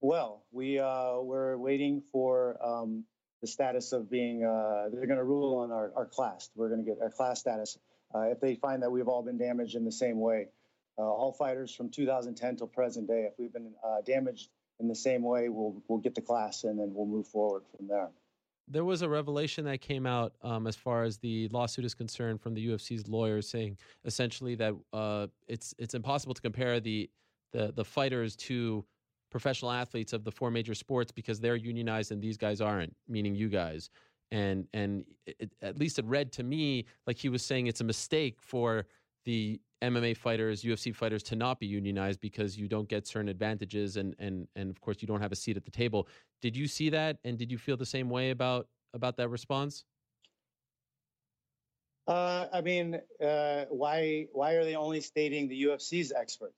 Well, 0.00 0.42
we 0.50 0.80
uh, 0.80 1.20
we're 1.20 1.56
waiting 1.56 2.02
for 2.10 2.58
um, 2.60 3.04
the 3.40 3.46
status 3.46 3.92
of 3.92 4.10
being. 4.10 4.44
Uh, 4.44 4.88
they're 4.92 5.06
going 5.06 5.18
to 5.18 5.24
rule 5.24 5.58
on 5.58 5.70
our, 5.70 5.92
our 5.94 6.06
class. 6.06 6.50
We're 6.56 6.70
going 6.70 6.84
to 6.84 6.90
get 6.90 7.00
our 7.00 7.10
class 7.10 7.38
status 7.38 7.78
uh, 7.78 7.95
if 8.14 8.40
they 8.40 8.54
find 8.54 8.82
that 8.82 8.90
we've 8.90 9.08
all 9.08 9.22
been 9.22 9.38
damaged 9.38 9.74
in 9.74 9.84
the 9.84 9.92
same 9.92 10.20
way. 10.20 10.48
Uh, 10.98 11.02
all 11.02 11.32
fighters 11.32 11.74
from 11.74 11.90
2010 11.90 12.56
till 12.56 12.66
present 12.66 13.06
day, 13.06 13.28
if 13.30 13.34
we've 13.38 13.52
been 13.52 13.74
uh, 13.84 14.00
damaged 14.06 14.48
in 14.80 14.88
the 14.88 14.94
same 14.94 15.22
way, 15.22 15.48
we'll 15.48 15.82
we'll 15.88 15.98
get 15.98 16.14
the 16.14 16.22
class 16.22 16.64
and 16.64 16.78
then 16.78 16.92
we'll 16.94 17.06
move 17.06 17.26
forward 17.26 17.62
from 17.76 17.86
there. 17.86 18.08
There 18.68 18.84
was 18.84 19.02
a 19.02 19.08
revelation 19.08 19.64
that 19.66 19.80
came 19.80 20.06
out 20.06 20.32
um, 20.42 20.66
as 20.66 20.74
far 20.74 21.04
as 21.04 21.18
the 21.18 21.48
lawsuit 21.48 21.84
is 21.84 21.94
concerned 21.94 22.40
from 22.40 22.54
the 22.54 22.68
UFC's 22.68 23.06
lawyers, 23.06 23.48
saying 23.48 23.76
essentially 24.04 24.54
that 24.56 24.74
uh, 24.92 25.26
it's 25.46 25.74
it's 25.78 25.94
impossible 25.94 26.34
to 26.34 26.42
compare 26.42 26.80
the 26.80 27.10
the 27.52 27.72
the 27.72 27.84
fighters 27.84 28.34
to 28.36 28.84
professional 29.30 29.70
athletes 29.70 30.14
of 30.14 30.24
the 30.24 30.32
four 30.32 30.50
major 30.50 30.74
sports 30.74 31.12
because 31.12 31.40
they're 31.40 31.56
unionized 31.56 32.10
and 32.10 32.22
these 32.22 32.38
guys 32.38 32.62
aren't, 32.62 32.94
meaning 33.06 33.34
you 33.34 33.48
guys 33.48 33.90
and 34.30 34.66
and 34.72 35.04
it, 35.26 35.52
at 35.62 35.78
least 35.78 35.98
it 35.98 36.04
read 36.04 36.32
to 36.32 36.42
me 36.42 36.84
like 37.06 37.16
he 37.16 37.28
was 37.28 37.44
saying 37.44 37.66
it's 37.66 37.80
a 37.80 37.84
mistake 37.84 38.38
for 38.40 38.86
the 39.24 39.60
MMA 39.82 40.16
fighters, 40.16 40.62
UFC 40.62 40.94
fighters 40.94 41.22
to 41.24 41.36
not 41.36 41.60
be 41.60 41.66
unionized 41.66 42.20
because 42.20 42.56
you 42.56 42.68
don't 42.68 42.88
get 42.88 43.06
certain 43.06 43.28
advantages 43.28 43.96
and 43.96 44.14
and 44.18 44.48
and 44.56 44.70
of 44.70 44.80
course 44.80 44.98
you 45.00 45.08
don't 45.08 45.20
have 45.20 45.32
a 45.32 45.36
seat 45.36 45.56
at 45.56 45.64
the 45.64 45.70
table. 45.70 46.08
Did 46.40 46.56
you 46.56 46.66
see 46.66 46.90
that 46.90 47.18
and 47.24 47.38
did 47.38 47.50
you 47.50 47.58
feel 47.58 47.76
the 47.76 47.86
same 47.86 48.08
way 48.08 48.30
about 48.30 48.68
about 48.94 49.16
that 49.18 49.28
response? 49.28 49.84
Uh, 52.06 52.46
I 52.52 52.60
mean, 52.60 53.00
uh, 53.22 53.64
why 53.68 54.28
why 54.32 54.52
are 54.52 54.64
they 54.64 54.76
only 54.76 55.00
stating 55.00 55.48
the 55.48 55.64
UFC's 55.64 56.12
experts? 56.12 56.54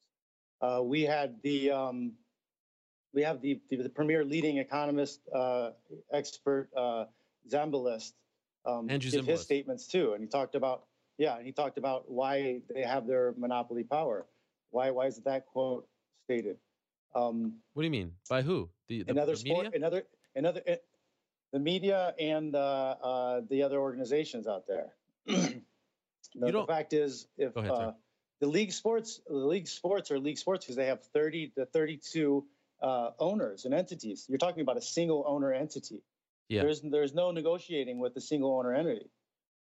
Uh, 0.61 0.81
we 0.83 1.02
had 1.02 1.37
the 1.42 1.70
um, 1.70 2.12
we 3.14 3.22
have 3.22 3.40
the, 3.40 3.61
the, 3.70 3.76
the 3.76 3.88
premier 3.88 4.24
leading 4.24 4.59
economist 4.59 5.20
uh, 5.35 5.70
expert 6.12 6.68
Zimbalist 7.51 8.12
um, 8.64 8.90
Andrew 8.90 9.11
give 9.11 9.27
his 9.27 9.40
statements 9.40 9.87
too, 9.87 10.12
and 10.12 10.22
he 10.22 10.29
talked 10.29 10.55
about 10.55 10.85
yeah, 11.16 11.37
and 11.37 11.44
he 11.44 11.53
talked 11.53 11.79
about 11.79 12.11
why 12.11 12.61
they 12.72 12.83
have 12.83 13.07
their 13.07 13.35
monopoly 13.37 13.85
power. 13.85 14.27
Why 14.70 14.90
why 14.90 15.07
is 15.07 15.18
that 15.24 15.46
quote 15.46 15.87
stated? 16.24 16.57
Um, 17.14 17.55
what 17.72 17.83
do 17.83 17.87
you 17.87 17.90
mean 17.90 18.12
by 18.29 18.42
who? 18.42 18.68
The, 18.88 19.03
the 19.03 19.11
another 19.11 19.33
the 19.33 19.38
sport, 19.38 19.64
media? 19.64 19.77
another 19.77 20.03
another 20.35 20.62
it, 20.66 20.85
the 21.53 21.59
media 21.59 22.14
and 22.18 22.55
uh, 22.55 22.59
uh, 23.03 23.40
the 23.48 23.62
other 23.62 23.79
organizations 23.79 24.46
out 24.46 24.66
there. 24.66 24.92
the, 25.27 25.62
the, 26.35 26.64
fact 26.66 26.92
is, 26.92 27.27
if 27.37 27.57
ahead, 27.57 27.70
uh, 27.70 27.92
the 28.40 28.46
league 28.46 28.72
sports, 28.72 29.20
the 29.27 29.35
league 29.35 29.66
sports 29.66 30.11
are 30.11 30.18
league 30.18 30.38
sports 30.38 30.64
because 30.64 30.77
they 30.77 30.87
have 30.87 31.03
thirty 31.03 31.48
to 31.57 31.64
thirty-two 31.66 32.44
uh, 32.83 33.11
owners 33.18 33.64
and 33.64 33.74
entities. 33.74 34.27
You're 34.29 34.38
talking 34.38 34.61
about 34.61 34.77
a 34.77 34.83
single 34.83 35.24
owner 35.27 35.53
entity. 35.53 36.03
Yeah. 36.48 36.62
There's 36.62 36.80
there's 36.80 37.14
no 37.14 37.30
negotiating 37.30 37.98
with 37.98 38.14
the 38.14 38.20
single 38.20 38.58
owner 38.58 38.74
entity. 38.74 39.11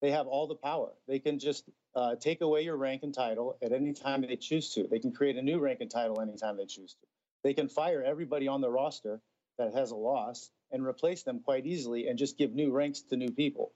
They 0.02 0.12
have 0.12 0.28
all 0.28 0.48
the 0.48 0.56
power. 0.56 0.92
They 1.08 1.20
can 1.20 1.40
just 1.40 1.70
uh, 1.96 2.16
take 2.16 2.42
away 2.42 2.62
your 2.62 2.78
rank 2.78 3.02
and 3.04 3.14
title 3.14 3.58
at 3.64 3.72
any 3.72 3.94
time 3.94 4.22
they 4.22 4.36
choose 4.36 4.74
to. 4.74 4.88
They 4.88 5.00
can 5.00 5.12
create 5.12 5.38
a 5.38 5.42
new 5.42 5.60
rank 5.60 5.80
and 5.82 5.90
title 5.90 6.22
anytime 6.22 6.58
they 6.58 6.66
choose 6.66 6.94
to. 6.94 7.08
They 7.44 7.54
can 7.54 7.68
fire 7.68 8.04
everybody 8.04 8.48
on 8.48 8.62
the 8.62 8.70
roster 8.70 9.22
that 9.58 9.74
has 9.74 9.92
a 9.92 9.96
loss 9.96 10.52
and 10.72 10.86
replace 10.86 11.24
them 11.24 11.40
quite 11.40 11.66
easily 11.66 12.08
and 12.08 12.20
just 12.20 12.38
give 12.38 12.54
new 12.54 12.72
ranks 12.72 13.02
to 13.02 13.16
new 13.16 13.30
people. 13.30 13.72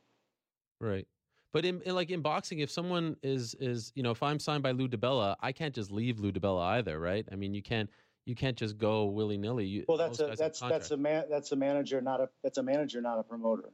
Right. 0.81 1.07
But 1.51 1.65
in, 1.65 1.81
in, 1.81 1.95
like 1.95 2.11
in 2.11 2.21
boxing, 2.21 2.59
if 2.59 2.69
someone 2.69 3.15
is 3.23 3.55
is 3.55 3.91
you 3.95 4.03
know 4.03 4.11
if 4.11 4.21
I'm 4.21 4.39
signed 4.39 4.61
by 4.61 4.71
Lou 4.71 4.87
DiBella, 4.87 5.35
I 5.39 5.51
can't 5.51 5.73
just 5.73 5.91
leave 5.91 6.19
Lou 6.19 6.31
DiBella 6.31 6.61
either, 6.77 6.99
right? 6.99 7.25
I 7.31 7.35
mean, 7.35 7.53
you 7.53 7.63
can't 7.63 7.89
you 8.29 8.35
can't 8.35 8.55
just 8.55 8.77
go 8.77 9.05
willy 9.05 9.39
nilly. 9.39 9.83
Well, 9.87 9.97
that's 9.97 10.19
a 10.19 10.35
that's 10.37 10.59
that's 10.59 10.91
a 10.91 10.97
man 10.97 11.25
that's 11.31 11.51
a 11.51 11.55
manager, 11.55 11.99
not 11.99 12.21
a 12.21 12.29
that's 12.43 12.59
a 12.59 12.63
manager, 12.63 13.01
not 13.01 13.17
a 13.17 13.23
promoter. 13.23 13.71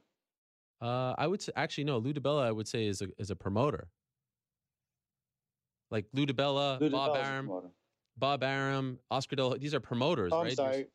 Uh, 0.80 1.14
I 1.18 1.26
would 1.26 1.42
say, 1.42 1.52
actually 1.54 1.84
no. 1.84 1.98
Lou 1.98 2.14
DiBella, 2.14 2.42
I 2.42 2.52
would 2.52 2.66
say 2.66 2.86
is 2.86 3.02
a 3.02 3.08
is 3.18 3.30
a 3.30 3.36
promoter. 3.36 3.88
Like 5.90 6.06
Lou 6.14 6.24
DiBella, 6.24 6.80
Lou 6.80 6.88
Bob 6.88 7.16
Arum, 7.16 7.70
Bob 8.16 8.42
Arum, 8.42 8.98
Oscar 9.10 9.36
Del. 9.36 9.58
These 9.58 9.74
are 9.74 9.80
promoters, 9.80 10.32
oh, 10.32 10.38
right? 10.38 10.48
I'm 10.48 10.56
sorry. 10.56 10.86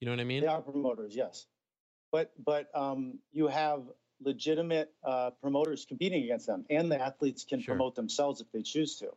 You 0.00 0.06
know 0.06 0.12
what 0.12 0.20
I 0.20 0.24
mean? 0.24 0.42
They 0.42 0.48
are 0.48 0.60
promoters, 0.60 1.16
yes. 1.16 1.46
But 2.12 2.32
but 2.44 2.68
um, 2.74 3.20
you 3.32 3.48
have 3.48 3.84
legitimate 4.22 4.92
uh, 5.02 5.30
promoters 5.40 5.86
competing 5.88 6.24
against 6.24 6.46
them, 6.46 6.66
and 6.68 6.92
the 6.92 7.00
athletes 7.00 7.46
can 7.48 7.58
sure. 7.58 7.74
promote 7.74 7.94
themselves 7.94 8.42
if 8.42 8.52
they 8.52 8.60
choose 8.60 8.98
to. 8.98 9.08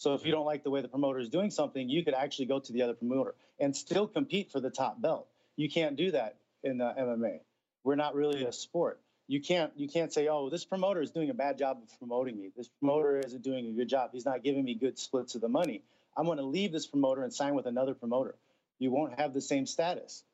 So 0.00 0.14
if 0.14 0.24
you 0.24 0.32
don't 0.32 0.46
like 0.46 0.64
the 0.64 0.70
way 0.70 0.80
the 0.80 0.88
promoter 0.88 1.18
is 1.18 1.28
doing 1.28 1.50
something, 1.50 1.90
you 1.90 2.02
could 2.02 2.14
actually 2.14 2.46
go 2.46 2.58
to 2.58 2.72
the 2.72 2.80
other 2.80 2.94
promoter 2.94 3.34
and 3.58 3.76
still 3.76 4.08
compete 4.08 4.50
for 4.50 4.58
the 4.58 4.70
top 4.70 5.02
belt. 5.02 5.28
You 5.56 5.68
can't 5.68 5.94
do 5.94 6.12
that 6.12 6.36
in 6.64 6.80
uh, 6.80 6.94
MMA. 6.98 7.40
We're 7.84 7.96
not 7.96 8.14
really 8.14 8.42
a 8.44 8.52
sport. 8.52 8.98
You 9.28 9.42
can't 9.42 9.70
you 9.76 9.88
can't 9.88 10.10
say, 10.10 10.28
"Oh, 10.28 10.48
this 10.48 10.64
promoter 10.64 11.02
is 11.02 11.10
doing 11.10 11.28
a 11.28 11.34
bad 11.34 11.58
job 11.58 11.82
of 11.82 11.98
promoting 11.98 12.38
me. 12.38 12.50
This 12.56 12.70
promoter 12.80 13.18
isn't 13.18 13.42
doing 13.42 13.66
a 13.66 13.72
good 13.72 13.90
job. 13.90 14.08
He's 14.14 14.24
not 14.24 14.42
giving 14.42 14.64
me 14.64 14.72
good 14.72 14.98
splits 14.98 15.34
of 15.34 15.42
the 15.42 15.50
money. 15.50 15.82
I'm 16.16 16.24
going 16.24 16.38
to 16.38 16.44
leave 16.44 16.72
this 16.72 16.86
promoter 16.86 17.22
and 17.22 17.32
sign 17.32 17.54
with 17.54 17.66
another 17.66 17.92
promoter." 17.92 18.34
You 18.78 18.90
won't 18.90 19.20
have 19.20 19.34
the 19.34 19.42
same 19.42 19.66
status. 19.66 20.24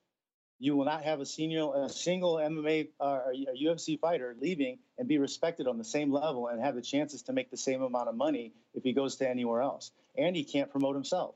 You 0.59 0.75
will 0.77 0.87
not 0.87 1.03
have 1.05 1.21
a 1.21 1.27
senior, 1.27 1.71
a 1.75 1.89
single 1.89 2.37
MMA 2.37 2.89
uh, 2.99 3.05
or 3.05 3.35
UFC 3.35 4.01
fighter 4.01 4.35
leaving 4.41 4.79
and 4.99 5.07
be 5.07 5.19
respected 5.19 5.67
on 5.67 5.77
the 5.77 5.85
same 5.85 6.11
level 6.11 6.49
and 6.49 6.61
have 6.63 6.75
the 6.75 6.83
chances 6.83 7.23
to 7.23 7.33
make 7.33 7.51
the 7.51 7.59
same 7.59 7.83
amount 7.83 8.09
of 8.09 8.15
money 8.15 8.53
if 8.75 8.83
he 8.83 8.93
goes 8.93 9.17
to 9.17 9.29
anywhere 9.29 9.61
else. 9.61 9.91
And 10.17 10.35
he 10.35 10.45
can't 10.45 10.71
promote 10.71 10.95
himself. 10.95 11.35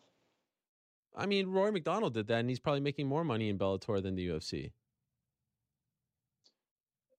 I 1.15 1.27
mean, 1.27 1.49
Rory 1.49 1.73
MacDonald 1.73 2.15
did 2.15 2.29
that, 2.29 2.39
and 2.39 2.49
he's 2.49 2.61
probably 2.61 2.81
making 2.81 3.07
more 3.07 3.25
money 3.25 3.49
in 3.49 3.59
Bellator 3.59 4.03
than 4.03 4.15
the 4.15 4.29
UFC. 4.29 4.71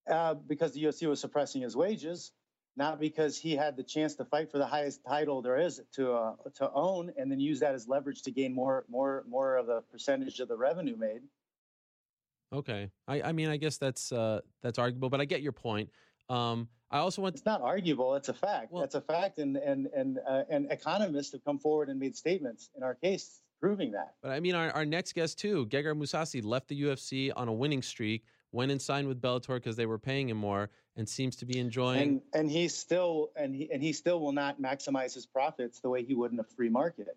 Uh, 0.10 0.34
because 0.34 0.72
the 0.72 0.84
UFC 0.84 1.08
was 1.08 1.20
suppressing 1.20 1.62
his 1.62 1.76
wages, 1.76 2.32
not 2.76 2.99
because 2.99 3.38
he 3.38 3.56
had 3.56 3.76
the 3.76 3.84
chance 3.84 4.16
to 4.16 4.26
fight 4.26 4.49
for 4.49 4.58
the 4.58 4.66
highest 4.66 5.02
title 5.06 5.41
there 5.41 5.58
is 5.58 5.82
to 5.93 6.14
uh, 6.14 6.34
to 6.56 6.72
own, 6.72 7.12
and 7.18 7.32
then 7.32 7.39
use 7.39 7.60
that 7.60 7.76
as 7.76 7.88
leverage 7.88 8.24
to 8.24 8.32
gain 8.32 8.54
more 8.54 8.86
more 8.89 9.24
more 9.30 9.58
of 9.58 9.68
the 9.68 9.82
percentage 9.91 10.39
of 10.39 10.47
the 10.47 10.58
revenue 10.58 10.95
made. 10.97 11.22
Okay, 12.54 12.89
I, 13.08 13.22
I 13.22 13.32
mean, 13.32 13.47
I 13.49 13.58
guess 13.58 13.78
that's 13.78 14.12
uh, 14.12 14.41
that's 14.62 14.78
arguable, 14.78 15.10
but 15.10 15.22
I 15.22 15.26
get 15.26 15.41
your 15.41 15.54
point. 15.54 15.89
Um, 16.30 16.68
I 16.89 16.97
also 16.99 17.22
want. 17.22 17.36
It's 17.36 17.45
not 17.45 17.62
arguable; 17.62 18.16
it's 18.16 18.30
a 18.30 18.34
fact. 18.34 18.72
Well- 18.72 18.82
That's 18.82 18.95
a 18.95 19.02
fact, 19.02 19.38
and 19.38 19.56
and 19.56 19.88
and 19.95 20.20
uh, 20.28 20.43
and 20.49 20.70
economists 20.72 21.32
have 21.32 21.43
come 21.45 21.60
forward 21.60 21.88
and 21.89 21.99
made 21.99 22.16
statements 22.16 22.70
in 22.76 22.84
our 22.84 22.95
case 22.95 23.41
proving 23.62 23.91
that. 23.91 24.16
But 24.22 24.32
I 24.32 24.39
mean, 24.39 24.56
our, 24.56 24.72
our 24.72 24.86
next 24.86 25.14
guest 25.14 25.39
too, 25.39 25.66
Gegard 25.68 25.95
Mousasi, 25.97 26.43
left 26.43 26.68
the 26.68 26.82
UFC 26.82 27.32
on 27.36 27.47
a 27.47 27.54
winning 27.54 27.82
streak, 27.82 28.26
went 28.52 28.72
and 28.72 28.82
signed 28.82 29.08
with 29.08 29.22
Bellator 29.22 29.56
because 29.56 29.76
they 29.78 29.86
were 29.86 29.99
paying 29.99 30.28
him 30.28 30.38
more, 30.38 30.70
and 30.97 31.08
seems 31.08 31.38
to 31.38 31.45
be 31.45 31.58
enjoying. 31.58 32.02
And 32.02 32.22
and 32.34 32.52
he 32.52 32.68
still 32.68 33.30
and 33.38 33.56
he 33.56 33.72
and 33.72 33.82
he 33.82 33.93
still 33.93 34.20
will 34.20 34.34
not 34.34 34.62
maximize 34.62 35.14
his 35.14 35.26
profits 35.26 35.80
the 35.80 35.89
way 35.89 36.04
he 36.04 36.16
would 36.16 36.34
in 36.34 36.39
a 36.39 36.43
free 36.43 36.70
market. 36.70 37.16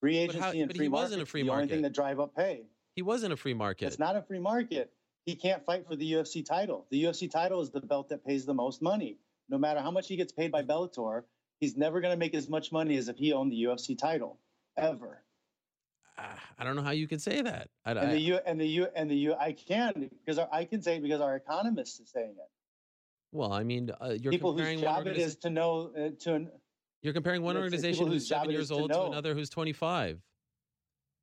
Free 0.00 0.14
But 0.26 0.36
agency 0.36 0.40
how- 0.40 0.50
and 0.52 0.68
but 0.68 0.76
free 0.78 0.86
he 0.86 0.88
was 0.88 1.00
market 1.02 1.14
in 1.16 1.20
a 1.20 1.26
free 1.26 1.42
the 1.42 1.50
only 1.50 1.66
thing 1.68 1.82
that 1.82 1.92
drive 1.92 2.20
up 2.20 2.34
pay. 2.34 2.62
He 2.94 3.02
wasn't 3.02 3.32
a 3.32 3.36
free 3.36 3.54
market. 3.54 3.86
It's 3.86 3.98
not 3.98 4.16
a 4.16 4.22
free 4.22 4.38
market. 4.38 4.92
He 5.24 5.34
can't 5.34 5.64
fight 5.64 5.86
for 5.86 5.96
the 5.96 6.12
UFC 6.12 6.44
title. 6.44 6.86
The 6.90 7.04
UFC 7.04 7.30
title 7.30 7.60
is 7.60 7.70
the 7.70 7.80
belt 7.80 8.08
that 8.08 8.24
pays 8.24 8.44
the 8.44 8.54
most 8.54 8.82
money. 8.82 9.18
No 9.48 9.58
matter 9.58 9.80
how 9.80 9.90
much 9.90 10.08
he 10.08 10.16
gets 10.16 10.32
paid 10.32 10.50
by 10.50 10.62
Bellator, 10.62 11.22
he's 11.60 11.76
never 11.76 12.00
going 12.00 12.12
to 12.12 12.18
make 12.18 12.34
as 12.34 12.48
much 12.48 12.72
money 12.72 12.96
as 12.96 13.08
if 13.08 13.16
he 13.16 13.32
owned 13.32 13.52
the 13.52 13.62
UFC 13.62 13.96
title, 13.96 14.38
ever. 14.76 15.22
Ah, 16.18 16.38
I 16.58 16.64
don't 16.64 16.76
know 16.76 16.82
how 16.82 16.90
you 16.90 17.08
could 17.08 17.22
say 17.22 17.40
that. 17.42 17.68
I, 17.84 17.92
And 17.92 18.12
the 18.12 18.20
U 18.20 18.38
and 18.44 18.60
the 18.60 18.66
U 18.66 18.86
and 18.94 19.10
the 19.10 19.16
U 19.16 19.34
I 19.34 19.52
can 19.52 20.10
because 20.24 20.38
our, 20.38 20.48
I 20.52 20.64
can 20.64 20.82
say 20.82 20.96
it 20.96 21.02
because 21.02 21.20
our 21.20 21.36
economist 21.36 22.00
is 22.00 22.10
saying 22.10 22.34
it. 22.36 22.50
well, 23.32 23.52
I 23.52 23.64
mean, 23.64 23.90
uh, 24.00 24.14
you're 24.20 24.30
people 24.30 24.52
comparing 24.52 24.78
whose 24.78 24.82
job 24.82 25.06
it 25.06 25.16
organiza- 25.16 25.40
to 25.40 25.50
know 25.50 25.92
uh, 25.96 26.10
to 26.20 26.34
an, 26.34 26.50
You're 27.00 27.14
comparing 27.14 27.42
one 27.42 27.56
organization 27.56 28.06
who's 28.08 28.28
seven 28.28 28.50
years 28.50 28.68
to 28.68 28.74
old 28.74 28.90
to 28.92 29.04
another 29.04 29.34
who's 29.34 29.48
25. 29.48 30.20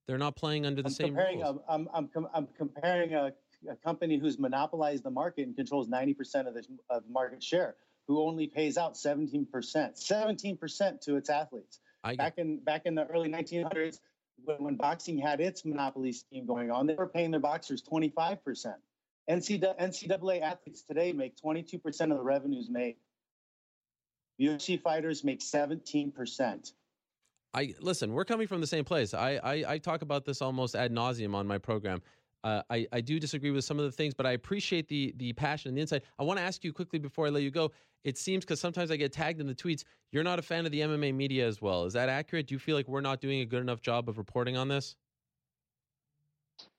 They're 0.10 0.18
not 0.18 0.36
playing 0.36 0.66
under 0.66 0.82
the 0.82 0.88
I'm 0.88 0.94
same 0.94 1.08
comparing 1.10 1.42
rules. 1.42 1.60
I'm, 1.70 1.88
I'm, 1.94 2.10
I'm 2.34 2.48
comparing 2.58 3.14
a, 3.14 3.32
a 3.70 3.76
company 3.76 4.18
who's 4.18 4.40
monopolized 4.40 5.04
the 5.04 5.12
market 5.12 5.46
and 5.46 5.56
controls 5.56 5.88
90% 5.88 6.48
of 6.48 6.56
the 6.56 6.64
of 6.90 7.04
market 7.08 7.44
share, 7.44 7.76
who 8.08 8.20
only 8.20 8.48
pays 8.48 8.76
out 8.76 8.96
17%, 8.96 9.46
17% 9.52 11.02
to 11.02 11.16
its 11.16 11.30
athletes. 11.30 11.80
I 12.04 12.14
get, 12.14 12.18
Back 12.18 12.34
in 12.40 12.58
back 12.58 12.82
in 12.86 12.96
the 12.96 13.06
early 13.06 13.30
1900s, 13.30 14.00
when, 14.46 14.58
when 14.64 14.76
boxing 14.78 15.20
had 15.20 15.42
its 15.42 15.64
monopoly 15.64 16.12
scheme 16.12 16.48
going 16.48 16.72
on, 16.72 16.88
they 16.88 16.96
were 16.96 17.06
paying 17.06 17.30
their 17.30 17.40
boxers 17.40 17.84
25%. 17.84 18.74
NCAA, 19.30 19.80
NCAA 19.80 20.42
athletes 20.42 20.82
today 20.82 21.14
make 21.14 21.36
22% 21.40 21.86
of 21.86 22.18
the 22.18 22.24
revenues 22.24 22.68
made. 22.68 22.96
UFC 24.42 24.82
fighters 24.82 25.24
make 25.24 25.42
17%. 25.42 26.72
I 27.54 27.74
listen. 27.82 28.14
We're 28.14 28.26
coming 28.26 28.48
from 28.48 28.62
the 28.62 28.68
same 28.68 28.86
place. 28.86 29.14
I 29.14 29.40
I, 29.44 29.64
I 29.68 29.78
talk 29.78 30.02
about 30.02 30.26
this 30.26 30.42
almost 30.42 30.76
ad 30.76 30.92
nauseum 30.94 31.34
on 31.36 31.48
my 31.48 31.58
program. 31.58 32.02
Uh, 32.44 32.62
I 32.70 32.88
I 32.92 33.02
do 33.02 33.20
disagree 33.20 33.52
with 33.52 33.66
some 33.66 33.80
of 33.80 33.86
the 33.86 33.92
things, 33.92 34.14
but 34.14 34.26
I 34.26 34.32
appreciate 34.32 34.88
the 34.88 35.14
the 35.18 35.34
passion 35.34 35.70
and 35.70 35.78
the 35.78 35.82
insight. 35.82 36.04
I 36.20 36.24
want 36.24 36.40
to 36.40 36.44
ask 36.44 36.64
you 36.64 36.72
quickly 36.72 37.00
before 37.00 37.28
I 37.28 37.30
let 37.30 37.44
you 37.44 37.52
go. 37.52 37.72
It 38.04 38.18
seems 38.18 38.46
because 38.46 38.62
sometimes 38.62 38.92
I 38.92 38.96
get 38.96 39.12
tagged 39.12 39.42
in 39.42 39.48
the 39.48 39.56
tweets. 39.56 39.84
You're 40.12 40.24
not 40.24 40.40
a 40.40 40.42
fan 40.42 40.66
of 40.66 40.72
the 40.72 40.80
MMA 40.80 41.14
media 41.14 41.46
as 41.48 41.62
well. 41.62 41.86
Is 41.86 41.94
that 41.94 42.08
accurate? 42.08 42.48
Do 42.48 42.56
you 42.56 42.60
feel 42.60 42.76
like 42.76 42.88
we're 42.88 43.02
not 43.02 43.20
doing 43.20 43.42
a 43.42 43.46
good 43.46 43.62
enough 43.62 43.82
job 43.82 44.08
of 44.08 44.18
reporting 44.18 44.56
on 44.56 44.70
this? 44.70 44.96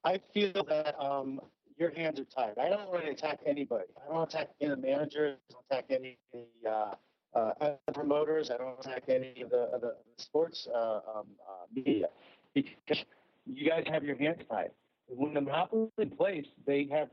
I 0.05 0.21
feel 0.33 0.65
that 0.69 0.99
um, 0.99 1.41
your 1.77 1.91
hands 1.91 2.21
are 2.21 2.25
tied. 2.25 2.59
I 2.59 2.71
don't 2.71 2.89
want 2.91 3.05
to 3.05 3.11
attack 3.11 3.41
anybody. 3.45 3.85
I 4.03 4.13
don't 4.13 4.23
attack 4.23 4.51
any 4.61 4.77
managers. 4.77 5.39
I 5.51 5.53
don't 5.53 5.65
attack 5.71 5.85
any 5.91 6.19
uh, 6.67 6.95
uh, 7.35 7.53
promoters. 7.93 8.51
I 8.51 8.57
don't 8.59 8.79
attack 8.81 9.05
any 9.09 9.43
of 9.43 9.51
the, 9.51 9.71
of 9.75 9.81
the 9.81 9.95
sports 10.17 10.67
uh, 10.75 11.01
um, 11.17 11.27
uh, 11.49 11.67
media 11.75 12.07
because 12.55 13.05
you 13.47 13.69
guys 13.69 13.85
have 13.91 14.05
your 14.05 14.17
hands 14.17 14.43
tied. 14.51 14.71
When 15.09 15.35
the 15.35 15.41
monopoly 15.41 15.85
is 15.99 16.11
in 16.11 16.11
place, 16.11 16.47
they 16.67 16.89
have 16.93 17.09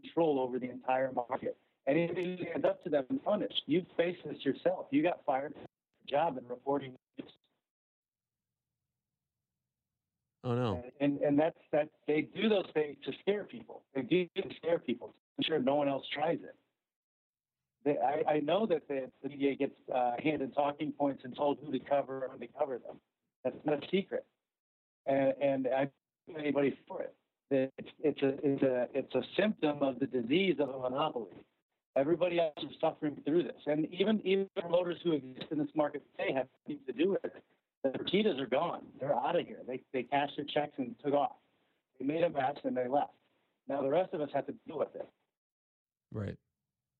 control 0.00 0.40
over 0.40 0.58
the 0.58 0.70
entire 0.70 1.12
market. 1.12 1.56
Anybody 1.86 2.36
who 2.38 2.44
stands 2.44 2.64
up 2.64 2.82
to 2.84 2.90
them 2.90 3.04
is 3.10 3.18
punished. 3.24 3.62
You 3.66 3.84
face 3.96 4.16
this 4.24 4.44
yourself. 4.44 4.86
You 4.90 5.02
got 5.02 5.20
fired 5.26 5.52
from 5.52 5.66
your 6.06 6.20
job 6.20 6.38
in 6.38 6.46
reporting. 6.48 6.94
Oh 10.44 10.54
no. 10.54 10.84
And 11.00 11.20
and 11.20 11.38
that's 11.38 11.58
that 11.72 11.88
they 12.06 12.22
do 12.34 12.48
those 12.48 12.66
things 12.74 12.96
to 13.04 13.12
scare 13.20 13.44
people. 13.44 13.82
They 13.94 14.02
do 14.02 14.26
to 14.36 14.54
scare 14.56 14.78
people. 14.78 15.14
I'm 15.38 15.44
sure 15.44 15.58
no 15.58 15.76
one 15.76 15.88
else 15.88 16.04
tries 16.12 16.38
it. 16.42 16.54
They, 17.84 17.96
I, 17.98 18.34
I 18.34 18.40
know 18.40 18.66
that 18.66 18.86
the, 18.88 19.10
the 19.22 19.28
media 19.28 19.54
gets 19.56 19.74
uh, 19.92 20.12
handed 20.22 20.54
talking 20.54 20.92
points 20.92 21.22
and 21.24 21.34
told 21.34 21.58
who 21.64 21.72
to 21.72 21.78
cover 21.80 22.22
and 22.22 22.32
when 22.32 22.40
to 22.40 22.48
cover 22.58 22.78
them. 22.78 22.96
That's 23.44 23.56
not 23.64 23.82
a 23.82 23.88
secret. 23.90 24.24
And 25.06 25.34
and 25.42 25.66
I 25.66 25.80
don't 25.80 25.90
blame 26.28 26.38
anybody 26.38 26.78
for 26.86 27.02
it. 27.02 27.14
It's 27.50 27.88
it's 28.02 28.22
a 28.22 28.34
it's 28.42 28.62
a 28.62 28.88
it's 28.94 29.14
a 29.14 29.22
symptom 29.36 29.82
of 29.82 29.98
the 29.98 30.06
disease 30.06 30.56
of 30.60 30.68
a 30.68 30.78
monopoly. 30.78 31.44
Everybody 31.96 32.40
else 32.40 32.54
is 32.62 32.70
suffering 32.80 33.20
through 33.26 33.42
this, 33.42 33.60
and 33.66 33.92
even 33.92 34.20
even 34.24 34.48
promoters 34.58 34.98
who 35.02 35.12
exist 35.12 35.46
in 35.50 35.58
this 35.58 35.68
market 35.74 36.02
today 36.16 36.32
have 36.32 36.46
nothing 36.66 36.80
to 36.86 36.92
do 36.92 37.10
with 37.10 37.24
it. 37.24 37.42
The 37.82 37.90
Fertitas 37.90 38.40
are 38.40 38.46
gone. 38.46 38.82
They're 39.00 39.14
out 39.14 39.38
of 39.38 39.46
here. 39.46 39.58
They 39.66 39.80
they 39.92 40.04
cashed 40.04 40.36
their 40.36 40.46
checks 40.46 40.72
and 40.78 40.94
took 41.04 41.14
off. 41.14 41.36
They 41.98 42.06
made 42.06 42.22
a 42.22 42.30
mess 42.30 42.56
and 42.64 42.76
they 42.76 42.88
left. 42.88 43.12
Now 43.68 43.82
the 43.82 43.90
rest 43.90 44.14
of 44.14 44.20
us 44.20 44.30
have 44.32 44.46
to 44.46 44.54
deal 44.66 44.78
with 44.78 44.94
it. 44.94 45.08
Right. 46.12 46.36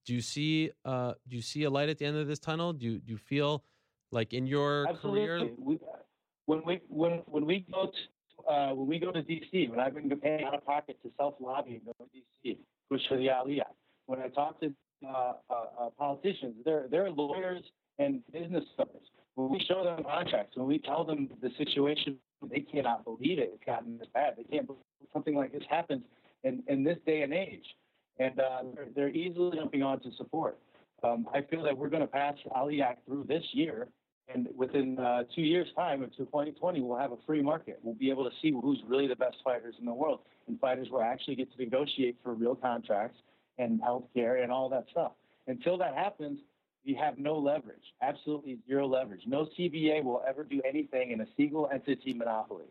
Do 0.07 0.15
you 0.15 0.21
see 0.21 0.71
uh 0.85 1.15
do 1.29 1.37
you 1.37 1.43
see 1.43 1.65
a 1.65 1.71
light 1.71 1.89
at 1.89 1.99
the 1.99 2.07
end 2.07 2.17
of 2.17 2.27
this 2.27 2.39
tunnel? 2.39 2.73
Do 2.73 2.87
you 2.87 2.99
do 2.99 3.13
you 3.13 3.19
feel 3.19 3.65
like 4.11 4.33
in 4.33 4.47
your 4.47 4.87
career 5.01 5.51
We, 5.59 5.79
when 6.47 6.63
we 6.67 6.81
when 6.89 7.23
when 7.27 7.47
we 7.47 7.67
go 7.73 7.87
to 7.87 8.51
uh, 8.51 8.75
when 8.75 8.89
we 8.89 8.99
go 8.99 9.13
to 9.13 9.23
DC, 9.23 9.71
when 9.71 9.79
I've 9.79 9.95
been 9.95 10.11
paying 10.19 10.45
out 10.45 10.55
of 10.55 10.65
pocket 10.67 10.99
to 11.03 11.11
self 11.17 11.35
lobby 11.41 11.75
and 11.75 11.85
go 11.85 11.93
to 11.99 12.49
DC, 12.49 12.59
push 12.91 13.01
for 13.09 13.17
the 13.17 13.31
Ali 13.31 13.61
Act. 13.61 13.75
When 14.07 14.21
I 14.21 14.29
talk 14.29 14.61
to 14.61 14.73
uh, 15.07 15.33
uh, 15.49 15.55
uh, 15.81 15.91
politicians, 15.99 16.55
they're 16.65 16.87
they're 16.91 17.11
lawyers 17.11 17.63
and 17.99 18.23
business 18.33 18.65
owners. 18.79 19.09
When 19.35 19.51
we 19.51 19.65
show 19.67 19.85
them 19.85 20.05
contracts, 20.05 20.57
when 20.57 20.67
we 20.67 20.79
tell 20.79 21.05
them 21.05 21.29
the 21.41 21.51
situation, 21.57 22.19
they 22.51 22.61
cannot 22.61 23.05
believe 23.05 23.39
it. 23.39 23.51
It's 23.55 23.65
gotten 23.65 23.99
this 23.99 24.09
bad. 24.13 24.35
They 24.37 24.45
can't 24.45 24.67
believe 24.67 24.83
something 25.13 25.35
like 25.35 25.53
this 25.53 25.63
happens 25.71 26.03
in, 26.45 26.63
in 26.69 26.85
this 26.85 26.99
day 27.07 27.23
and 27.23 27.33
age. 27.33 27.65
And 28.19 28.39
uh, 28.39 28.63
they're, 28.95 29.09
easily 29.09 29.57
jumping 29.57 29.83
on 29.83 30.01
to 30.01 30.11
support. 30.17 30.59
Um, 31.03 31.27
I 31.33 31.41
feel 31.43 31.63
that 31.65 31.77
we're 31.77 31.89
going 31.89 32.03
to 32.03 32.07
pass 32.07 32.35
Ali 32.55 32.83
Act 32.83 33.05
through 33.07 33.25
this 33.29 33.43
year, 33.53 33.89
and 34.33 34.49
within 34.55 34.99
uh, 34.99 35.25
two 35.35 35.43
years' 35.43 35.69
time, 35.75 36.03
into 36.03 36.19
2020, 36.19 36.81
we'll 36.81 36.99
have 36.99 37.13
a 37.13 37.17
free 37.27 37.43
market. 37.43 37.81
We'll 37.83 37.95
be 37.95 38.11
able 38.11 38.25
to 38.25 38.31
see 38.41 38.53
who's 38.53 38.81
really 38.87 39.09
the 39.09 39.17
best 39.17 39.37
fighters 39.43 39.75
in 39.81 39.87
the 39.87 39.95
world, 39.95 40.21
and 40.47 40.61
fighters 40.61 40.89
will 40.91 41.03
actually 41.03 41.37
get 41.37 41.51
to 41.53 41.59
negotiate 41.59 42.17
for 42.23 42.35
real 42.35 42.55
contracts 42.55 43.19
and 43.59 43.81
health 43.81 44.05
care 44.15 44.37
and 44.37 44.53
all 44.53 44.69
that 44.69 44.85
stuff. 44.91 45.13
Until 45.49 45.77
that 45.79 45.95
happens, 45.95 46.39
we 46.87 46.95
have 46.95 47.19
no 47.19 47.37
leverage, 47.37 47.95
absolutely 48.01 48.59
zero 48.67 48.87
leverage. 48.87 49.23
No 49.27 49.49
CBA 49.59 50.03
will 50.03 50.23
ever 50.27 50.45
do 50.45 50.61
anything 50.69 51.13
in 51.13 51.21
a 51.21 51.27
single 51.37 51.69
entity 51.73 52.13
monopoly. 52.13 52.67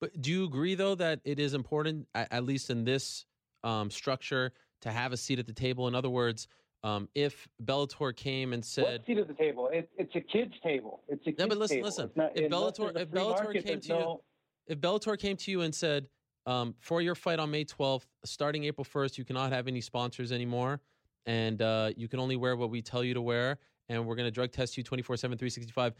But 0.00 0.20
do 0.20 0.30
you 0.30 0.44
agree 0.44 0.74
though 0.74 0.94
that 0.94 1.20
it 1.24 1.38
is 1.38 1.54
important, 1.54 2.06
at 2.14 2.44
least 2.44 2.70
in 2.70 2.84
this 2.84 3.24
um, 3.66 3.90
structure, 3.90 4.52
to 4.82 4.90
have 4.90 5.12
a 5.12 5.16
seat 5.16 5.38
at 5.38 5.46
the 5.46 5.52
table? 5.52 5.88
In 5.88 5.94
other 5.94 6.08
words, 6.10 6.48
um, 6.84 7.08
if 7.14 7.48
Bellator 7.64 8.14
came 8.14 8.52
and 8.52 8.64
said, 8.64 8.84
what 8.84 9.06
seat 9.06 9.18
at 9.18 9.26
the 9.28 9.34
table? 9.34 9.68
It, 9.72 9.90
it's 9.98 10.14
a 10.14 10.20
kids' 10.20 10.54
table. 10.62 11.02
It's 11.08 11.22
a 11.22 11.30
kids' 11.30 11.38
No, 11.38 11.48
but 11.48 11.58
listen, 11.58 11.78
table. 11.78 11.86
listen. 11.86 12.10
Not- 12.14 12.38
If 12.38 12.50
Bellator- 12.50 12.96
if 12.96 13.10
Bellator 13.10 13.44
market, 13.44 13.64
came 13.66 13.80
to 13.80 13.88
you- 13.88 13.94
no- 13.94 14.22
if 14.68 14.80
Bellator 14.80 15.18
came 15.18 15.36
to 15.36 15.50
you 15.50 15.62
and 15.62 15.74
said, 15.74 16.08
um, 16.46 16.74
for 16.78 17.02
your 17.02 17.16
fight 17.16 17.40
on 17.40 17.50
May 17.50 17.64
12th, 17.64 18.06
starting 18.24 18.64
April 18.64 18.84
1st, 18.84 19.18
you 19.18 19.24
cannot 19.24 19.50
have 19.52 19.66
any 19.66 19.80
sponsors 19.80 20.30
anymore, 20.30 20.80
and 21.26 21.60
uh, 21.60 21.90
you 21.96 22.06
can 22.06 22.20
only 22.20 22.36
wear 22.36 22.56
what 22.56 22.70
we 22.70 22.82
tell 22.82 23.02
you 23.02 23.14
to 23.14 23.20
wear, 23.22 23.58
and 23.88 24.06
we're 24.06 24.14
going 24.14 24.26
to 24.28 24.30
drug 24.30 24.52
test 24.52 24.76
you 24.76 24.84
24 24.84 25.16
7, 25.16 25.36
365. 25.36 25.94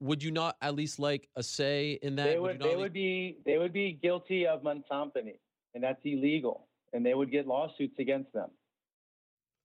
Would 0.00 0.22
you 0.22 0.32
not 0.32 0.56
at 0.62 0.74
least 0.74 0.98
like 0.98 1.28
a 1.36 1.42
say 1.44 1.98
in 2.02 2.16
that? 2.16 2.24
they 2.24 2.34
you 2.34 2.42
would 2.42 2.60
they 2.60 2.76
would 2.76 2.92
be 2.92 3.38
they 3.44 3.58
would 3.58 3.72
be 3.72 3.98
guilty 4.00 4.46
of 4.46 4.62
monopsony, 4.62 5.38
and 5.74 5.82
that's 5.82 6.00
illegal, 6.04 6.67
and 6.92 7.04
they 7.04 7.14
would 7.14 7.30
get 7.30 7.46
lawsuits 7.46 7.98
against 7.98 8.32
them. 8.32 8.50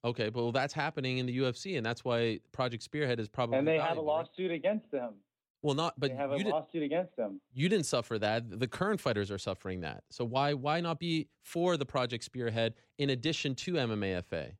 Okay, 0.05 0.29
but 0.29 0.43
well, 0.43 0.51
that's 0.51 0.73
happening 0.73 1.19
in 1.19 1.25
the 1.25 1.37
UFC, 1.37 1.77
and 1.77 1.85
that's 1.85 2.03
why 2.03 2.39
Project 2.51 2.83
Spearhead 2.83 3.19
is 3.19 3.29
probably 3.29 3.57
and 3.57 3.67
they 3.67 3.77
have 3.77 3.83
a 3.83 3.87
valuable, 3.87 4.15
right? 4.15 4.27
lawsuit 4.27 4.51
against 4.51 4.91
them. 4.91 5.13
Well, 5.61 5.75
not, 5.75 5.97
but 5.97 6.09
they 6.09 6.17
have 6.17 6.33
a 6.33 6.37
you, 6.37 6.43
did, 6.43 6.51
lawsuit 6.51 6.83
against 6.83 7.15
them. 7.15 7.39
you 7.53 7.69
didn't 7.69 7.85
suffer 7.85 8.19
that. 8.19 8.59
The 8.59 8.67
current 8.67 8.99
fighters 8.99 9.31
are 9.31 9.37
suffering 9.37 9.79
that. 9.81 10.03
So 10.09 10.25
why 10.25 10.53
why 10.53 10.81
not 10.81 10.99
be 10.99 11.29
for 11.41 11.77
the 11.77 11.85
Project 11.85 12.25
Spearhead 12.25 12.73
in 12.97 13.11
addition 13.11 13.55
to 13.55 13.73
MMAFA? 13.73 14.51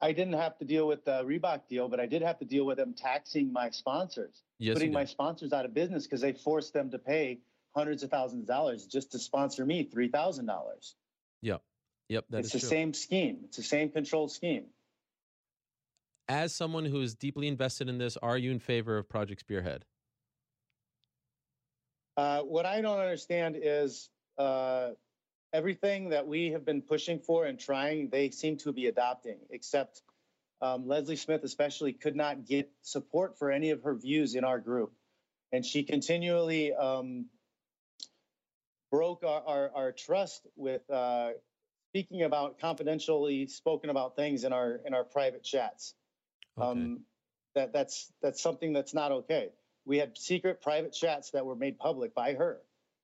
I 0.00 0.10
didn't 0.10 0.32
have 0.32 0.58
to 0.58 0.64
deal 0.64 0.88
with 0.88 1.04
the 1.04 1.22
Reebok 1.24 1.68
deal, 1.68 1.86
but 1.86 2.00
I 2.00 2.06
did 2.06 2.22
have 2.22 2.38
to 2.38 2.44
deal 2.46 2.64
with 2.64 2.78
them 2.78 2.92
taxing 2.92 3.52
my 3.52 3.70
sponsors, 3.70 4.42
Yes, 4.58 4.74
putting 4.74 4.90
my 4.90 5.04
sponsors 5.04 5.52
out 5.52 5.66
of 5.66 5.74
business 5.74 6.04
because 6.06 6.22
they 6.22 6.32
forced 6.32 6.72
them 6.72 6.90
to 6.90 6.98
pay 6.98 7.38
hundreds 7.76 8.02
of 8.02 8.10
thousands 8.10 8.42
of 8.44 8.48
dollars 8.48 8.86
just 8.86 9.12
to 9.12 9.18
sponsor 9.18 9.66
me 9.66 9.84
three 9.84 10.08
thousand 10.08 10.46
dollars. 10.46 10.96
Yep, 12.12 12.26
that 12.28 12.40
It's 12.40 12.52
the 12.52 12.60
true. 12.60 12.68
same 12.68 12.92
scheme. 12.92 13.38
It's 13.44 13.56
the 13.56 13.62
same 13.62 13.88
controlled 13.88 14.30
scheme. 14.30 14.66
As 16.28 16.54
someone 16.54 16.84
who 16.84 17.00
is 17.00 17.14
deeply 17.14 17.48
invested 17.48 17.88
in 17.88 17.96
this, 17.96 18.18
are 18.18 18.36
you 18.36 18.50
in 18.50 18.58
favor 18.58 18.98
of 18.98 19.08
Project 19.08 19.40
Spearhead? 19.40 19.86
Uh, 22.18 22.40
what 22.40 22.66
I 22.66 22.82
don't 22.82 22.98
understand 22.98 23.56
is 23.58 24.10
uh, 24.36 24.90
everything 25.54 26.10
that 26.10 26.26
we 26.26 26.50
have 26.50 26.66
been 26.66 26.82
pushing 26.82 27.18
for 27.18 27.46
and 27.46 27.58
trying, 27.58 28.10
they 28.10 28.28
seem 28.28 28.58
to 28.58 28.72
be 28.72 28.88
adopting, 28.88 29.38
except 29.48 30.02
um, 30.60 30.86
Leslie 30.86 31.16
Smith, 31.16 31.44
especially, 31.44 31.94
could 31.94 32.14
not 32.14 32.44
get 32.46 32.70
support 32.82 33.38
for 33.38 33.50
any 33.50 33.70
of 33.70 33.82
her 33.84 33.94
views 33.94 34.34
in 34.34 34.44
our 34.44 34.58
group. 34.58 34.92
And 35.50 35.64
she 35.64 35.82
continually 35.82 36.74
um, 36.74 37.26
broke 38.92 39.24
our, 39.24 39.42
our, 39.44 39.70
our 39.74 39.92
trust 39.92 40.46
with 40.54 40.88
uh, 40.90 41.30
speaking 41.90 42.22
about 42.22 42.60
confidentially 42.60 43.46
spoken 43.48 43.90
about 43.90 44.14
things 44.14 44.44
in 44.44 44.52
our 44.52 44.80
in 44.86 44.94
our 44.94 45.02
private 45.02 45.42
chats. 45.42 45.94
Okay. 46.56 46.68
Um, 46.68 47.00
that 47.56 47.72
that's 47.72 48.12
that's 48.22 48.40
something 48.40 48.72
that's 48.72 48.94
not 48.94 49.10
okay. 49.10 49.48
We 49.84 49.98
had 49.98 50.16
secret 50.16 50.62
private 50.62 50.92
chats 50.92 51.30
that 51.30 51.44
were 51.44 51.56
made 51.56 51.78
public 51.78 52.14
by 52.14 52.34
her. 52.34 52.58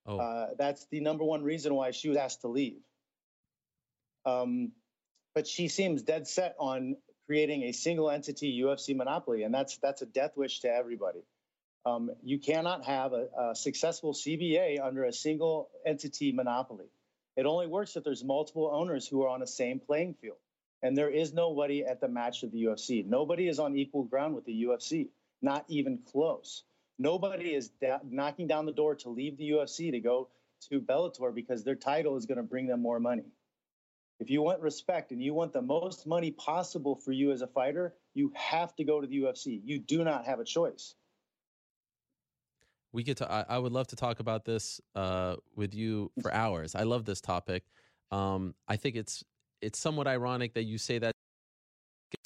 oh, 0.06 0.18
Uh, 0.18 0.48
that's 0.56 0.86
the 0.90 1.00
number 1.00 1.24
one 1.24 1.42
reason 1.42 1.74
why 1.74 1.90
she 1.90 2.08
was 2.08 2.18
asked 2.18 2.42
to 2.42 2.48
leave. 2.48 2.80
Um, 4.24 4.72
but 5.34 5.46
she 5.46 5.68
seems 5.68 6.02
dead 6.02 6.28
set 6.28 6.54
on 6.58 6.96
creating 7.26 7.64
a 7.64 7.72
single 7.72 8.10
entity 8.10 8.60
UFC 8.60 8.94
monopoly, 8.94 9.42
and 9.42 9.54
that's 9.54 9.78
that's 9.78 10.02
a 10.02 10.06
death 10.06 10.36
wish 10.36 10.60
to 10.60 10.68
everybody. 10.68 11.20
Um, 11.88 12.10
you 12.22 12.38
cannot 12.38 12.84
have 12.84 13.12
a, 13.12 13.28
a 13.38 13.54
successful 13.54 14.12
CBA 14.12 14.80
under 14.82 15.04
a 15.04 15.12
single 15.12 15.70
entity 15.86 16.32
monopoly. 16.32 16.86
It 17.36 17.46
only 17.46 17.66
works 17.66 17.96
if 17.96 18.04
there's 18.04 18.24
multiple 18.24 18.70
owners 18.72 19.06
who 19.06 19.22
are 19.22 19.28
on 19.28 19.40
the 19.40 19.46
same 19.46 19.78
playing 19.78 20.14
field. 20.14 20.36
And 20.82 20.96
there 20.96 21.10
is 21.10 21.32
nobody 21.32 21.84
at 21.84 22.00
the 22.00 22.08
match 22.08 22.42
of 22.42 22.52
the 22.52 22.64
UFC. 22.64 23.04
Nobody 23.06 23.48
is 23.48 23.58
on 23.58 23.76
equal 23.76 24.04
ground 24.04 24.34
with 24.34 24.44
the 24.44 24.64
UFC, 24.64 25.08
not 25.42 25.64
even 25.68 25.98
close. 26.12 26.62
Nobody 26.98 27.54
is 27.54 27.68
da- 27.80 28.00
knocking 28.08 28.46
down 28.48 28.66
the 28.66 28.72
door 28.72 28.96
to 28.96 29.08
leave 29.08 29.36
the 29.36 29.50
UFC 29.50 29.90
to 29.92 30.00
go 30.00 30.28
to 30.68 30.80
Bellator 30.80 31.34
because 31.34 31.64
their 31.64 31.76
title 31.76 32.16
is 32.16 32.26
going 32.26 32.38
to 32.38 32.42
bring 32.42 32.66
them 32.66 32.82
more 32.82 33.00
money. 33.00 33.24
If 34.20 34.30
you 34.30 34.42
want 34.42 34.60
respect 34.60 35.12
and 35.12 35.22
you 35.22 35.32
want 35.32 35.52
the 35.52 35.62
most 35.62 36.06
money 36.06 36.32
possible 36.32 36.96
for 36.96 37.12
you 37.12 37.30
as 37.30 37.40
a 37.40 37.46
fighter, 37.46 37.94
you 38.14 38.32
have 38.34 38.74
to 38.76 38.84
go 38.84 39.00
to 39.00 39.06
the 39.06 39.18
UFC. 39.20 39.60
You 39.64 39.78
do 39.78 40.02
not 40.02 40.26
have 40.26 40.40
a 40.40 40.44
choice. 40.44 40.94
We 42.92 43.02
get 43.02 43.18
to. 43.18 43.30
I, 43.30 43.44
I 43.48 43.58
would 43.58 43.72
love 43.72 43.86
to 43.88 43.96
talk 43.96 44.20
about 44.20 44.44
this 44.44 44.80
uh, 44.94 45.36
with 45.54 45.74
you 45.74 46.10
for 46.22 46.32
hours. 46.32 46.74
I 46.74 46.84
love 46.84 47.04
this 47.04 47.20
topic. 47.20 47.64
Um, 48.10 48.54
I 48.66 48.76
think 48.76 48.96
it's 48.96 49.22
it's 49.60 49.78
somewhat 49.78 50.06
ironic 50.06 50.54
that 50.54 50.64
you 50.64 50.78
say 50.78 50.98
that 50.98 51.12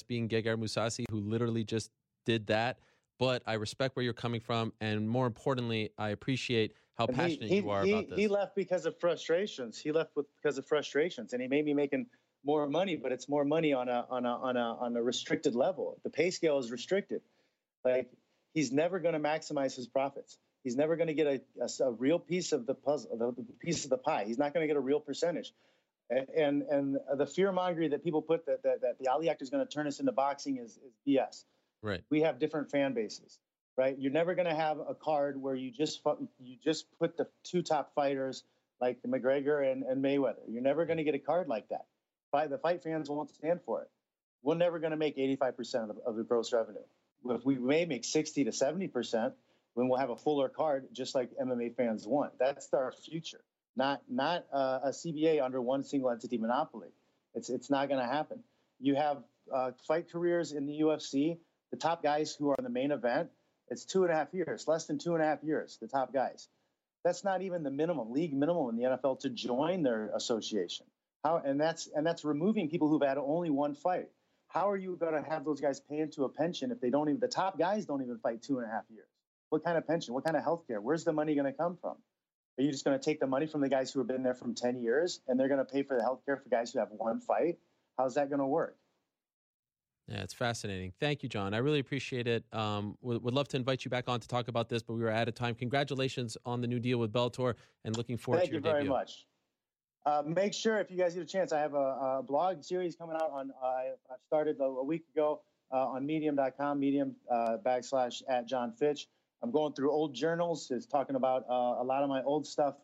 being 0.06 0.28
Gegard 0.28 0.58
Mousasi, 0.58 1.04
who 1.10 1.20
literally 1.20 1.64
just 1.64 1.90
did 2.24 2.46
that. 2.48 2.78
But 3.18 3.42
I 3.46 3.54
respect 3.54 3.96
where 3.96 4.04
you're 4.04 4.12
coming 4.12 4.40
from, 4.40 4.72
and 4.80 5.08
more 5.08 5.26
importantly, 5.26 5.90
I 5.98 6.10
appreciate 6.10 6.74
how 6.94 7.06
And 7.06 7.16
he- 7.16 7.22
passionate 7.22 7.48
he, 7.50 7.56
you 7.56 7.70
are 7.70 7.84
he, 7.84 7.92
about 7.92 8.08
this. 8.10 8.18
He 8.18 8.28
left 8.28 8.56
because 8.56 8.84
of 8.86 8.98
frustrations. 8.98 9.78
He 9.78 9.92
left 9.92 10.16
with 10.16 10.26
because 10.40 10.58
of 10.58 10.66
frustrations, 10.66 11.32
and 11.32 11.42
he 11.42 11.48
may 11.48 11.62
be 11.62 11.74
making 11.74 12.06
more 12.44 12.68
money, 12.68 12.96
but 12.96 13.12
it's 13.12 13.28
more 13.28 13.44
money 13.44 13.72
on 13.72 13.88
a 13.88 14.06
on 14.10 14.26
a 14.26 14.34
on 14.34 14.56
a 14.56 14.76
on 14.80 14.96
a 14.96 15.02
restricted 15.02 15.54
level. 15.54 15.98
The 16.02 16.10
pay 16.10 16.30
scale 16.30 16.58
is 16.58 16.70
restricted. 16.70 17.22
Like 17.84 18.10
he's 18.54 18.72
never 18.72 18.98
going 18.98 19.14
to 19.14 19.20
maximize 19.20 19.74
his 19.76 19.86
profits. 19.86 20.38
He's 20.64 20.76
never 20.76 20.96
going 20.96 21.08
to 21.08 21.14
get 21.14 21.26
a 21.26 21.40
a 21.84 21.90
real 21.90 22.18
piece 22.18 22.52
of 22.52 22.66
the 22.66 22.74
puzzle, 22.74 23.16
the, 23.16 23.42
the 23.42 23.52
piece 23.60 23.84
of 23.84 23.90
the 23.90 23.98
pie. 23.98 24.24
He's 24.26 24.38
not 24.38 24.54
going 24.54 24.62
to 24.62 24.68
get 24.68 24.76
a 24.76 24.80
real 24.80 25.00
percentage. 25.00 25.52
A- 26.10 26.26
And 26.40 26.62
and 26.62 26.98
the 27.16 27.26
fear 27.26 27.50
mongering 27.52 27.90
that 27.90 28.04
people 28.04 28.22
put 28.22 28.46
that 28.46 28.62
that, 28.62 28.80
that 28.82 28.98
the 29.00 29.08
Ali 29.08 29.28
Act 29.28 29.42
is 29.42 29.50
going 29.50 29.66
to 29.66 29.70
turn 29.72 29.86
us 29.86 29.98
into 30.00 30.12
boxing 30.12 30.58
is, 30.58 30.78
is 30.78 30.92
BS 31.06 31.44
right. 31.82 32.02
we 32.10 32.20
have 32.22 32.38
different 32.38 32.70
fan 32.70 32.94
bases, 32.94 33.38
right? 33.76 33.96
You're 33.98 34.12
never 34.12 34.34
going 34.34 34.48
to 34.48 34.54
have 34.54 34.78
a 34.78 34.94
card 34.94 35.40
where 35.40 35.54
you 35.54 35.70
just 35.70 36.00
you 36.40 36.56
just 36.62 36.86
put 36.98 37.16
the 37.16 37.26
two 37.44 37.62
top 37.62 37.94
fighters 37.94 38.44
like 38.80 38.98
McGregor 39.06 39.70
and, 39.70 39.82
and 39.84 40.04
Mayweather. 40.04 40.42
You're 40.48 40.62
never 40.62 40.86
going 40.86 40.96
to 40.98 41.04
get 41.04 41.14
a 41.14 41.18
card 41.20 41.48
like 41.48 41.68
that. 41.68 41.86
Fight, 42.32 42.50
the 42.50 42.58
fight 42.58 42.82
fans 42.82 43.08
won't 43.08 43.30
stand 43.30 43.60
for 43.64 43.82
it. 43.82 43.90
We're 44.42 44.56
never 44.56 44.80
going 44.80 44.90
to 44.90 44.96
make 44.96 45.16
85% 45.16 45.90
of, 45.90 45.98
of 46.04 46.16
the 46.16 46.24
gross 46.24 46.52
revenue. 46.52 46.80
If 47.26 47.44
we 47.44 47.54
may 47.56 47.84
make 47.84 48.04
60 48.04 48.42
to 48.44 48.50
70%, 48.50 49.32
then 49.76 49.88
we'll 49.88 49.98
have 49.98 50.10
a 50.10 50.16
fuller 50.16 50.48
card, 50.48 50.88
just 50.92 51.14
like 51.14 51.30
MMA 51.42 51.76
fans 51.76 52.06
want. 52.06 52.32
That's 52.38 52.68
our 52.72 52.92
future, 52.92 53.42
not 53.76 54.02
not 54.08 54.44
uh, 54.52 54.80
a 54.84 54.90
CBA 54.90 55.42
under 55.42 55.60
one 55.60 55.84
single 55.84 56.10
entity 56.10 56.38
monopoly. 56.38 56.88
It's 57.34 57.48
it's 57.50 57.70
not 57.70 57.88
going 57.88 58.00
to 58.00 58.06
happen. 58.06 58.40
You 58.80 58.96
have 58.96 59.18
uh, 59.52 59.70
fight 59.86 60.10
careers 60.10 60.52
in 60.52 60.66
the 60.66 60.80
UFC 60.80 61.38
the 61.72 61.78
top 61.78 62.02
guys 62.02 62.36
who 62.38 62.50
are 62.50 62.54
in 62.58 62.64
the 62.64 62.70
main 62.70 62.92
event, 62.92 63.30
it's 63.68 63.84
two 63.84 64.04
and 64.04 64.12
a 64.12 64.14
half 64.14 64.32
years, 64.32 64.68
less 64.68 64.86
than 64.86 64.98
two 64.98 65.14
and 65.14 65.22
a 65.22 65.26
half 65.26 65.42
years, 65.42 65.78
the 65.80 65.88
top 65.88 66.12
guys. 66.12 66.48
That's 67.02 67.24
not 67.24 67.42
even 67.42 67.64
the 67.64 67.70
minimum, 67.70 68.12
league 68.12 68.34
minimum 68.34 68.68
in 68.68 68.76
the 68.76 68.84
NFL 68.84 69.20
to 69.20 69.30
join 69.30 69.82
their 69.82 70.10
association. 70.14 70.86
How 71.24 71.40
and 71.44 71.60
that's 71.60 71.88
and 71.88 72.06
that's 72.06 72.24
removing 72.24 72.68
people 72.68 72.88
who've 72.88 73.02
had 73.02 73.16
only 73.16 73.50
one 73.50 73.74
fight. 73.74 74.10
How 74.48 74.70
are 74.70 74.76
you 74.76 74.96
going 74.96 75.14
to 75.14 75.28
have 75.28 75.44
those 75.44 75.60
guys 75.60 75.80
pay 75.80 75.98
into 75.98 76.24
a 76.24 76.28
pension 76.28 76.70
if 76.70 76.80
they 76.80 76.90
don't 76.90 77.08
even 77.08 77.20
the 77.20 77.28
top 77.28 77.58
guys 77.58 77.86
don't 77.86 78.02
even 78.02 78.18
fight 78.18 78.42
two 78.42 78.58
and 78.58 78.68
a 78.68 78.70
half 78.70 78.84
years? 78.90 79.08
What 79.52 79.62
kind 79.62 79.76
of 79.76 79.86
pension? 79.86 80.14
What 80.14 80.24
kind 80.24 80.34
of 80.34 80.42
health 80.42 80.66
care? 80.66 80.80
Where's 80.80 81.04
the 81.04 81.12
money 81.12 81.34
going 81.34 81.44
to 81.44 81.52
come 81.52 81.76
from? 81.78 81.96
Are 82.58 82.62
you 82.62 82.70
just 82.70 82.86
going 82.86 82.98
to 82.98 83.04
take 83.04 83.20
the 83.20 83.26
money 83.26 83.46
from 83.46 83.60
the 83.60 83.68
guys 83.68 83.92
who 83.92 84.00
have 84.00 84.08
been 84.08 84.22
there 84.22 84.34
from 84.34 84.54
10 84.54 84.80
years 84.80 85.20
and 85.28 85.38
they're 85.38 85.48
going 85.48 85.58
to 85.58 85.70
pay 85.70 85.82
for 85.82 85.94
the 85.94 86.02
health 86.02 86.22
care 86.24 86.38
for 86.38 86.48
guys 86.48 86.72
who 86.72 86.78
have 86.78 86.88
one 86.92 87.20
fight? 87.20 87.58
How's 87.98 88.14
that 88.14 88.30
going 88.30 88.38
to 88.38 88.46
work? 88.46 88.78
Yeah, 90.08 90.22
it's 90.22 90.32
fascinating. 90.32 90.94
Thank 90.98 91.22
you, 91.22 91.28
John. 91.28 91.52
I 91.52 91.58
really 91.58 91.80
appreciate 91.80 92.26
it. 92.26 92.44
Um, 92.50 92.96
would, 93.02 93.22
would 93.22 93.34
love 93.34 93.46
to 93.48 93.58
invite 93.58 93.84
you 93.84 93.90
back 93.90 94.08
on 94.08 94.20
to 94.20 94.26
talk 94.26 94.48
about 94.48 94.70
this, 94.70 94.82
but 94.82 94.94
we 94.94 95.02
were 95.02 95.10
out 95.10 95.28
of 95.28 95.34
time. 95.34 95.54
Congratulations 95.54 96.38
on 96.46 96.62
the 96.62 96.66
new 96.66 96.80
deal 96.80 96.96
with 96.96 97.12
Bellator, 97.12 97.54
and 97.84 97.94
looking 97.94 98.16
forward 98.16 98.38
Thank 98.38 98.52
to 98.52 98.56
you 98.56 98.62
your 98.62 98.72
very 98.72 98.84
debut. 98.84 98.90
much. 98.90 99.26
Uh, 100.06 100.22
make 100.24 100.54
sure 100.54 100.78
if 100.78 100.90
you 100.90 100.96
guys 100.96 101.12
get 101.12 101.22
a 101.24 101.26
chance, 101.26 101.52
I 101.52 101.60
have 101.60 101.74
a, 101.74 102.20
a 102.20 102.24
blog 102.26 102.64
series 102.64 102.96
coming 102.96 103.16
out 103.16 103.30
on. 103.30 103.52
Uh, 103.62 103.66
I 103.66 103.92
started 104.26 104.60
a, 104.60 104.64
a 104.64 104.84
week 104.84 105.04
ago 105.14 105.42
uh, 105.70 105.88
on 105.88 106.06
Medium.com, 106.06 106.80
Medium 106.80 107.14
uh, 107.30 107.58
backslash 107.62 108.22
at 108.28 108.48
John 108.48 108.72
Fitch. 108.72 109.08
I'm 109.42 109.50
going 109.50 109.72
through 109.72 109.90
old 109.90 110.14
journals. 110.14 110.70
It's 110.70 110.86
talking 110.86 111.16
about 111.16 111.44
uh, 111.50 111.82
a 111.82 111.84
lot 111.84 112.02
of 112.02 112.08
my 112.08 112.22
old 112.22 112.46
stuff 112.46 112.74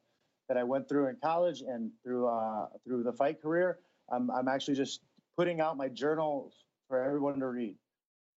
that 0.49 0.57
I 0.57 0.65
went 0.65 0.89
through 0.89 1.09
in 1.09 1.17
college 1.23 1.61
and 1.61 1.91
through 2.03 2.27
uh, 2.27 2.67
through 2.85 3.03
the 3.05 3.13
fight 3.13 3.41
career. 3.41 3.79
I'm, 4.11 4.31
I'm 4.31 4.49
actually 4.49 4.75
just 4.75 5.01
putting 5.37 5.61
out 5.61 5.77
my 5.77 5.89
journal 5.89 6.53
for 6.89 7.03
everyone 7.03 7.39
to 7.41 7.47
read, 7.47 7.77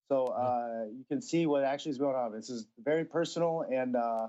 so 0.10 0.28
uh, 0.28 0.86
you 0.92 1.06
can 1.08 1.22
see 1.22 1.46
what 1.46 1.64
actually 1.64 1.92
is 1.92 1.98
going 1.98 2.16
on. 2.16 2.34
This 2.34 2.50
is 2.50 2.68
very 2.84 3.06
personal 3.06 3.66
and 3.72 3.96
uh, 3.96 4.28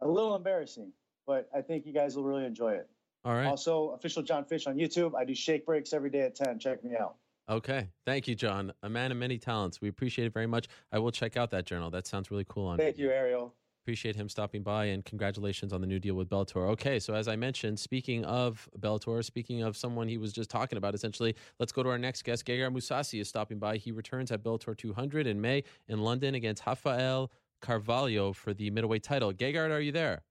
a 0.00 0.06
little 0.06 0.36
embarrassing, 0.36 0.92
but 1.26 1.48
I 1.56 1.62
think 1.62 1.86
you 1.86 1.92
guys 1.92 2.14
will 2.16 2.24
really 2.24 2.44
enjoy 2.44 2.72
it. 2.72 2.88
All 3.24 3.34
right. 3.34 3.46
Also, 3.46 3.90
official 3.90 4.22
John 4.22 4.44
Fitch 4.44 4.66
on 4.66 4.76
YouTube. 4.76 5.12
I 5.16 5.24
do 5.24 5.34
shake 5.34 5.64
breaks 5.64 5.92
every 5.92 6.10
day 6.10 6.22
at 6.22 6.34
10. 6.34 6.58
Check 6.58 6.84
me 6.84 6.96
out. 6.96 7.14
Okay. 7.48 7.88
Thank 8.06 8.28
you, 8.28 8.34
John. 8.34 8.72
A 8.82 8.88
man 8.88 9.10
of 9.10 9.18
many 9.18 9.38
talents. 9.38 9.80
We 9.80 9.88
appreciate 9.88 10.26
it 10.26 10.32
very 10.32 10.46
much. 10.46 10.68
I 10.92 10.98
will 10.98 11.10
check 11.10 11.36
out 11.36 11.50
that 11.50 11.66
journal. 11.66 11.90
That 11.90 12.06
sounds 12.06 12.30
really 12.30 12.46
cool. 12.48 12.68
On 12.68 12.78
Thank 12.78 12.98
you, 12.98 13.10
Ariel. 13.10 13.54
Appreciate 13.84 14.14
him 14.14 14.28
stopping 14.28 14.62
by 14.62 14.86
and 14.86 15.04
congratulations 15.04 15.72
on 15.72 15.80
the 15.80 15.88
new 15.88 15.98
deal 15.98 16.14
with 16.14 16.28
Bellator. 16.28 16.68
Okay, 16.70 17.00
so 17.00 17.14
as 17.14 17.26
I 17.26 17.34
mentioned, 17.34 17.80
speaking 17.80 18.24
of 18.24 18.68
Bellator, 18.78 19.24
speaking 19.24 19.64
of 19.64 19.76
someone 19.76 20.06
he 20.06 20.18
was 20.18 20.32
just 20.32 20.50
talking 20.50 20.78
about, 20.78 20.94
essentially, 20.94 21.34
let's 21.58 21.72
go 21.72 21.82
to 21.82 21.88
our 21.88 21.98
next 21.98 22.22
guest. 22.22 22.46
Gegard 22.46 22.72
Mousasi 22.72 23.20
is 23.20 23.28
stopping 23.28 23.58
by. 23.58 23.76
He 23.76 23.90
returns 23.90 24.30
at 24.30 24.44
Bellator 24.44 24.76
200 24.76 25.26
in 25.26 25.40
May 25.40 25.64
in 25.88 26.00
London 26.00 26.36
against 26.36 26.64
Rafael 26.64 27.32
Carvalho 27.60 28.32
for 28.32 28.54
the 28.54 28.70
middleweight 28.70 29.02
title. 29.02 29.32
Gegard, 29.32 29.72
are 29.72 29.80
you 29.80 29.90
there? 29.90 30.22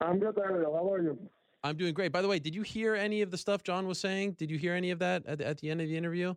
I'm 0.00 0.20
good, 0.20 0.38
Ariel. 0.38 0.76
How 0.76 0.92
are 0.92 1.02
you? 1.02 1.18
I'm 1.66 1.76
doing 1.76 1.94
great. 1.94 2.12
By 2.12 2.22
the 2.22 2.28
way, 2.28 2.38
did 2.38 2.54
you 2.54 2.62
hear 2.62 2.94
any 2.94 3.22
of 3.22 3.30
the 3.30 3.38
stuff 3.38 3.62
John 3.62 3.86
was 3.86 3.98
saying? 3.98 4.32
Did 4.32 4.50
you 4.50 4.58
hear 4.58 4.74
any 4.74 4.90
of 4.90 5.00
that 5.00 5.26
at, 5.26 5.40
at 5.40 5.58
the 5.58 5.70
end 5.70 5.80
of 5.80 5.88
the 5.88 5.96
interview? 5.96 6.34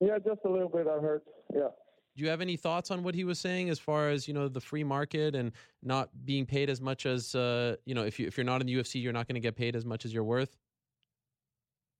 Yeah, 0.00 0.18
just 0.18 0.40
a 0.44 0.50
little 0.50 0.68
bit. 0.68 0.86
I 0.86 1.00
heard. 1.00 1.22
Yeah. 1.54 1.68
Do 2.16 2.24
you 2.24 2.30
have 2.30 2.40
any 2.40 2.56
thoughts 2.56 2.90
on 2.90 3.04
what 3.04 3.14
he 3.14 3.22
was 3.22 3.38
saying 3.38 3.70
as 3.70 3.78
far 3.78 4.10
as 4.10 4.26
you 4.26 4.34
know 4.34 4.48
the 4.48 4.60
free 4.60 4.82
market 4.82 5.36
and 5.36 5.52
not 5.82 6.10
being 6.24 6.46
paid 6.46 6.68
as 6.68 6.80
much 6.80 7.06
as 7.06 7.34
uh, 7.34 7.76
you 7.84 7.94
know 7.94 8.04
if 8.04 8.18
you 8.18 8.26
if 8.26 8.36
you're 8.36 8.44
not 8.44 8.60
in 8.60 8.66
the 8.66 8.74
UFC, 8.74 9.00
you're 9.00 9.12
not 9.12 9.28
going 9.28 9.36
to 9.36 9.40
get 9.40 9.54
paid 9.54 9.76
as 9.76 9.84
much 9.84 10.04
as 10.04 10.12
you're 10.12 10.24
worth? 10.24 10.56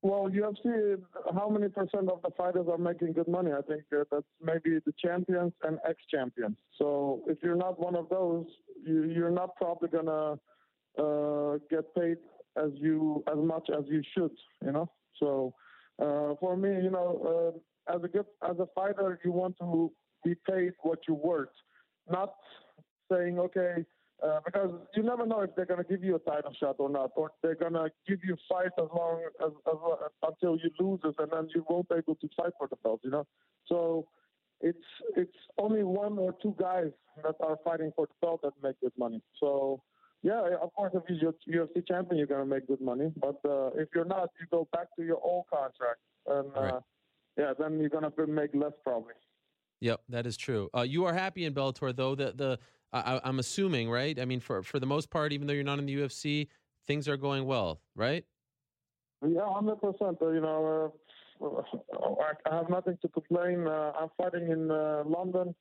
Well, 0.02 0.28
UFC, 0.30 0.96
how 1.34 1.48
many 1.48 1.68
percent 1.68 2.08
of 2.08 2.22
the 2.22 2.30
fighters 2.36 2.66
are 2.70 2.78
making 2.78 3.12
good 3.14 3.26
money? 3.26 3.50
I 3.52 3.62
think 3.62 3.82
uh, 3.92 4.04
that's 4.10 4.24
maybe 4.40 4.78
the 4.86 4.92
champions 5.04 5.52
and 5.64 5.78
ex-champions. 5.88 6.56
So 6.78 7.22
if 7.26 7.38
you're 7.42 7.56
not 7.56 7.80
one 7.80 7.96
of 7.96 8.08
those, 8.08 8.46
you, 8.84 9.04
you're 9.04 9.30
not 9.30 9.56
probably 9.56 9.88
gonna 9.88 10.38
uh, 10.98 11.58
get 11.70 11.94
paid 11.94 12.18
as 12.56 12.70
you 12.74 13.22
as 13.28 13.38
much 13.38 13.68
as 13.70 13.84
you 13.88 14.02
should. 14.16 14.32
You 14.64 14.72
know. 14.72 14.90
So 15.18 15.54
uh, 16.00 16.34
for 16.40 16.56
me, 16.56 16.70
you 16.82 16.90
know, 16.90 17.54
uh, 17.88 17.94
as 17.94 18.02
a 18.04 18.08
good 18.08 18.26
as 18.48 18.58
a 18.58 18.66
fighter, 18.74 19.18
you 19.24 19.32
want 19.32 19.56
to 19.60 19.92
be 20.24 20.34
paid 20.48 20.72
what 20.82 21.00
you're 21.06 21.16
worth, 21.16 21.48
not 22.10 22.34
saying 23.10 23.38
okay 23.38 23.84
uh, 24.22 24.40
because 24.44 24.70
you 24.96 25.02
never 25.02 25.24
know 25.26 25.42
if 25.42 25.54
they're 25.54 25.66
going 25.66 25.82
to 25.82 25.88
give 25.88 26.02
you 26.02 26.16
a 26.16 26.18
title 26.18 26.52
shot 26.58 26.76
or 26.78 26.88
not, 26.88 27.10
or 27.16 27.30
they're 27.42 27.54
going 27.54 27.74
to 27.74 27.88
give 28.08 28.18
you 28.24 28.36
fight 28.48 28.70
as 28.78 28.88
long 28.94 29.22
as, 29.44 29.52
as, 29.66 29.76
until 30.22 30.56
you 30.56 30.70
lose 30.80 31.00
it, 31.04 31.14
and 31.18 31.30
then 31.30 31.48
you 31.54 31.64
won't 31.68 31.88
be 31.88 31.96
able 31.96 32.16
to 32.16 32.28
fight 32.36 32.52
for 32.58 32.66
the 32.68 32.76
belt. 32.82 33.00
You 33.04 33.10
know, 33.10 33.26
so 33.66 34.08
it's 34.60 34.78
it's 35.16 35.36
only 35.56 35.84
one 35.84 36.18
or 36.18 36.34
two 36.42 36.54
guys 36.58 36.90
that 37.22 37.36
are 37.40 37.58
fighting 37.64 37.92
for 37.94 38.06
the 38.06 38.26
belt 38.26 38.40
that 38.42 38.52
make 38.62 38.80
good 38.80 38.92
money. 38.98 39.22
So 39.38 39.82
yeah, 40.22 40.42
of 40.60 40.72
course, 40.74 40.92
if 40.94 41.02
you're 41.08 41.32
UFC 41.66 41.86
champion, 41.86 42.18
you're 42.18 42.26
going 42.26 42.40
to 42.40 42.46
make 42.46 42.66
good 42.66 42.80
money. 42.80 43.12
But 43.16 43.38
uh, 43.48 43.70
if 43.74 43.88
you're 43.94 44.04
not, 44.04 44.30
you 44.40 44.46
go 44.50 44.68
back 44.72 44.88
to 44.96 45.04
your 45.04 45.20
old 45.22 45.44
contract, 45.52 46.00
and 46.26 46.50
uh, 46.56 46.80
yeah, 47.36 47.52
then 47.58 47.78
you're 47.78 47.88
going 47.88 48.10
to 48.10 48.26
make 48.26 48.50
less 48.54 48.72
probably. 48.82 49.14
Yep, 49.80 50.00
that 50.08 50.26
is 50.26 50.36
true. 50.36 50.68
Uh, 50.76 50.82
you 50.82 51.04
are 51.04 51.14
happy 51.14 51.44
in 51.44 51.54
Bellator, 51.54 51.94
though. 51.94 52.14
The 52.14 52.32
the 52.34 52.58
I, 52.92 53.20
am 53.24 53.38
assuming, 53.38 53.90
right? 53.90 54.18
I 54.18 54.24
mean, 54.24 54.40
for 54.40 54.62
for 54.62 54.80
the 54.80 54.86
most 54.86 55.10
part, 55.10 55.32
even 55.32 55.46
though 55.46 55.52
you're 55.52 55.64
not 55.64 55.78
in 55.78 55.86
the 55.86 55.94
UFC, 55.94 56.48
things 56.86 57.06
are 57.08 57.16
going 57.16 57.44
well, 57.44 57.80
right? 57.94 58.24
Yeah, 59.26 59.52
hundred 59.52 59.76
percent. 59.76 60.18
Uh, 60.20 60.30
you 60.30 60.40
know, 60.40 60.92
uh, 61.40 61.62
I 62.46 62.56
have 62.56 62.70
nothing 62.70 62.98
to 63.02 63.08
complain. 63.08 63.68
Uh, 63.68 63.92
I'm 64.00 64.08
fighting 64.16 64.50
in 64.50 64.70
uh, 64.70 65.04
London. 65.06 65.54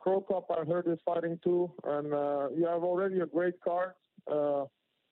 Cro 0.00 0.22
Cop, 0.22 0.50
I 0.50 0.64
heard 0.64 0.86
is 0.88 0.98
fighting 1.04 1.38
too, 1.44 1.70
and 1.84 2.12
uh, 2.12 2.48
you 2.56 2.66
have 2.66 2.82
already 2.82 3.20
a 3.20 3.26
great 3.26 3.60
card. 3.60 3.92
Uh, 4.30 4.64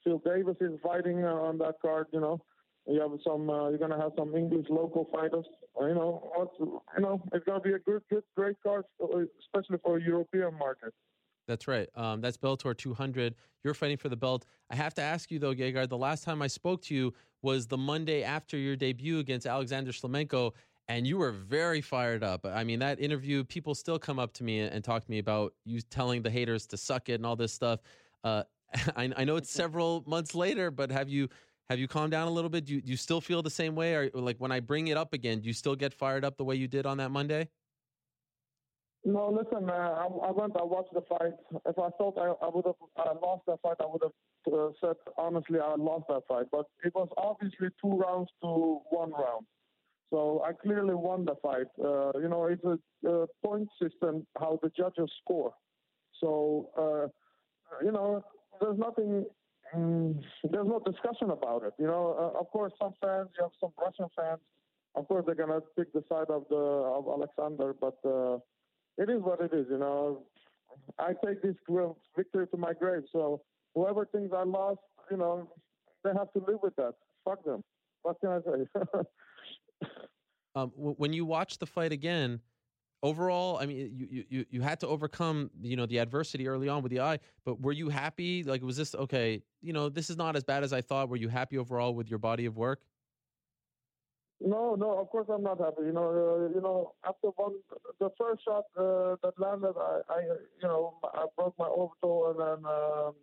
Phil 0.02 0.20
Davis 0.24 0.56
is 0.60 0.78
fighting 0.82 1.24
on 1.24 1.58
that 1.58 1.74
card. 1.82 2.06
You 2.12 2.20
know, 2.20 2.40
you 2.86 3.00
have 3.00 3.10
some. 3.26 3.48
you're 3.48 3.78
gonna 3.78 4.00
have 4.00 4.12
some 4.16 4.34
English 4.34 4.66
local 4.70 5.08
fighters. 5.12 5.44
you 5.80 5.94
know, 5.94 6.50
you 6.96 7.02
know, 7.02 7.22
it's 7.32 7.44
gonna 7.44 7.60
be 7.60 7.72
a 7.72 7.78
good, 7.78 8.02
good, 8.10 8.24
great 8.34 8.56
card, 8.62 8.84
especially 9.40 9.78
for 9.84 9.98
European 9.98 10.54
market. 10.58 10.94
That's 11.46 11.66
right. 11.66 11.88
Um, 11.94 12.20
that's 12.20 12.36
Bellator 12.36 12.76
200. 12.76 13.34
You're 13.64 13.74
fighting 13.74 13.96
for 13.96 14.10
the 14.10 14.16
belt. 14.16 14.44
I 14.70 14.76
have 14.76 14.94
to 14.94 15.02
ask 15.02 15.30
you 15.30 15.38
though, 15.38 15.54
Gegard. 15.54 15.88
The 15.88 15.96
last 15.96 16.22
time 16.22 16.42
I 16.42 16.46
spoke 16.46 16.82
to 16.82 16.94
you 16.94 17.14
was 17.42 17.66
the 17.66 17.78
Monday 17.78 18.22
after 18.22 18.56
your 18.56 18.76
debut 18.76 19.18
against 19.18 19.46
Alexander 19.46 19.90
Shlemenko, 19.90 20.52
and 20.88 21.06
you 21.06 21.18
were 21.18 21.32
very 21.32 21.80
fired 21.80 22.24
up. 22.24 22.46
I 22.46 22.64
mean, 22.64 22.78
that 22.78 22.98
interview, 23.00 23.44
people 23.44 23.74
still 23.74 23.98
come 23.98 24.18
up 24.18 24.32
to 24.34 24.44
me 24.44 24.60
and, 24.60 24.82
talk 24.82 25.04
to 25.04 25.10
me 25.10 25.18
about 25.18 25.52
you 25.64 25.80
telling 25.82 26.22
the 26.22 26.30
haters 26.30 26.66
to 26.68 26.76
suck 26.76 27.08
it 27.08 27.14
and 27.14 27.26
all 27.26 27.36
this 27.36 27.52
stuff. 27.52 27.80
Uh, 28.24 28.44
I, 28.96 29.12
I, 29.16 29.24
know 29.24 29.36
it's 29.36 29.50
several 29.64 30.02
months 30.06 30.34
later, 30.34 30.70
but 30.70 30.90
have 30.90 31.08
you 31.08 31.28
have 31.68 31.78
you 31.78 31.86
calmed 31.86 32.12
down 32.12 32.28
a 32.28 32.30
little 32.30 32.48
bit? 32.48 32.64
Do 32.64 32.74
you, 32.74 32.80
do 32.80 32.90
you 32.90 32.96
still 32.96 33.20
feel 33.20 33.42
the 33.42 33.50
same 33.50 33.74
way, 33.74 33.94
or 33.94 34.10
like 34.14 34.38
when 34.38 34.50
I 34.50 34.60
bring 34.60 34.88
it 34.88 34.96
up 34.96 35.12
again, 35.12 35.40
do 35.40 35.46
you 35.46 35.52
still 35.52 35.76
get 35.76 35.92
fired 35.92 36.24
up 36.24 36.38
the 36.38 36.44
way 36.44 36.54
you 36.54 36.66
did 36.66 36.86
on 36.86 36.96
that 36.96 37.10
Monday? 37.10 37.48
No, 39.04 39.30
listen, 39.30 39.68
uh, 39.68 39.72
I, 39.72 40.06
I, 40.06 40.30
went, 40.32 40.56
I 40.56 40.64
watched 40.64 40.92
the 40.92 41.02
fight. 41.02 41.32
If 41.66 41.78
I 41.78 41.88
thought 41.98 42.18
I, 42.18 42.44
I 42.44 42.50
would 42.52 42.64
have 42.66 42.74
uh, 42.96 43.14
lost 43.22 43.42
that 43.46 43.60
fight, 43.62 43.76
I 43.80 43.86
would 43.86 44.02
have 44.02 44.52
uh, 44.52 44.70
said, 44.80 44.96
honestly, 45.16 45.60
I 45.60 45.74
lost 45.76 46.06
that 46.08 46.22
fight. 46.26 46.46
But 46.50 46.66
it 46.82 46.94
was 46.94 47.08
obviously 47.16 47.68
two 47.80 47.96
rounds 47.96 48.30
to 48.42 48.80
one 48.90 49.12
round. 49.12 49.46
So 50.10 50.42
I 50.46 50.52
clearly 50.52 50.94
won 50.94 51.24
the 51.24 51.34
fight. 51.42 51.66
Uh, 51.82 52.18
you 52.18 52.28
know, 52.28 52.46
it's 52.46 52.64
a, 52.64 53.08
a, 53.08 53.26
point 53.44 53.68
system 53.80 54.26
how 54.38 54.58
the 54.62 54.70
judges 54.76 55.10
score. 55.22 55.52
So, 56.20 56.70
uh, 56.76 57.08
you 57.84 57.92
know, 57.92 58.24
there's 58.60 58.78
nothing, 58.78 59.26
um, 59.74 60.18
there's 60.50 60.66
no 60.66 60.80
discussion 60.84 61.30
about 61.30 61.62
it. 61.64 61.74
You 61.78 61.86
know, 61.86 62.16
uh, 62.18 62.40
of 62.40 62.50
course, 62.50 62.72
some 62.80 62.94
fans, 63.02 63.28
you 63.36 63.44
have 63.44 63.52
some 63.60 63.72
Russian 63.78 64.06
fans, 64.16 64.40
of 64.94 65.06
course, 65.06 65.24
they're 65.26 65.34
to 65.34 65.62
pick 65.76 65.92
the 65.92 66.02
side 66.08 66.30
of 66.30 66.44
the 66.48 66.56
of 66.56 67.06
Alexander, 67.06 67.74
but 67.78 67.98
it 68.96 69.08
is 69.08 69.22
what 69.22 69.40
it 69.40 69.52
is. 69.52 69.66
You 69.70 69.78
know, 69.78 70.24
I 70.98 71.12
take 71.24 71.42
this 71.42 71.54
victory 72.16 72.46
to 72.48 72.56
my 72.56 72.72
grave. 72.72 73.02
So 73.12 73.42
whoever 73.74 74.06
thinks 74.06 74.34
I 74.36 74.42
lost, 74.42 74.80
you 75.10 75.16
know, 75.16 75.48
they 76.04 76.10
have 76.16 76.32
to 76.32 76.44
live 76.46 76.60
with 76.62 76.74
that. 76.76 76.94
Fuck 77.24 77.44
them. 77.44 77.62
What 78.02 78.16
can 78.20 78.30
I 78.30 78.40
say? 78.40 78.80
um, 80.54 80.70
when 80.74 81.12
you 81.12 81.24
watch 81.24 81.58
the 81.58 81.66
fight 81.66 81.92
again, 81.92 82.40
overall, 83.02 83.58
I 83.58 83.66
mean, 83.66 84.08
you, 84.10 84.24
you 84.28 84.46
you 84.50 84.62
had 84.62 84.80
to 84.80 84.86
overcome 84.86 85.50
you 85.60 85.76
know 85.76 85.86
the 85.86 85.98
adversity 85.98 86.48
early 86.48 86.68
on 86.68 86.82
with 86.82 86.90
the 86.90 87.00
eye. 87.00 87.18
But 87.44 87.60
were 87.60 87.72
you 87.72 87.88
happy? 87.88 88.42
Like, 88.42 88.62
was 88.62 88.76
this 88.76 88.94
okay? 88.94 89.42
You 89.62 89.72
know, 89.72 89.88
this 89.88 90.10
is 90.10 90.16
not 90.16 90.36
as 90.36 90.44
bad 90.44 90.64
as 90.64 90.72
I 90.72 90.80
thought. 90.80 91.08
Were 91.08 91.16
you 91.16 91.28
happy 91.28 91.58
overall 91.58 91.94
with 91.94 92.08
your 92.08 92.18
body 92.18 92.46
of 92.46 92.56
work? 92.56 92.80
No, 94.40 94.76
no, 94.76 94.98
of 94.98 95.10
course 95.10 95.26
I'm 95.32 95.42
not 95.42 95.58
happy. 95.58 95.82
You 95.86 95.92
know, 95.92 96.10
uh, 96.10 96.54
you 96.54 96.60
know, 96.60 96.94
after 97.04 97.28
one, 97.28 97.54
the 97.98 98.10
first 98.16 98.44
shot 98.44 98.64
uh, 98.76 99.16
that 99.22 99.34
landed, 99.36 99.74
I, 99.76 100.00
I, 100.08 100.20
you 100.62 100.68
know, 100.68 100.94
I 101.02 101.26
broke 101.36 101.58
my 101.58 101.66
orbital, 101.66 102.30
and 102.30 102.38
then 102.38 102.70
um, 102.70 103.14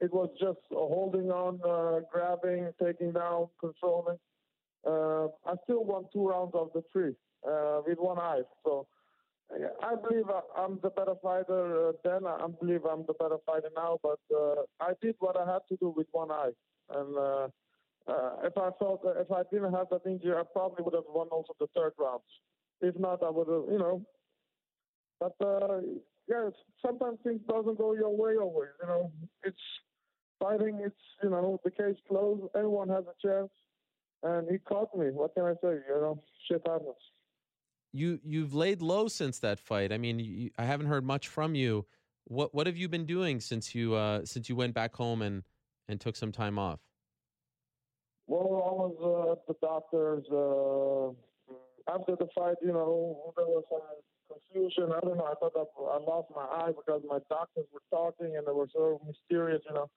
it 0.00 0.12
was 0.12 0.30
just 0.40 0.60
holding 0.70 1.30
on, 1.30 1.60
uh, 1.62 2.00
grabbing, 2.10 2.72
taking 2.82 3.12
down, 3.12 3.48
controlling. 3.60 4.16
Uh, 4.86 5.26
I 5.46 5.54
still 5.64 5.84
won 5.84 6.04
two 6.12 6.28
rounds 6.28 6.52
of 6.54 6.70
the 6.74 6.82
three 6.92 7.14
uh, 7.48 7.80
with 7.86 7.98
one 7.98 8.18
eye. 8.18 8.42
So 8.64 8.86
I 9.82 9.94
believe 9.96 10.24
I'm 10.56 10.78
the 10.82 10.90
better 10.90 11.14
fighter 11.22 11.88
uh, 11.88 11.92
then. 12.04 12.26
I 12.26 12.46
believe 12.60 12.84
I'm 12.84 13.04
the 13.06 13.14
better 13.14 13.36
fighter 13.44 13.68
now. 13.76 13.98
But 14.02 14.18
uh, 14.34 14.62
I 14.80 14.92
did 15.00 15.16
what 15.18 15.36
I 15.36 15.50
had 15.50 15.60
to 15.68 15.76
do 15.76 15.92
with 15.94 16.06
one 16.12 16.30
eye, 16.30 16.52
and 16.94 17.16
uh, 17.16 17.48
uh, 18.08 18.30
if 18.44 18.56
I 18.56 18.70
felt 18.78 19.02
if 19.04 19.30
I 19.30 19.42
didn't 19.52 19.74
have 19.74 19.88
that 19.90 20.06
injury, 20.06 20.34
I 20.34 20.42
probably 20.52 20.82
would 20.84 20.94
have 20.94 21.04
won 21.08 21.28
also 21.28 21.52
the 21.60 21.66
third 21.76 21.92
round. 21.98 22.22
If 22.80 22.98
not, 22.98 23.22
I 23.22 23.30
would 23.30 23.48
have, 23.48 23.72
you 23.72 23.78
know. 23.78 24.02
But 25.20 25.34
uh, 25.44 25.80
yeah, 26.28 26.48
sometimes 26.84 27.18
things 27.22 27.40
doesn't 27.48 27.78
go 27.78 27.94
your 27.94 28.16
way 28.16 28.36
always. 28.36 28.70
You 28.80 28.88
know, 28.88 29.12
it's 29.44 29.56
fighting. 30.40 30.80
It's 30.84 30.96
you 31.22 31.30
know 31.30 31.60
the 31.64 31.70
case 31.70 31.96
closed. 32.08 32.42
Everyone 32.56 32.88
has 32.88 33.04
a 33.04 33.26
chance, 33.26 33.50
and 34.22 34.48
he 34.50 34.58
caught 34.58 34.96
me. 34.96 35.06
What 35.10 35.34
can 35.34 35.44
I 35.44 35.54
say? 35.54 35.78
You 35.88 36.00
know, 36.00 36.22
shit 36.48 36.62
happens. 36.66 36.96
You 37.92 38.20
you've 38.24 38.54
laid 38.54 38.82
low 38.82 39.08
since 39.08 39.38
that 39.40 39.58
fight. 39.58 39.92
I 39.92 39.98
mean, 39.98 40.18
you, 40.18 40.50
I 40.58 40.64
haven't 40.64 40.86
heard 40.86 41.04
much 41.04 41.28
from 41.28 41.54
you. 41.54 41.86
What 42.24 42.54
what 42.54 42.66
have 42.66 42.76
you 42.76 42.88
been 42.88 43.06
doing 43.06 43.40
since 43.40 43.74
you 43.74 43.94
uh, 43.94 44.24
since 44.24 44.48
you 44.48 44.56
went 44.56 44.74
back 44.74 44.94
home 44.94 45.22
and 45.22 45.42
and 45.88 46.00
took 46.00 46.16
some 46.16 46.32
time 46.32 46.58
off? 46.58 46.80
Well, 48.26 48.40
I 48.40 48.72
was 48.72 48.96
uh, 49.28 49.32
at 49.32 49.46
the 49.46 49.54
doctor's. 49.60 50.24
Uh, 50.30 51.12
after 51.88 52.16
the 52.16 52.28
fight, 52.34 52.56
you 52.62 52.72
know, 52.72 53.32
there 53.36 53.46
was 53.46 53.64
some 53.68 53.80
confusion. 54.30 54.92
I 54.92 55.00
don't 55.00 55.16
know. 55.16 55.24
I 55.24 55.34
thought 55.34 55.52
I 55.56 55.98
lost 55.98 56.28
my 56.34 56.42
eye 56.42 56.72
because 56.76 57.02
my 57.08 57.18
doctors 57.28 57.66
were 57.72 57.82
talking 57.90 58.36
and 58.36 58.46
they 58.46 58.52
were 58.52 58.68
so 58.72 59.00
mysterious, 59.06 59.62
you 59.68 59.74
know. 59.74 59.90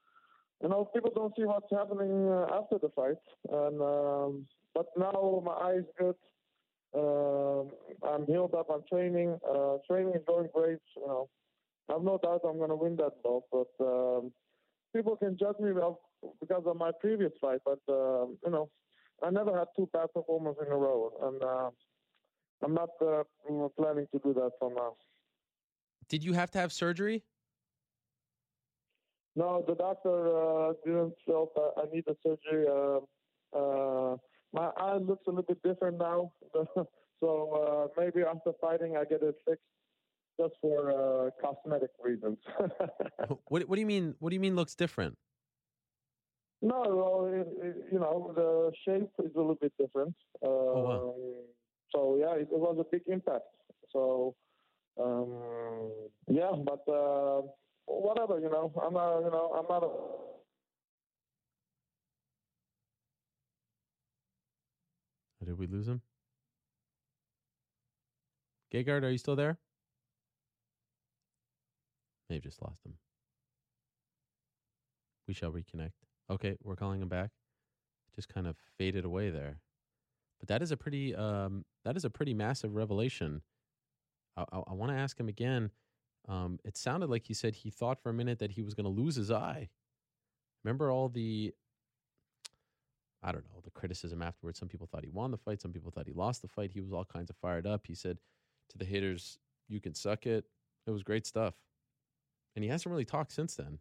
You 0.62 0.68
know, 0.68 0.88
people 0.94 1.12
don't 1.14 1.34
see 1.36 1.44
what's 1.44 1.70
happening 1.70 2.28
uh, 2.28 2.46
after 2.58 2.78
the 2.78 2.88
fight. 2.94 3.16
And 3.50 3.80
um, 3.80 4.46
but 4.74 4.86
now 4.96 5.42
my 5.44 5.52
eye 5.52 5.78
is 5.78 5.84
good. 5.98 6.16
Uh, 6.94 7.62
I'm 8.06 8.26
healed 8.26 8.54
up. 8.54 8.68
I'm 8.72 8.82
training. 8.90 9.38
Uh, 9.48 9.76
training 9.86 10.14
is 10.14 10.22
going 10.26 10.48
great. 10.54 10.78
You 10.96 11.06
know, 11.06 11.28
I 11.88 11.94
have 11.94 12.02
no 12.02 12.18
doubt 12.22 12.40
I'm 12.48 12.56
going 12.56 12.70
to 12.70 12.76
win 12.76 12.96
that 12.96 13.22
belt. 13.22 13.44
But 13.52 13.68
um, 13.80 14.32
people 14.94 15.16
can 15.16 15.36
judge 15.38 15.56
me 15.60 15.72
because 16.40 16.62
of 16.66 16.76
my 16.76 16.90
previous 17.00 17.32
fight, 17.40 17.60
but 17.64 17.80
uh, 17.88 18.26
you 18.44 18.50
know, 18.50 18.70
I 19.22 19.30
never 19.30 19.56
had 19.56 19.68
two 19.76 19.88
bad 19.92 20.12
performances 20.14 20.62
in 20.66 20.72
a 20.72 20.76
row, 20.76 21.12
and 21.22 21.42
uh, 21.42 21.70
I'm 22.64 22.74
not 22.74 22.90
uh, 23.00 23.22
planning 23.78 24.06
to 24.12 24.18
do 24.24 24.32
that 24.34 24.52
for 24.58 24.72
now. 24.74 24.94
Did 26.08 26.24
you 26.24 26.32
have 26.32 26.50
to 26.52 26.58
have 26.58 26.72
surgery? 26.72 27.24
No, 29.36 29.62
the 29.68 29.74
doctor 29.74 30.68
uh, 30.68 30.72
didn't 30.84 31.12
feel 31.26 31.50
that 31.54 31.72
I 31.76 31.94
need 31.94 32.04
the 32.06 32.16
surgery. 32.24 32.66
Uh, 32.66 33.00
uh, 33.56 34.16
my 34.52 34.70
eye 34.78 34.96
looks 34.96 35.24
a 35.26 35.30
little 35.30 35.44
bit 35.44 35.62
different 35.62 35.98
now, 35.98 36.32
so 37.20 37.90
maybe 37.98 38.22
after 38.22 38.52
fighting 38.60 38.96
I 38.96 39.04
get 39.04 39.22
it 39.22 39.34
fixed 39.46 39.62
just 40.40 40.54
for 40.62 41.32
cosmetic 41.42 41.90
reasons. 42.02 42.38
what 43.48 43.68
What 43.68 43.76
do 43.76 43.80
you 43.80 43.86
mean? 43.86 44.14
What 44.20 44.30
do 44.30 44.34
you 44.34 44.40
mean 44.40 44.56
looks 44.56 44.74
different? 44.74 45.16
No, 46.62 46.82
well, 46.86 47.30
it, 47.32 47.66
it, 47.66 47.76
you 47.92 47.98
know, 47.98 48.32
the 48.34 48.72
shape 48.84 49.10
is 49.22 49.30
a 49.34 49.38
little 49.38 49.58
bit 49.60 49.72
different. 49.78 50.14
Um, 50.42 50.50
oh, 50.50 50.82
wow. 50.82 51.14
Um, 51.14 51.34
so 51.94 52.16
yeah, 52.18 52.34
it, 52.34 52.48
it, 52.50 52.58
was 52.58 52.76
a 52.80 52.84
big 52.90 53.02
impact. 53.06 53.44
So 53.92 54.34
um, 54.98 55.92
yeah, 56.28 56.52
but 56.52 56.82
uh, 56.90 57.42
whatever, 57.86 58.38
you 58.38 58.50
know, 58.50 58.72
I'm 58.82 58.92
not, 58.92 59.18
you 59.20 59.30
know, 59.30 59.52
I'm 59.56 59.66
not. 59.68 59.82
A, 59.82 59.88
did 65.44 65.58
we 65.58 65.66
lose 65.66 65.88
him? 65.88 66.02
Gegard, 68.72 69.04
are 69.04 69.10
you 69.10 69.18
still 69.18 69.36
there? 69.36 69.58
May 72.28 72.36
have 72.36 72.44
just 72.44 72.60
lost 72.60 72.84
him. 72.84 72.94
We 75.28 75.34
shall 75.34 75.52
reconnect. 75.52 75.92
Okay, 76.30 76.56
we're 76.62 76.76
calling 76.76 77.00
him 77.00 77.08
back. 77.08 77.30
Just 78.14 78.28
kind 78.28 78.46
of 78.46 78.56
faded 78.78 79.04
away 79.04 79.30
there. 79.30 79.60
But 80.40 80.48
that 80.48 80.62
is 80.62 80.70
a 80.70 80.76
pretty 80.76 81.14
um, 81.14 81.64
that 81.84 81.96
is 81.96 82.04
a 82.04 82.10
pretty 82.10 82.34
massive 82.34 82.74
revelation. 82.74 83.42
I, 84.36 84.44
I, 84.52 84.62
I 84.68 84.72
want 84.72 84.92
to 84.92 84.98
ask 84.98 85.18
him 85.18 85.28
again. 85.28 85.70
Um, 86.28 86.58
it 86.64 86.76
sounded 86.76 87.08
like 87.08 87.24
he 87.24 87.34
said 87.34 87.54
he 87.54 87.70
thought 87.70 88.00
for 88.02 88.10
a 88.10 88.14
minute 88.14 88.38
that 88.40 88.50
he 88.50 88.62
was 88.62 88.74
going 88.74 88.84
to 88.84 89.02
lose 89.02 89.14
his 89.16 89.30
eye. 89.30 89.68
Remember 90.64 90.90
all 90.90 91.08
the 91.08 91.52
I 93.22 93.32
don't 93.32 93.44
know, 93.44 93.60
the 93.64 93.70
criticism 93.70 94.22
afterwards. 94.22 94.58
Some 94.58 94.68
people 94.68 94.86
thought 94.86 95.02
he 95.02 95.10
won 95.10 95.30
the 95.30 95.36
fight, 95.36 95.60
some 95.60 95.72
people 95.72 95.90
thought 95.90 96.06
he 96.06 96.12
lost 96.12 96.42
the 96.42 96.48
fight. 96.48 96.70
He 96.72 96.80
was 96.80 96.92
all 96.92 97.04
kinds 97.04 97.30
of 97.30 97.36
fired 97.36 97.66
up. 97.66 97.86
He 97.86 97.94
said 97.94 98.18
to 98.70 98.78
the 98.78 98.84
haters, 98.84 99.38
You 99.68 99.80
can 99.80 99.94
suck 99.94 100.26
it. 100.26 100.44
It 100.86 100.90
was 100.90 101.02
great 101.02 101.26
stuff. 101.26 101.54
And 102.54 102.62
he 102.62 102.70
hasn't 102.70 102.90
really 102.90 103.04
talked 103.04 103.32
since 103.32 103.56
then. 103.56 103.78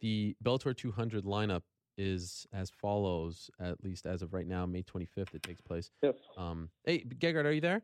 The 0.00 0.36
Bellator 0.44 0.76
200 0.76 1.24
lineup 1.24 1.62
is 1.98 2.46
as 2.52 2.70
follows, 2.70 3.50
at 3.58 3.82
least 3.82 4.06
as 4.06 4.22
of 4.22 4.32
right 4.32 4.46
now, 4.46 4.66
May 4.66 4.82
25th, 4.82 5.34
it 5.34 5.42
takes 5.42 5.60
place. 5.60 5.90
Yes. 6.02 6.14
Um, 6.36 6.68
hey, 6.84 7.04
Gegard, 7.04 7.46
are 7.46 7.52
you 7.52 7.60
there? 7.60 7.82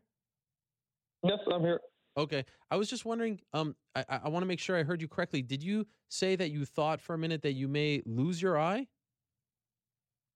Yes, 1.23 1.39
I'm 1.51 1.61
here. 1.61 1.79
Okay. 2.15 2.45
I 2.69 2.75
was 2.75 2.89
just 2.89 3.05
wondering, 3.05 3.41
um, 3.53 3.75
I, 3.95 4.05
I 4.09 4.29
want 4.29 4.43
to 4.43 4.47
make 4.47 4.59
sure 4.59 4.77
I 4.77 4.83
heard 4.83 5.01
you 5.01 5.07
correctly. 5.07 5.41
Did 5.41 5.63
you 5.63 5.87
say 6.09 6.35
that 6.35 6.51
you 6.51 6.65
thought 6.65 7.01
for 7.01 7.13
a 7.13 7.17
minute 7.17 7.41
that 7.41 7.53
you 7.53 7.67
may 7.67 8.03
lose 8.05 8.41
your 8.41 8.59
eye? 8.59 8.87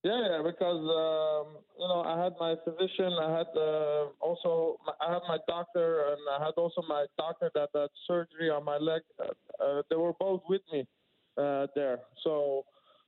Yeah, 0.04 0.22
yeah, 0.30 0.42
because 0.42 0.78
um, 0.78 1.58
you 1.78 1.88
know 1.88 2.02
I 2.06 2.24
had 2.24 2.34
my 2.40 2.56
physician, 2.64 3.12
I 3.20 3.38
had 3.40 3.48
uh, 3.58 4.06
also 4.22 4.78
I 5.02 5.12
had 5.12 5.22
my 5.28 5.38
doctor, 5.48 6.14
and 6.14 6.22
I 6.32 6.46
had 6.46 6.54
also 6.56 6.82
my 6.88 7.08
doctor 7.18 7.52
that 7.56 7.70
had 7.74 7.90
surgery 8.08 8.50
on 8.50 8.64
my 8.64 8.78
leg. 8.78 9.02
Uh, 9.20 9.34
uh, 9.62 9.82
they 9.90 9.96
were 9.96 10.14
both 10.20 10.44
with 10.48 10.62
me 10.72 10.88
uh, 11.38 11.68
there, 11.76 12.00
so 12.24 12.64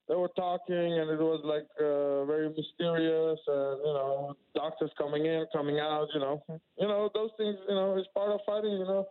they 0.09 0.15
were 0.15 0.31
talking, 0.35 0.75
and 0.75 1.09
it 1.11 1.19
was 1.19 1.41
like 1.45 1.67
uh, 1.79 2.25
very 2.25 2.49
mysterious, 2.49 3.39
and 3.47 3.77
you 3.85 3.93
know 3.93 4.35
doctors 4.55 4.89
coming 4.97 5.25
in, 5.25 5.45
coming 5.53 5.79
out, 5.79 6.07
you 6.15 6.19
know, 6.19 6.43
you 6.49 6.87
know 6.87 7.09
those 7.13 7.29
things, 7.37 7.55
you 7.67 7.75
know, 7.75 7.95
it's 7.95 8.07
part 8.15 8.31
of 8.31 8.39
fighting. 8.43 8.71
You 8.71 8.85
know, 8.85 9.07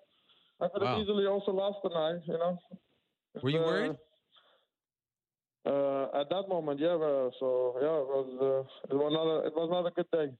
I 0.60 0.66
could 0.66 0.82
have 0.82 0.98
easily 0.98 1.26
also 1.26 1.52
lost 1.52 1.78
an 1.84 1.92
eye. 1.92 2.18
You 2.26 2.34
know. 2.34 2.58
Were 3.42 3.50
you 3.50 3.60
uh, 3.60 3.66
worried? 3.66 3.96
Uh, 5.64 6.20
at 6.20 6.28
that 6.30 6.48
moment, 6.48 6.80
yeah. 6.80 6.88
Uh, 6.88 7.30
so 7.38 7.76
yeah, 7.80 7.98
it 8.02 8.08
was 8.08 8.28
uh, 8.40 8.94
it 8.94 8.98
was 8.98 9.12
not 9.12 9.26
a, 9.26 9.46
it 9.46 9.54
was 9.54 9.68
not 9.70 9.86
a 9.86 9.90
good 9.92 10.10
day. 10.12 10.34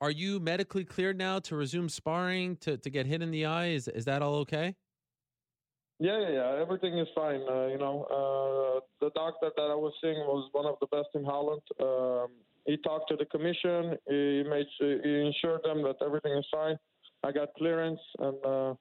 Are 0.00 0.10
you 0.10 0.40
medically 0.40 0.84
cleared 0.84 1.16
now 1.16 1.38
to 1.38 1.54
resume 1.54 1.88
sparring 1.88 2.56
to, 2.58 2.76
to 2.76 2.90
get 2.90 3.06
hit 3.06 3.22
in 3.22 3.30
the 3.30 3.46
eye? 3.46 3.68
Is 3.68 3.86
is 3.86 4.04
that 4.06 4.20
all 4.20 4.34
okay? 4.36 4.74
Yeah, 6.00 6.20
yeah, 6.20 6.30
yeah. 6.30 6.60
Everything 6.60 6.98
is 6.98 7.08
fine. 7.14 7.40
Uh, 7.48 7.66
you 7.66 7.78
know, 7.78 8.04
uh, 8.10 8.80
the 9.00 9.10
doctor 9.14 9.50
that 9.56 9.62
I 9.62 9.74
was 9.74 9.92
seeing 10.02 10.18
was 10.26 10.48
one 10.52 10.66
of 10.66 10.76
the 10.80 10.86
best 10.88 11.08
in 11.14 11.24
Holland. 11.24 11.62
Um, 11.80 12.28
he 12.66 12.76
talked 12.78 13.08
to 13.10 13.16
the 13.16 13.26
commission. 13.26 13.96
He 14.08 14.42
made 14.48 14.66
sure, 14.78 15.00
he 15.02 15.26
ensured 15.26 15.62
them 15.64 15.82
that 15.84 15.96
everything 16.04 16.32
is 16.36 16.46
fine. 16.50 16.76
I 17.22 17.32
got 17.32 17.48
clearance, 17.56 18.00
and 18.18 18.36
uh, 18.44 18.74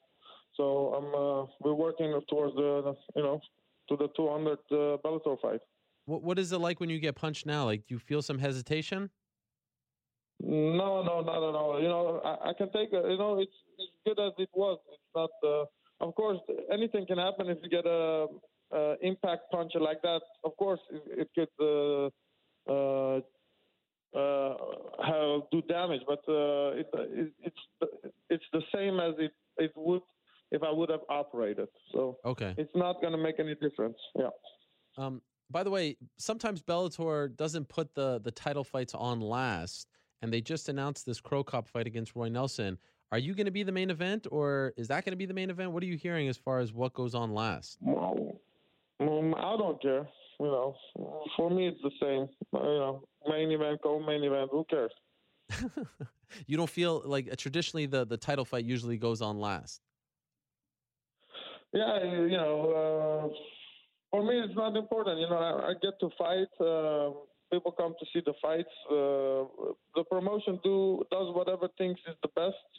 so 0.56 0.94
I'm 0.98 1.08
uh, 1.14 1.46
we're 1.62 1.76
working 1.76 2.20
towards 2.30 2.56
the 2.56 2.96
you 3.16 3.24
know 3.24 3.40
to 3.90 3.98
the 3.98 4.08
200 4.16 4.52
uh, 4.52 4.98
Bellator 5.04 5.40
fight. 5.42 5.62
What 6.06 6.24
what 6.24 6.40
is 6.40 6.52
it 6.52 6.58
like 6.58 6.80
when 6.80 6.90
you 6.90 7.00
get 7.00 7.16
punched 7.16 7.46
now? 7.46 7.66
Like, 7.66 7.88
do 7.88 7.96
you 7.96 8.00
feel 8.00 8.22
some 8.22 8.40
hesitation? 8.40 9.10
No, 10.42 11.04
no, 11.04 11.22
not 11.22 11.38
at 11.38 11.56
all. 11.56 11.80
You 11.82 11.88
know, 11.88 12.20
I, 12.24 12.50
I 12.50 12.54
can 12.54 12.70
take 12.72 12.92
a, 12.92 13.08
you 13.10 13.18
know, 13.18 13.40
it's 13.40 13.52
as 13.80 13.88
good 14.06 14.20
as 14.20 14.34
it 14.38 14.50
was. 14.54 14.78
It's 14.92 15.02
not, 15.16 15.30
uh, 15.42 15.66
of 16.00 16.16
course, 16.16 16.40
anything 16.72 17.06
can 17.06 17.18
happen 17.18 17.50
if 17.50 17.58
you 17.64 17.70
get 17.70 17.86
a, 17.86 18.28
a 18.72 18.96
impact 19.02 19.44
punch 19.52 19.72
like 19.80 20.02
that. 20.02 20.22
Of 20.44 20.56
course, 20.58 20.80
it, 20.92 21.04
it 21.22 21.30
could 21.36 22.10
uh, 22.68 22.72
uh, 22.72 23.22
uh, 24.16 25.40
do 25.52 25.62
damage, 25.64 26.02
but 26.08 26.20
uh, 26.28 26.72
it, 26.80 26.88
it, 26.94 27.34
it's 27.40 27.92
it's 28.30 28.44
the 28.54 28.62
same 28.74 29.00
as 29.00 29.14
it 29.18 29.32
it 29.58 29.72
would 29.76 30.02
if 30.52 30.62
I 30.64 30.72
would 30.72 30.90
have 30.90 31.02
operated. 31.10 31.68
So 31.92 32.18
Okay. 32.26 32.54
it's 32.58 32.76
not 32.76 33.02
going 33.02 33.14
to 33.14 33.18
make 33.18 33.40
any 33.40 33.56
difference. 33.56 33.98
Yeah. 34.16 34.30
Um, 34.98 35.22
by 35.50 35.64
the 35.64 35.72
way, 35.72 35.98
sometimes 36.18 36.62
Bellator 36.62 37.36
doesn't 37.36 37.70
put 37.70 37.96
the 37.96 38.20
the 38.24 38.32
title 38.32 38.64
fights 38.64 38.94
on 38.94 39.20
last, 39.20 39.88
and 40.22 40.32
they 40.32 40.42
just 40.42 40.70
announced 40.70 41.06
this 41.06 41.20
Cro 41.20 41.44
Cop 41.44 41.68
fight 41.68 41.88
against 41.88 42.16
Roy 42.16 42.30
Nelson. 42.30 42.78
Are 43.14 43.20
you 43.20 43.36
going 43.36 43.46
to 43.46 43.52
be 43.52 43.62
the 43.62 43.72
main 43.72 43.92
event, 43.92 44.26
or 44.32 44.74
is 44.76 44.88
that 44.88 45.06
going 45.06 45.12
to 45.12 45.18
be 45.18 45.28
the 45.28 45.36
main 45.36 45.52
event? 45.52 45.72
What 45.72 45.84
are 45.84 45.86
you 45.86 45.98
hearing 45.98 46.30
as 46.30 46.36
far 46.36 46.58
as 46.58 46.74
what 46.74 46.96
goes 46.96 47.14
on 47.14 47.32
last? 47.32 47.78
Well, 47.80 48.40
um, 49.00 49.36
I 49.38 49.56
don't 49.56 49.80
care. 49.80 50.08
You 50.40 50.48
know, 50.48 50.76
for 51.38 51.52
me 51.52 51.68
it's 51.68 51.80
the 51.84 51.92
same. 52.02 52.28
Uh, 52.52 52.68
You 52.68 52.80
know, 52.80 53.04
main 53.28 53.52
event, 53.52 53.84
go 53.84 54.00
main 54.00 54.24
event. 54.24 54.50
Who 54.52 54.66
cares? 54.68 54.92
you 56.48 56.58
don't 56.58 56.72
feel 56.72 57.04
like 57.06 57.32
uh, 57.32 57.36
traditionally 57.36 57.86
the 57.86 58.04
the 58.04 58.18
title 58.18 58.46
fight 58.46 58.66
usually 58.66 58.98
goes 58.98 59.22
on 59.22 59.40
last. 59.40 59.80
Yeah, 61.72 62.04
you 62.04 62.38
know, 62.44 62.56
uh, 62.82 63.24
for 64.10 64.24
me 64.24 64.40
it's 64.40 64.56
not 64.56 64.76
important. 64.76 65.20
You 65.20 65.30
know, 65.30 65.38
I, 65.38 65.70
I 65.70 65.74
get 65.84 65.94
to 66.00 66.10
fight. 66.18 66.52
Uh, 66.60 67.12
people 67.52 67.72
come 67.74 67.94
to 68.00 68.06
see 68.12 68.24
the 68.26 68.34
fights. 68.42 68.76
Uh, 68.90 69.70
the 69.98 70.04
promotion 70.10 70.60
do 70.64 71.04
does 71.12 71.28
whatever 71.36 71.68
thinks 71.78 72.02
is 72.08 72.18
the 72.24 72.30
best. 72.30 72.70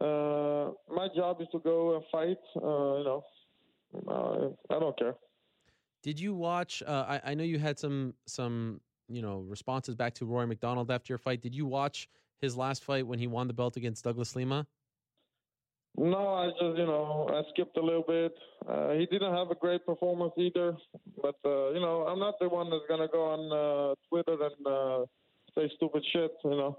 Uh, 0.00 0.72
my 0.92 1.08
job 1.14 1.40
is 1.40 1.48
to 1.52 1.58
go 1.60 1.96
and 1.96 2.04
fight. 2.10 2.38
Uh, 2.56 2.98
you 2.98 3.04
know, 3.04 3.24
uh, 4.08 4.74
I 4.74 4.78
don't 4.80 4.98
care. 4.98 5.14
Did 6.02 6.18
you 6.18 6.34
watch? 6.34 6.82
Uh, 6.84 7.04
I, 7.08 7.30
I 7.30 7.34
know 7.34 7.44
you 7.44 7.58
had 7.58 7.78
some 7.78 8.14
some 8.26 8.80
you 9.08 9.22
know 9.22 9.40
responses 9.48 9.94
back 9.94 10.14
to 10.14 10.26
Rory 10.26 10.46
MacDonald 10.46 10.90
after 10.90 11.12
your 11.12 11.18
fight. 11.18 11.40
Did 11.40 11.54
you 11.54 11.66
watch 11.66 12.08
his 12.40 12.56
last 12.56 12.84
fight 12.84 13.06
when 13.06 13.18
he 13.18 13.26
won 13.26 13.46
the 13.46 13.54
belt 13.54 13.76
against 13.76 14.04
Douglas 14.04 14.34
Lima? 14.34 14.66
No, 15.96 16.34
I 16.34 16.48
just 16.48 16.78
you 16.78 16.86
know 16.86 17.28
I 17.30 17.42
skipped 17.52 17.76
a 17.76 17.82
little 17.82 18.04
bit. 18.06 18.34
Uh, 18.66 18.92
he 18.92 19.06
didn't 19.06 19.34
have 19.34 19.50
a 19.50 19.54
great 19.54 19.84
performance 19.84 20.32
either, 20.38 20.74
but 21.20 21.36
uh, 21.44 21.70
you 21.70 21.80
know 21.80 22.06
I'm 22.08 22.18
not 22.18 22.34
the 22.40 22.48
one 22.48 22.70
that's 22.70 22.84
gonna 22.88 23.08
go 23.08 23.24
on 23.24 23.40
uh, 23.52 23.94
Twitter 24.08 24.42
and 24.42 24.66
uh, 24.66 25.04
say 25.54 25.70
stupid 25.76 26.02
shit. 26.12 26.32
You 26.44 26.50
know, 26.50 26.78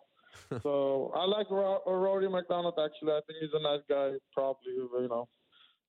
so 0.61 1.11
I 1.15 1.25
like 1.25 1.49
Ro- 1.49 1.81
Rory 1.85 2.29
MacDonald. 2.29 2.75
Actually, 2.83 3.13
I 3.13 3.21
think 3.27 3.39
he's 3.41 3.53
a 3.53 3.61
nice 3.61 3.81
guy. 3.89 4.11
Probably 4.33 4.73
you 4.73 5.07
know, 5.09 5.27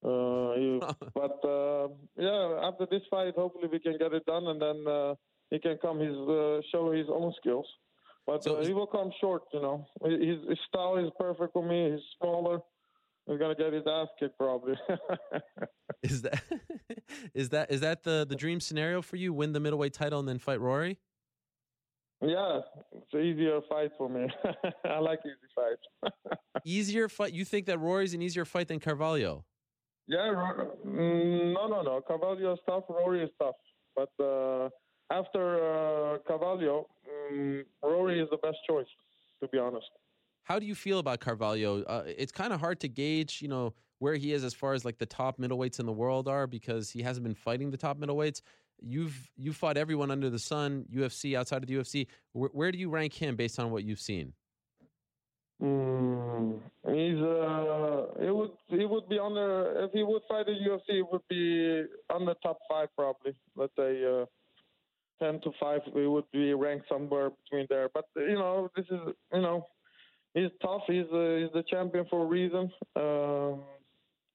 uh, 0.04 0.54
he, 0.58 0.80
but 1.14 1.38
uh, 1.48 1.88
yeah, 2.16 2.68
after 2.68 2.86
this 2.90 3.02
fight, 3.10 3.34
hopefully 3.34 3.68
we 3.70 3.78
can 3.78 3.96
get 3.98 4.12
it 4.12 4.24
done, 4.26 4.46
and 4.46 4.60
then 4.60 4.84
uh, 4.86 5.14
he 5.50 5.58
can 5.58 5.78
come 5.80 5.98
his 5.98 6.16
uh, 6.16 6.60
show 6.72 6.92
his 6.92 7.06
own 7.08 7.32
skills. 7.40 7.66
But 8.26 8.42
So 8.42 8.56
uh, 8.56 8.64
he 8.64 8.72
will 8.72 8.86
come 8.86 9.10
short. 9.20 9.42
You 9.52 9.60
know, 9.60 9.86
his, 10.04 10.48
his 10.48 10.58
style 10.68 10.96
is 10.96 11.10
perfect 11.18 11.52
for 11.52 11.66
me. 11.66 11.92
He's 11.92 12.00
smaller. 12.18 12.60
He's 13.26 13.38
gonna 13.38 13.54
get 13.54 13.72
his 13.72 13.84
ass 13.86 14.08
kicked 14.18 14.38
probably. 14.38 14.74
Is 16.02 16.20
that 16.22 16.42
is 17.34 17.48
that 17.50 17.70
is 17.70 17.80
that 17.80 18.02
the 18.02 18.26
the 18.28 18.36
dream 18.36 18.60
scenario 18.60 19.00
for 19.00 19.16
you? 19.16 19.32
Win 19.32 19.52
the 19.52 19.60
middleweight 19.60 19.94
title 19.94 20.18
and 20.18 20.28
then 20.28 20.38
fight 20.38 20.60
Rory? 20.60 20.98
Yeah, 22.26 22.60
it's 22.92 23.12
an 23.12 23.20
easier 23.20 23.60
fight 23.68 23.90
for 23.98 24.08
me. 24.08 24.26
I 24.84 24.98
like 24.98 25.20
easy 25.24 25.34
fights. 25.54 26.14
Easier 26.64 27.08
fight? 27.08 27.32
You 27.32 27.44
think 27.44 27.66
that 27.66 27.78
Rory's 27.78 28.14
an 28.14 28.22
easier 28.22 28.44
fight 28.44 28.68
than 28.68 28.80
Carvalho? 28.80 29.44
yeah, 30.06 30.32
mm, 30.86 31.52
no, 31.52 31.66
no, 31.66 31.82
no. 31.82 32.00
Carvalho 32.06 32.52
is 32.52 32.58
tough. 32.66 32.84
Rory 32.88 33.22
is 33.22 33.30
tough. 33.40 33.56
But 33.96 34.10
uh, 34.22 34.68
after 35.10 36.14
uh, 36.14 36.18
Carvalho, 36.26 36.86
mm, 37.32 37.64
Rory 37.82 38.20
is 38.20 38.28
the 38.30 38.38
best 38.38 38.58
choice, 38.68 38.86
to 39.42 39.48
be 39.48 39.58
honest. 39.58 39.86
How 40.44 40.58
do 40.58 40.66
you 40.66 40.74
feel 40.74 40.98
about 40.98 41.20
Carvalho? 41.20 41.82
Uh, 41.82 42.04
it's 42.06 42.32
kind 42.32 42.52
of 42.52 42.60
hard 42.60 42.80
to 42.80 42.88
gauge, 42.88 43.40
you 43.40 43.48
know, 43.48 43.74
where 43.98 44.14
he 44.14 44.32
is 44.32 44.44
as 44.44 44.52
far 44.52 44.74
as 44.74 44.84
like 44.84 44.98
the 44.98 45.06
top 45.06 45.38
middleweights 45.38 45.80
in 45.80 45.86
the 45.86 45.92
world 45.92 46.28
are 46.28 46.46
because 46.46 46.90
he 46.90 47.02
hasn't 47.02 47.24
been 47.24 47.34
fighting 47.34 47.70
the 47.70 47.76
top 47.76 47.98
middleweights. 47.98 48.42
You've 48.80 49.30
you 49.36 49.52
fought 49.52 49.76
everyone 49.76 50.10
under 50.10 50.30
the 50.30 50.38
sun, 50.38 50.86
UFC 50.92 51.36
outside 51.36 51.62
of 51.62 51.68
the 51.68 51.74
UFC. 51.74 52.06
Where, 52.32 52.50
where 52.52 52.72
do 52.72 52.78
you 52.78 52.90
rank 52.90 53.14
him 53.14 53.36
based 53.36 53.58
on 53.58 53.70
what 53.70 53.84
you've 53.84 54.00
seen? 54.00 54.34
Mm, 55.62 56.58
he's 56.86 57.22
uh, 57.22 58.06
it 58.20 58.34
would 58.34 58.50
he 58.68 58.84
would 58.84 59.08
be 59.08 59.18
under 59.18 59.84
if 59.84 59.92
he 59.92 60.02
would 60.02 60.22
fight 60.28 60.48
in 60.48 60.56
UFC, 60.56 60.98
it 60.98 61.06
would 61.10 61.22
be 61.28 61.84
on 62.12 62.26
the 62.26 62.34
top 62.42 62.58
five 62.68 62.88
probably. 62.96 63.34
Let's 63.56 63.72
say 63.76 64.04
uh, 64.04 64.26
ten 65.22 65.40
to 65.42 65.52
five, 65.60 65.80
he 65.94 66.06
would 66.06 66.30
be 66.32 66.52
ranked 66.54 66.88
somewhere 66.88 67.30
between 67.30 67.66
there. 67.70 67.88
But 67.94 68.04
you 68.16 68.34
know, 68.34 68.68
this 68.76 68.86
is 68.90 69.14
you 69.32 69.42
know, 69.42 69.66
he's 70.34 70.50
tough. 70.60 70.82
He's 70.88 71.06
uh, 71.12 71.38
he's 71.40 71.52
the 71.54 71.64
champion 71.70 72.06
for 72.10 72.24
a 72.24 72.26
reason. 72.26 72.70
Um, 72.96 73.62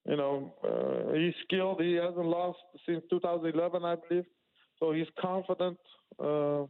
you 0.05 0.15
know, 0.15 0.53
uh, 0.63 1.13
he's 1.13 1.33
skilled. 1.43 1.81
He 1.81 1.93
hasn't 1.93 2.25
lost 2.25 2.59
since 2.85 3.03
2011, 3.09 3.83
I 3.83 3.95
believe. 3.95 4.25
So 4.79 4.91
he's 4.93 5.07
confident. 5.19 5.77
Uh, 6.19 6.65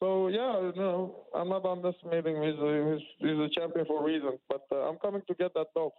So 0.00 0.28
yeah, 0.28 0.72
no, 0.76 1.26
I'm 1.34 1.48
not 1.48 1.64
underestimating. 1.64 2.36
He's 2.42 2.58
a, 2.60 2.70
he's, 2.90 3.06
he's 3.18 3.38
a 3.46 3.48
champion 3.58 3.86
for 3.86 4.02
a 4.02 4.04
reason. 4.04 4.38
But 4.48 4.62
uh, 4.72 4.88
I'm 4.88 4.98
coming 4.98 5.22
to 5.28 5.34
get 5.34 5.54
that 5.54 5.68
belt. 5.74 5.94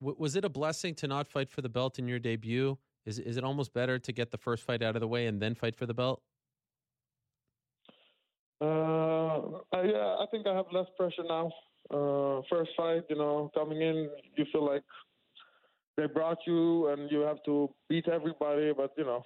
W- 0.00 0.16
was 0.18 0.36
it 0.36 0.44
a 0.44 0.48
blessing 0.48 0.94
to 0.96 1.06
not 1.08 1.26
fight 1.26 1.50
for 1.50 1.62
the 1.62 1.68
belt 1.68 1.98
in 1.98 2.06
your 2.08 2.18
debut? 2.20 2.78
Is 3.06 3.18
is 3.18 3.36
it 3.36 3.44
almost 3.44 3.72
better 3.72 3.98
to 3.98 4.12
get 4.12 4.30
the 4.30 4.38
first 4.38 4.62
fight 4.64 4.82
out 4.82 4.94
of 4.96 5.00
the 5.00 5.08
way 5.08 5.26
and 5.26 5.40
then 5.42 5.54
fight 5.54 5.74
for 5.74 5.86
the 5.86 5.94
belt? 5.94 6.22
Uh, 8.60 9.60
I, 9.72 9.82
yeah, 9.84 10.16
I 10.22 10.26
think 10.30 10.46
I 10.46 10.54
have 10.54 10.66
less 10.72 10.86
pressure 10.96 11.24
now. 11.28 11.52
Uh, 11.90 12.42
first 12.50 12.70
fight, 12.76 13.04
you 13.08 13.16
know, 13.16 13.50
coming 13.54 13.80
in, 13.80 14.10
you 14.36 14.44
feel 14.52 14.66
like 14.66 14.82
they 15.98 16.06
brought 16.06 16.38
you 16.46 16.88
and 16.88 17.10
you 17.10 17.20
have 17.20 17.42
to 17.44 17.68
beat 17.88 18.06
everybody. 18.08 18.72
But 18.74 18.92
you 18.96 19.04
know, 19.04 19.24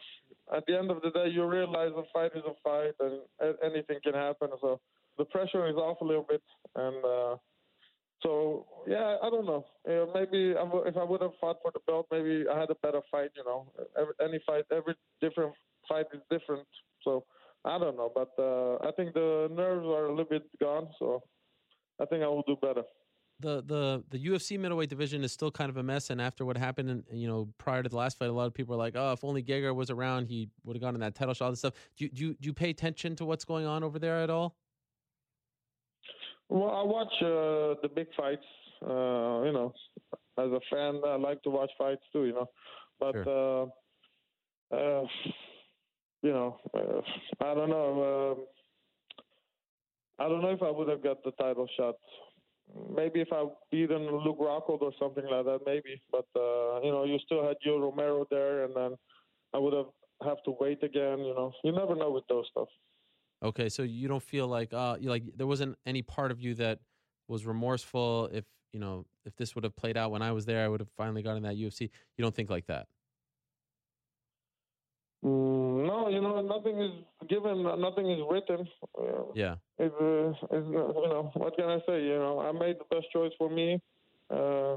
at 0.57 0.65
the 0.67 0.77
end 0.77 0.91
of 0.91 1.03
the 1.03 1.11
day, 1.11 1.29
you 1.29 1.45
realize 1.45 1.93
a 1.95 2.03
fight 2.13 2.33
is 2.35 2.43
a 2.47 2.55
fight 2.65 2.95
and 2.99 3.21
anything 3.63 3.99
can 4.03 4.15
happen. 4.15 4.49
So 4.61 4.81
the 5.19 5.27
pressure 5.27 5.69
is 5.69 5.77
off 5.77 6.01
a 6.01 6.05
little 6.05 6.27
bit, 6.27 6.43
and 6.75 7.05
uh, 7.05 7.37
so 8.23 8.67
yeah, 8.89 9.19
I 9.23 9.29
don't 9.29 9.45
know. 9.45 9.67
Uh, 9.87 10.07
maybe 10.15 10.55
if 10.57 10.97
I 10.97 11.05
would 11.05 11.21
have 11.21 11.37
fought 11.39 11.59
for 11.63 11.71
the 11.73 11.81
belt, 11.87 12.07
maybe 12.11 12.47
I 12.51 12.59
had 12.59 12.71
a 12.71 12.77
better 12.77 13.03
fight. 13.11 13.31
You 13.37 13.45
know, 13.45 13.67
every, 14.01 14.15
any 14.25 14.41
fight, 14.47 14.65
every 14.75 14.95
different 15.21 15.53
fight 15.87 16.07
is 16.15 16.21
different. 16.31 16.67
So 17.05 17.25
I 17.67 17.79
don't 17.79 17.97
know, 17.97 18.11
but 18.15 18.33
uh, 18.39 18.89
I 18.89 18.93
think 18.93 19.13
the 19.13 19.49
nerves 19.55 19.87
are 19.87 20.07
a 20.07 20.11
little 20.11 20.25
bit 20.25 20.45
gone. 20.59 20.89
So 20.99 21.23
I 22.01 22.07
think 22.07 22.23
I 22.23 22.29
will 22.29 22.45
do 22.47 22.57
better. 22.63 22.83
The 23.43 23.63
the 23.67 24.05
the 24.11 24.19
UFC 24.19 24.59
middleweight 24.59 24.89
division 24.89 25.25
is 25.25 25.33
still 25.33 25.51
kind 25.51 25.69
of 25.69 25.77
a 25.77 25.83
mess, 25.83 26.11
and 26.11 26.21
after 26.21 26.45
what 26.45 26.57
happened, 26.57 26.89
in, 26.89 27.05
you 27.13 27.27
know, 27.27 27.49
prior 27.59 27.83
to 27.83 27.89
the 27.89 27.97
last 27.97 28.17
fight, 28.17 28.31
a 28.31 28.33
lot 28.33 28.47
of 28.47 28.55
people 28.55 28.75
are 28.75 28.79
like, 28.79 28.95
"Oh, 28.97 29.13
if 29.13 29.25
only 29.25 29.43
Gegard 29.43 29.75
was 29.75 29.91
around, 29.91 30.27
he 30.27 30.49
would 30.65 30.77
have 30.77 30.81
gone 30.81 30.95
in 30.95 31.01
that 31.01 31.17
title 31.17 31.35
shot." 31.35 31.47
All 31.47 31.51
this 31.51 31.59
stuff. 31.59 31.75
Do 31.97 32.05
you, 32.05 32.11
do 32.11 32.25
you 32.25 32.35
do 32.35 32.47
you 32.47 32.53
pay 32.55 32.71
attention 32.71 33.17
to 33.17 33.25
what's 33.25 33.45
going 33.45 33.67
on 33.67 33.83
over 33.83 33.99
there 33.99 34.23
at 34.23 34.31
all? 34.31 34.57
Well, 36.49 36.71
I 36.71 36.83
watch 36.83 37.13
uh, 37.21 37.81
the 37.83 37.91
big 37.93 38.07
fights. 38.17 38.45
Uh, 38.81 39.43
you 39.45 39.53
know, 39.53 39.75
as 40.39 40.51
a 40.51 40.61
fan, 40.71 41.01
I 41.05 41.17
like 41.17 41.43
to 41.43 41.51
watch 41.51 41.71
fights 41.77 42.03
too. 42.13 42.27
You 42.27 42.35
know, 42.35 42.51
but 43.01 43.17
uh, 43.27 43.63
uh, 44.75 45.07
you 46.23 46.33
know, 46.33 46.61
uh, 46.75 47.01
I 47.45 47.55
don't 47.55 47.71
know. 47.71 48.37
Um, 48.37 48.45
I 50.19 50.29
don't 50.29 50.43
know 50.43 50.51
if 50.51 50.63
I 50.63 50.71
would 50.71 50.89
have 50.89 51.03
got 51.03 51.25
the 51.25 51.33
title 51.33 51.67
shot. 51.77 51.97
Maybe 52.95 53.21
if 53.21 53.29
I 53.33 53.45
beat 53.71 53.89
beaten 53.89 54.07
Luke 54.25 54.39
Rockhold 54.39 54.83
or 54.83 54.93
something 54.99 55.25
like 55.25 55.45
that, 55.45 55.61
maybe. 55.67 56.01
But 56.11 56.27
uh, 56.37 56.81
you 56.83 56.91
know, 56.91 57.05
you 57.05 57.19
still 57.25 57.47
had 57.47 57.57
Yoel 57.67 57.81
Romero 57.81 58.27
there, 58.31 58.65
and 58.65 58.75
then 58.75 58.97
I 59.53 59.59
would 59.59 59.75
have 59.75 59.87
have 60.25 60.43
to 60.45 60.57
wait 60.59 60.83
again. 60.83 61.19
You 61.19 61.35
know, 61.35 61.53
you 61.65 61.73
never 61.73 61.95
know 61.95 62.11
with 62.11 62.25
those 62.29 62.47
stuff. 62.51 62.69
Okay, 63.43 63.69
so 63.69 63.83
you 63.83 64.09
don't 64.09 64.23
feel 64.23 64.47
like 64.47 64.73
uh 64.73 64.97
like 65.03 65.25
there 65.37 65.47
wasn't 65.47 65.77
any 65.85 66.03
part 66.03 66.31
of 66.31 66.41
you 66.41 66.55
that 66.55 66.79
was 67.29 67.45
remorseful 67.45 68.29
if 68.33 68.45
you 68.73 68.81
know 68.81 69.05
if 69.25 69.37
this 69.37 69.55
would 69.55 69.65
have 69.65 69.77
played 69.77 69.97
out 69.97 70.11
when 70.11 70.23
I 70.23 70.33
was 70.33 70.47
there, 70.47 70.65
I 70.65 70.69
would 70.69 70.81
have 70.81 70.91
finally 70.97 71.23
gotten 71.23 71.43
that 71.43 71.57
UFC. 71.57 71.83
You 72.17 72.23
don't 72.23 72.35
think 72.35 72.51
like 72.51 72.67
that? 72.67 72.87
Mm, 75.25 75.87
no, 75.87 76.09
you 76.09 76.21
know, 76.21 76.41
nothing 76.43 76.81
is 76.81 76.91
given, 77.29 77.63
nothing 77.63 78.11
is 78.11 78.21
written. 78.29 78.67
Uh, 78.99 79.25
Yeah. 79.35 79.57
it's, 79.79 79.95
uh, 79.95 80.47
it's 80.57 80.67
you 80.67 81.09
know 81.13 81.31
what 81.35 81.57
can 81.57 81.69
I 81.69 81.79
say? 81.87 82.03
You 82.05 82.19
know, 82.19 82.41
I 82.41 82.51
made 82.53 82.77
the 82.79 82.85
best 82.95 83.07
choice 83.13 83.33
for 83.39 83.49
me, 83.49 83.81
uh, 84.31 84.77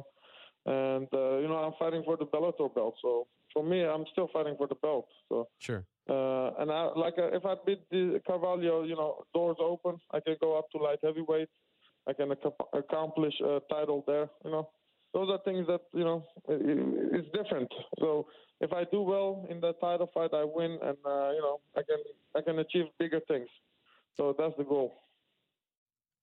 and 0.67 1.07
uh, 1.13 1.37
you 1.41 1.47
know 1.47 1.57
I'm 1.65 1.73
fighting 1.79 2.03
for 2.03 2.15
the 2.17 2.25
Bellator 2.25 2.73
belt. 2.73 2.95
So 3.01 3.27
for 3.53 3.63
me, 3.63 3.83
I'm 3.83 4.05
still 4.11 4.29
fighting 4.31 4.55
for 4.57 4.67
the 4.67 4.75
belt. 4.75 5.07
So 5.29 5.47
Sure. 5.59 5.83
uh, 6.09 6.51
and 6.59 6.71
I 6.71 6.91
like 6.95 7.17
uh, 7.17 7.29
if 7.33 7.43
I 7.45 7.55
beat 7.65 7.81
the 7.89 8.21
Carvalho, 8.27 8.83
you 8.83 8.95
know, 8.95 9.23
doors 9.33 9.57
open. 9.59 9.97
I 10.11 10.19
can 10.19 10.35
go 10.39 10.57
up 10.59 10.69
to 10.71 10.77
light 10.77 10.99
heavyweight. 11.03 11.49
I 12.07 12.13
can 12.13 12.31
ac- 12.31 12.69
accomplish 12.73 13.33
a 13.41 13.61
title 13.67 14.03
there. 14.05 14.29
You 14.43 14.51
know, 14.51 14.69
those 15.15 15.29
are 15.31 15.39
things 15.45 15.65
that 15.67 15.79
you 15.93 16.03
know 16.03 16.25
it's 16.49 17.27
different. 17.31 17.71
So 17.99 18.27
if 18.59 18.71
I 18.73 18.83
do 18.91 19.01
well 19.01 19.47
in 19.49 19.61
the 19.61 19.73
title 19.81 20.09
fight, 20.13 20.31
I 20.33 20.43
win, 20.43 20.71
and 20.83 20.97
uh, 21.05 21.29
you 21.31 21.41
know 21.41 21.61
I 21.75 21.81
can 21.81 21.97
I 22.35 22.41
can 22.41 22.59
achieve 22.59 22.85
bigger 22.99 23.21
things. 23.27 23.47
So 24.17 24.35
that's 24.37 24.53
the 24.57 24.65
goal. 24.65 24.93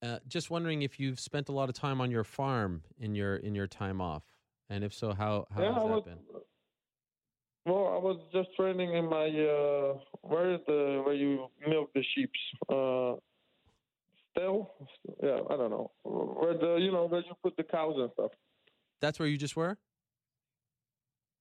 Uh, 0.02 0.18
just 0.28 0.50
wondering 0.50 0.82
if 0.82 1.00
you've 1.00 1.18
spent 1.18 1.48
a 1.48 1.52
lot 1.52 1.68
of 1.68 1.74
time 1.74 2.00
on 2.00 2.10
your 2.10 2.24
farm 2.24 2.82
in 2.98 3.14
your 3.14 3.36
in 3.36 3.54
your 3.54 3.66
time 3.66 4.00
off, 4.00 4.24
and 4.68 4.84
if 4.84 4.92
so, 4.92 5.12
how 5.14 5.46
how 5.54 5.60
yeah, 5.62 5.68
has 5.68 5.76
I 5.76 5.84
that 5.84 5.88
was. 5.88 6.04
been? 6.04 6.18
Well, 7.64 7.86
I 7.94 7.98
was 7.98 8.18
just 8.32 8.48
training 8.56 8.92
in 8.94 9.08
my 9.08 9.26
uh, 9.28 9.98
where 10.22 10.54
is 10.54 10.60
the 10.66 11.02
where 11.04 11.14
you 11.14 11.46
milk 11.66 11.90
the 11.94 12.04
sheep's 12.14 12.40
Uh, 12.68 13.14
stall? 14.32 14.74
Yeah, 15.22 15.38
I 15.48 15.56
don't 15.56 15.70
know 15.70 15.90
where 16.04 16.54
the 16.54 16.76
you 16.80 16.90
know 16.90 17.06
where 17.06 17.20
you 17.20 17.34
put 17.42 17.56
the 17.56 17.62
cows 17.62 17.94
and 17.98 18.10
stuff. 18.14 18.32
That's 19.02 19.18
where 19.18 19.28
you 19.28 19.36
just 19.36 19.56
were. 19.56 19.76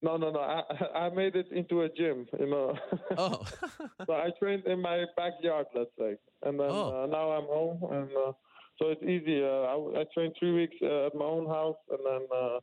No, 0.01 0.17
no, 0.17 0.31
no. 0.31 0.39
I 0.39 0.63
I 1.05 1.09
made 1.09 1.35
it 1.35 1.47
into 1.51 1.81
a 1.83 1.89
gym, 1.89 2.25
you 2.39 2.47
know. 2.49 2.75
Oh, 3.17 3.45
so 4.07 4.13
I 4.13 4.31
trained 4.39 4.65
in 4.65 4.81
my 4.81 5.05
backyard, 5.15 5.67
let's 5.75 5.91
say, 5.97 6.17
and 6.43 6.59
then 6.59 6.69
Oh. 6.69 7.03
uh, 7.03 7.05
now 7.05 7.31
I'm 7.31 7.45
home, 7.45 7.79
and 7.93 8.09
uh, 8.17 8.31
so 8.79 8.89
it's 8.89 9.03
easy. 9.03 9.41
Uh, 9.43 9.47
I, 9.71 10.01
I 10.01 10.03
trained 10.13 10.33
three 10.39 10.53
weeks 10.53 10.75
uh, 10.81 11.05
at 11.07 11.15
my 11.15 11.25
own 11.25 11.45
house, 11.45 11.77
and 11.91 11.99
then 12.03 12.21
uh, 12.35 12.59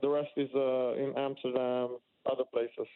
the 0.00 0.08
rest 0.08 0.30
is 0.36 0.48
uh, 0.54 0.94
in 0.94 1.12
Amsterdam, 1.16 1.98
other 2.30 2.44
places. 2.52 2.86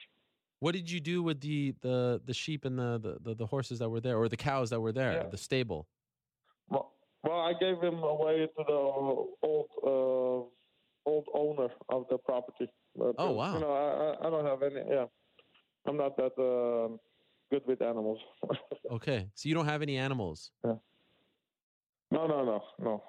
what 0.60 0.72
did 0.72 0.88
you 0.90 1.00
do 1.00 1.22
with 1.24 1.40
the 1.40 1.74
the 1.82 2.20
the 2.24 2.34
sheep 2.34 2.64
and 2.64 2.78
the 2.78 2.98
the, 3.02 3.18
the, 3.30 3.34
the 3.34 3.46
horses 3.46 3.80
that 3.80 3.90
were 3.90 4.00
there, 4.00 4.16
or 4.16 4.28
the 4.28 4.36
cows 4.36 4.70
that 4.70 4.80
were 4.80 4.92
there, 4.92 5.12
Yeah. 5.14 5.28
the 5.28 5.36
stable? 5.38 5.88
Well, 6.68 6.92
well, 7.24 7.40
I 7.40 7.52
gave 7.58 7.80
them 7.80 7.98
away 8.14 8.46
to 8.56 8.62
the 8.72 8.72
old 8.72 9.28
uh, 9.42 9.88
old 9.88 10.50
owner 11.66 12.02
of 12.02 12.08
the 12.08 12.18
property. 12.18 12.68
But, 12.94 13.14
Oh, 13.18 13.30
uh, 13.30 13.32
wow. 13.32 13.54
You 13.54 13.60
know, 13.60 13.72
I, 13.72 14.26
I- 14.26 14.30
don't 14.30 14.46
have 14.46 14.62
any. 14.62 14.80
Yeah, 14.88 15.06
I'm 15.86 15.96
not 15.96 16.16
that 16.16 16.32
um 16.38 16.98
good 17.50 17.62
with 17.66 17.82
animals. 17.82 18.18
Okay, 18.90 19.28
so 19.34 19.48
you 19.48 19.54
don't 19.54 19.66
have 19.66 19.82
any 19.82 19.96
animals. 19.96 20.52
Yeah. 20.64 20.74
no, 22.12 22.26
no, 22.28 22.44
no, 22.44 22.60
no. 22.78 23.04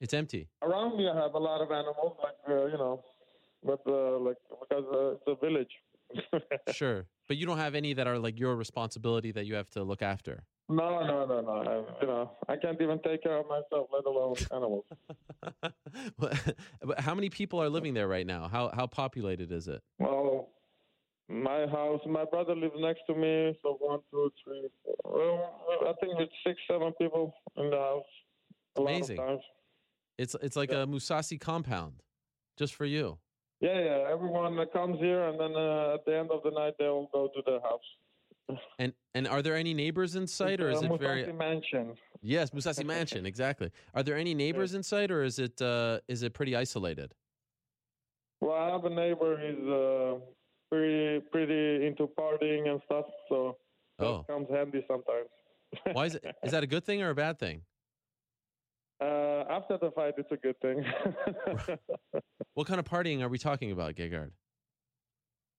It's 0.00 0.12
empty. 0.12 0.50
Around 0.62 0.98
me, 0.98 1.08
I 1.08 1.16
have 1.16 1.32
a 1.34 1.38
lot 1.38 1.62
of 1.62 1.70
animals, 1.70 2.18
like 2.22 2.34
uh, 2.46 2.66
you 2.66 2.76
know, 2.76 3.02
but 3.62 3.80
uh, 3.86 4.18
like 4.18 4.36
because 4.60 4.84
uh, 4.92 5.14
it's 5.14 5.22
a 5.26 5.34
village. 5.36 5.74
Sure, 6.72 7.06
but 7.28 7.36
you 7.38 7.46
don't 7.46 7.58
have 7.58 7.74
any 7.74 7.94
that 7.94 8.06
are 8.06 8.18
like 8.18 8.38
your 8.38 8.54
responsibility 8.56 9.32
that 9.32 9.46
you 9.46 9.54
have 9.54 9.70
to 9.70 9.82
look 9.82 10.02
after. 10.02 10.46
No, 10.68 11.04
no, 11.06 11.26
no, 11.26 11.40
no. 11.42 11.50
I, 11.52 12.00
you 12.00 12.06
know, 12.06 12.30
I 12.48 12.56
can't 12.56 12.80
even 12.80 12.98
take 13.02 13.22
care 13.22 13.36
of 13.36 13.46
myself, 13.46 13.88
let 13.92 14.06
alone 14.06 14.34
animals. 14.50 14.84
but 16.18 17.00
how 17.00 17.14
many 17.14 17.28
people 17.28 17.60
are 17.62 17.68
living 17.68 17.92
there 17.92 18.08
right 18.08 18.26
now? 18.26 18.48
How 18.48 18.70
how 18.74 18.86
populated 18.86 19.52
is 19.52 19.68
it? 19.68 19.82
Well, 19.98 20.48
my 21.28 21.66
house, 21.66 22.00
my 22.06 22.24
brother 22.24 22.54
lives 22.54 22.74
next 22.78 23.02
to 23.08 23.14
me, 23.14 23.56
so 23.62 23.76
one, 23.78 24.00
two, 24.10 24.30
three, 24.42 24.68
four. 25.02 25.52
Well, 25.68 25.88
I 25.88 25.92
think 26.00 26.18
it's 26.18 26.32
six, 26.46 26.58
seven 26.70 26.92
people 26.98 27.34
in 27.56 27.68
the 27.70 27.76
house. 27.76 28.04
Amazing. 28.76 29.18
lot 29.18 29.24
of 29.24 29.28
times. 29.32 29.42
It's 30.16 30.36
it's 30.42 30.56
like 30.56 30.70
Yeah. 30.72 30.82
a 30.82 30.86
Mousasi 30.86 31.38
compound, 31.38 32.02
just 32.56 32.74
for 32.74 32.86
you. 32.86 33.18
Yeah, 33.60 33.78
yeah. 33.80 34.08
Everyone 34.10 34.56
that 34.56 34.72
comes 34.72 34.98
here, 34.98 35.24
and 35.28 35.38
then 35.38 35.54
uh, 35.54 35.94
at 35.94 36.04
the 36.06 36.16
end 36.16 36.30
of 36.30 36.42
the 36.42 36.50
night, 36.50 36.74
they'll 36.78 37.08
go 37.12 37.28
to 37.34 37.42
their 37.44 37.60
house. 37.60 37.84
And 38.78 38.92
and 39.14 39.26
are 39.26 39.42
there 39.42 39.56
any 39.56 39.72
neighbors 39.74 40.16
in 40.16 40.26
sight, 40.26 40.60
or 40.60 40.70
is 40.70 40.82
it 40.82 40.90
very? 41.00 41.32
Mansion. 41.32 41.94
Yes, 42.20 42.50
Mousasi 42.50 42.84
Mansion, 42.84 43.26
exactly. 43.32 43.70
Are 43.94 44.02
there 44.02 44.16
any 44.16 44.34
neighbors 44.34 44.74
in 44.74 44.82
sight, 44.82 45.10
or 45.10 45.22
is 45.22 45.38
it 45.38 45.60
uh, 45.62 46.00
is 46.08 46.22
it 46.22 46.34
pretty 46.34 46.54
isolated? 46.56 47.14
Well, 48.40 48.54
I 48.54 48.70
have 48.70 48.84
a 48.84 48.90
neighbor. 48.90 49.38
He's 49.38 49.66
uh, 49.68 50.20
pretty 50.70 51.20
pretty 51.32 51.86
into 51.86 52.06
partying 52.18 52.68
and 52.68 52.80
stuff, 52.84 53.06
so 53.28 53.56
that 53.98 54.06
Oh, 54.06 54.24
comes 54.28 54.48
handy 54.50 54.84
sometimes. 54.88 55.28
why 55.92 56.06
is 56.06 56.14
it? 56.16 56.24
Is 56.42 56.52
that 56.52 56.62
a 56.62 56.66
good 56.66 56.84
thing 56.84 57.02
or 57.02 57.10
a 57.10 57.14
bad 57.14 57.38
thing? 57.38 57.62
uh, 59.00 59.44
after 59.50 59.78
the 59.78 59.90
fight, 59.94 60.14
it's 60.18 60.30
a 60.32 60.36
good 60.36 60.60
thing. 60.60 60.84
What 62.54 62.68
kind 62.68 62.78
of 62.78 62.86
partying 62.86 63.20
are 63.20 63.28
we 63.28 63.38
talking 63.38 63.72
about, 63.72 63.96
Gegard? 63.96 64.30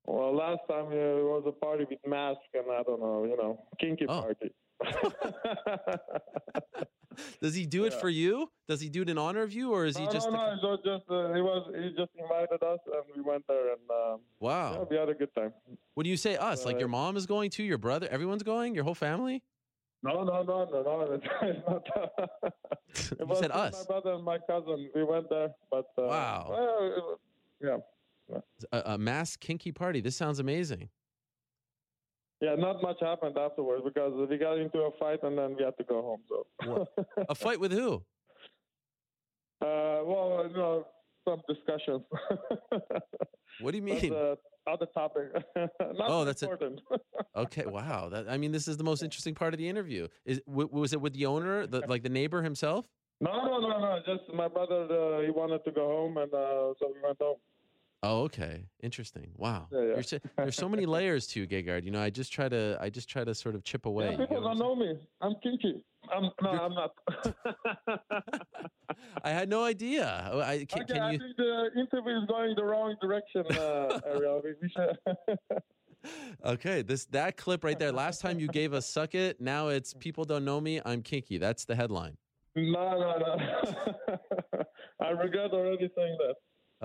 Well, 0.05 0.35
last 0.35 0.61
time 0.69 0.87
uh, 0.87 0.91
it 1.21 1.23
was 1.23 1.43
a 1.47 1.51
party 1.51 1.85
with 1.89 1.99
mask 2.07 2.39
and 2.53 2.65
I 2.71 2.83
don't 2.83 2.99
know, 2.99 3.23
you 3.25 3.37
know, 3.37 3.59
kinky 3.79 4.05
Oh. 4.07 4.21
party. 4.21 4.51
Does 7.41 7.55
he 7.55 7.65
do 7.65 7.85
it 7.85 7.93
Yeah. 7.93 7.99
for 7.99 8.09
you? 8.09 8.51
Does 8.67 8.81
he 8.81 8.89
do 8.89 9.01
it 9.03 9.09
in 9.09 9.17
honor 9.17 9.41
of 9.41 9.53
you, 9.53 9.71
or 9.71 9.85
is 9.85 9.95
he 9.95 10.03
no, 10.05 10.11
just? 10.11 10.29
no, 10.29 10.35
no, 10.35 10.51
it 10.51 10.59
was 10.61 10.79
just 10.83 11.09
uh, 11.09 11.33
he 11.33 11.41
was 11.41 11.71
he 11.73 11.89
just 11.95 12.11
invited 12.19 12.61
us 12.61 12.79
and 12.93 13.03
we 13.15 13.21
went 13.21 13.45
there 13.47 13.71
and 13.71 13.79
um, 13.89 14.19
yeah, 14.41 14.83
we 14.89 14.97
had 14.97 15.07
a 15.07 15.13
good 15.13 15.33
time. 15.33 15.53
When 15.93 16.05
you 16.05 16.17
say 16.17 16.35
us, 16.35 16.65
like 16.65 16.77
your 16.77 16.89
Uh, 16.89 16.99
mom 16.99 17.15
is 17.15 17.25
going 17.25 17.51
too, 17.51 17.63
your 17.63 17.77
brother, 17.77 18.07
everyone's 18.11 18.43
going, 18.43 18.75
your 18.75 18.83
whole 18.83 18.95
family. 18.95 19.41
No, 20.03 20.23
no, 20.25 20.43
no, 20.43 20.65
no, 20.65 20.81
no. 20.83 21.19
It's, 21.41 21.65
not. 21.67 21.83
It 23.19 23.29
you 23.29 23.35
said 23.37 23.51
us. 23.51 23.73
My 23.79 23.85
brother 23.93 24.11
and 24.13 24.23
my 24.25 24.37
cousin. 24.39 24.89
We 24.93 25.03
went 25.05 25.29
there, 25.29 25.49
but 25.71 25.87
uh, 25.97 26.01
Wow. 26.03 26.47
well, 26.49 26.77
it 27.61 27.69
was- 27.71 27.81
yeah, 28.31 28.39
A, 28.71 28.93
a 28.93 28.97
mass 28.97 29.35
kinky 29.35 29.71
party. 29.71 30.01
This 30.01 30.15
sounds 30.15 30.39
amazing. 30.39 30.89
yeah, 32.41 32.55
not 32.55 32.81
much 32.81 32.97
happened 33.01 33.37
afterwards 33.37 33.83
because 33.85 34.13
we 34.29 34.37
got 34.37 34.57
into 34.57 34.79
a 34.79 34.91
fight 34.99 35.19
and 35.23 35.37
then 35.37 35.55
we 35.57 35.63
had 35.63 35.77
to 35.77 35.83
go 35.83 36.01
home. 36.01 36.21
So, 36.29 36.87
A 37.29 37.35
fight 37.35 37.59
with 37.59 37.71
who? 37.71 38.03
uh, 39.61 40.01
well, 40.03 40.45
you 40.49 40.55
know, 40.57 40.85
some 41.27 41.41
discussions. 41.47 42.01
What 43.61 43.71
do 43.71 43.77
you 43.77 43.83
mean? 43.83 44.11
uh, 44.13 44.35
other 44.67 44.85
topic. 44.93 45.31
Not 45.55 45.69
Oh, 46.09 46.25
that's 46.25 46.41
a- 46.43 46.45
important. 46.45 46.81
Okay, 47.37 47.65
wow. 47.65 48.09
That 48.09 48.27
I 48.27 48.35
mean, 48.37 48.51
this 48.51 48.67
is 48.67 48.75
the 48.75 48.83
most 48.83 49.01
interesting 49.01 49.33
part 49.33 49.53
of 49.53 49.57
the 49.59 49.69
interview. 49.69 50.09
Is 50.25 50.41
w- 50.45 50.67
was 50.69 50.91
it 50.91 50.99
with 50.99 51.13
the 51.13 51.25
owner, 51.25 51.65
the, 51.65 51.79
like 51.87 52.03
the 52.03 52.09
neighbor 52.09 52.41
himself? 52.41 52.85
no, 53.21 53.31
no, 53.45 53.59
no, 53.61 53.79
no. 53.79 53.99
Just 54.05 54.23
my 54.33 54.49
brother. 54.49 54.81
Uh, 54.91 55.21
he 55.21 55.29
wanted 55.31 55.63
to 55.63 55.71
go 55.71 55.87
home, 55.87 56.17
and 56.17 56.33
uh, 56.33 56.73
so 56.79 56.91
we 56.93 56.99
went 57.01 57.17
home. 57.21 57.37
Oh, 58.05 58.21
okay. 58.23 58.65
Interesting. 58.83 59.31
Wow. 59.35 59.67
Yeah, 59.71 59.81
yeah. 59.95 60.01
So- 60.01 60.19
there's 60.37 60.55
so 60.55 60.69
many 60.69 60.85
layers 60.97 61.25
to 61.27 61.39
you, 61.39 61.47
Gegard. 61.47 61.83
You 61.83 61.91
know, 61.91 62.01
I 62.01 62.09
just 62.11 62.31
try 62.31 62.47
to 62.47 62.77
I 62.79 62.89
just 62.89 63.09
try 63.09 63.23
to 63.23 63.33
sort 63.33 63.55
of 63.55 63.63
chip 63.63 63.85
away. 63.85 64.11
Yeah, 64.11 64.17
people 64.17 64.41
what 64.41 64.51
I'm 64.51 64.57
don't 64.59 64.67
know 64.67 64.75
me. 64.75 64.99
I'm 65.21 65.35
kinky. 65.41 65.83
I'm 66.13 66.29
no, 66.41 66.51
You're- 66.51 66.59
I'm 66.65 66.73
not. 66.75 66.91
I 69.23 69.31
had 69.31 69.49
no 69.49 69.63
idea. 69.63 70.29
Oh, 70.31 70.39
I, 70.39 70.65
can, 70.65 70.83
okay, 70.83 70.93
can 70.93 71.01
I 71.01 71.11
you? 71.13 71.19
think 71.19 71.35
the 71.35 71.69
interview 71.79 72.17
is 72.21 72.25
going 72.27 72.53
the 72.55 72.63
wrong 72.63 72.95
direction, 73.01 73.43
uh, 73.57 73.99
Ariel. 74.05 74.41
We, 74.43 74.53
we 74.61 74.69
should. 74.69 74.97
Okay, 76.45 76.83
this 76.83 77.05
that 77.07 77.35
clip 77.35 77.63
right 77.63 77.79
there. 77.79 77.91
Last 77.91 78.21
time 78.21 78.37
you 78.39 78.47
gave 78.47 78.75
us 78.75 78.85
"suck 78.85 79.15
it," 79.15 79.41
now 79.41 79.69
it's 79.69 79.91
people 79.95 80.23
don't 80.23 80.45
know 80.45 80.61
me. 80.61 80.79
I'm 80.85 81.01
kinky. 81.01 81.39
That's 81.39 81.65
the 81.65 81.73
headline. 81.75 82.15
no, 82.55 82.63
no, 82.99 83.17
no. 83.17 84.17
I 85.01 85.09
regret 85.09 85.49
already 85.51 85.89
saying 85.97 86.17
that. 86.19 86.35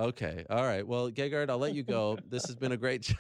Okay. 0.01 0.47
All 0.49 0.63
right. 0.65 0.87
Well, 0.87 1.11
Gegard, 1.11 1.51
I'll 1.51 1.59
let 1.59 1.75
you 1.75 1.83
go. 1.83 2.19
This 2.31 2.47
has 2.47 2.57
been 2.57 2.73
a 2.73 2.77
great. 2.77 3.15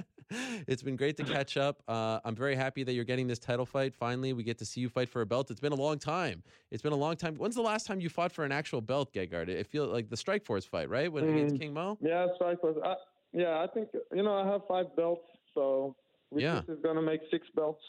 it's 0.66 0.82
been 0.82 0.96
great 0.96 1.16
to 1.18 1.24
catch 1.24 1.56
up. 1.56 1.82
Uh, 1.86 2.20
I'm 2.24 2.34
very 2.34 2.54
happy 2.54 2.84
that 2.84 2.92
you're 2.94 3.04
getting 3.04 3.26
this 3.26 3.38
title 3.38 3.66
fight. 3.66 3.94
Finally, 3.94 4.32
we 4.32 4.42
get 4.42 4.56
to 4.58 4.64
see 4.64 4.80
you 4.80 4.88
fight 4.88 5.08
for 5.10 5.20
a 5.20 5.26
belt. 5.26 5.50
It's 5.50 5.60
been 5.60 5.72
a 5.72 5.82
long 5.86 5.98
time. 5.98 6.42
It's 6.70 6.82
been 6.82 6.92
a 6.92 6.96
long 6.96 7.16
time. 7.16 7.34
When's 7.36 7.54
the 7.54 7.62
last 7.62 7.86
time 7.86 8.00
you 8.00 8.08
fought 8.08 8.32
for 8.32 8.44
an 8.44 8.52
actual 8.52 8.80
belt, 8.80 9.12
Gegard? 9.12 9.48
It 9.48 9.66
feels 9.66 9.92
like 9.92 10.08
the 10.08 10.16
Strikeforce 10.16 10.66
fight, 10.66 10.88
right? 10.88 11.12
When 11.12 11.24
against 11.28 11.56
Mm. 11.56 11.60
King 11.60 11.74
Mo. 11.74 11.98
Yeah, 12.00 12.26
strike 12.36 12.62
was. 12.62 12.76
I, 12.82 12.94
yeah, 13.32 13.60
I 13.62 13.66
think 13.74 13.88
you 14.14 14.22
know 14.22 14.34
I 14.34 14.46
have 14.50 14.62
five 14.66 14.94
belts, 14.96 15.26
so 15.54 15.94
which 16.30 16.44
Yeah. 16.44 16.62
is 16.68 16.78
going 16.82 16.96
to 16.96 17.02
make 17.02 17.20
six 17.30 17.46
belts, 17.54 17.82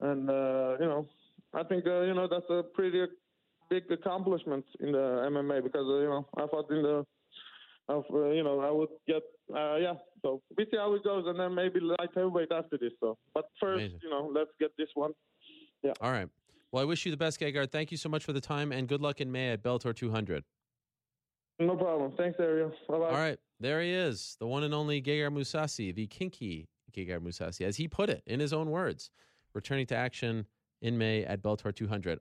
and 0.00 0.30
uh, 0.30 0.76
you 0.78 0.86
know 0.86 1.08
I 1.54 1.64
think 1.64 1.86
uh, 1.86 2.02
you 2.02 2.14
know 2.14 2.28
that's 2.28 2.48
a 2.50 2.62
pretty 2.74 3.04
big 3.70 3.90
accomplishment 3.90 4.64
in 4.80 4.92
the 4.92 5.26
MMA 5.32 5.62
because 5.62 5.86
uh, 5.88 5.98
you 6.04 6.08
know 6.08 6.26
I 6.36 6.46
thought 6.46 6.70
in 6.70 6.82
the 6.82 7.04
uh, 7.88 8.00
you 8.30 8.42
know 8.42 8.60
I 8.60 8.70
would 8.70 8.88
get 9.06 9.22
uh, 9.54 9.76
yeah 9.76 9.94
so 10.22 10.42
we 10.56 10.64
see 10.70 10.76
how 10.76 10.92
it 10.94 11.04
goes 11.04 11.24
and 11.26 11.38
then 11.38 11.54
maybe 11.54 11.80
light 11.80 12.10
heavyweight 12.14 12.52
after 12.52 12.76
this 12.78 12.92
so 13.00 13.16
but 13.34 13.44
first 13.60 13.80
Amazing. 13.80 14.00
you 14.02 14.10
know 14.10 14.30
let's 14.34 14.50
get 14.60 14.70
this 14.76 14.88
one 14.94 15.12
Yeah. 15.82 15.92
All 16.00 16.10
right. 16.12 16.28
Well, 16.72 16.82
I 16.82 16.84
wish 16.86 17.06
you 17.06 17.10
the 17.10 17.16
best, 17.16 17.40
Gegard. 17.40 17.70
Thank 17.72 17.90
you 17.92 17.96
so 17.96 18.08
much 18.10 18.24
for 18.24 18.34
the 18.34 18.42
time, 18.42 18.72
and 18.72 18.86
good 18.88 19.00
luck 19.00 19.20
in 19.22 19.32
May 19.32 19.48
at 19.50 19.62
Bellator 19.62 19.94
200. 19.94 20.44
no 21.60 21.76
problem 21.76 22.12
thanks 22.16 22.38
Ariel 22.38 22.72
bye 22.88 22.98
bye 22.98 23.04
All 23.06 23.12
right, 23.12 23.38
there 23.58 23.80
he 23.80 23.90
is, 23.90 24.36
the 24.38 24.46
one 24.46 24.62
and 24.64 24.74
only 24.74 25.00
Gegard 25.02 25.32
Mousasi, 25.32 25.94
the 25.94 26.06
kinky 26.06 26.68
Gegard 26.94 27.20
Mousasi, 27.20 27.62
as 27.62 27.76
he 27.76 27.88
put 27.88 28.10
it 28.10 28.22
in 28.26 28.38
his 28.40 28.52
own 28.52 28.70
words, 28.70 29.10
returning 29.54 29.86
to 29.86 29.96
action 29.96 30.46
in 30.82 30.98
May 30.98 31.24
at 31.24 31.42
Bellator 31.42 31.74
200. 31.74 32.20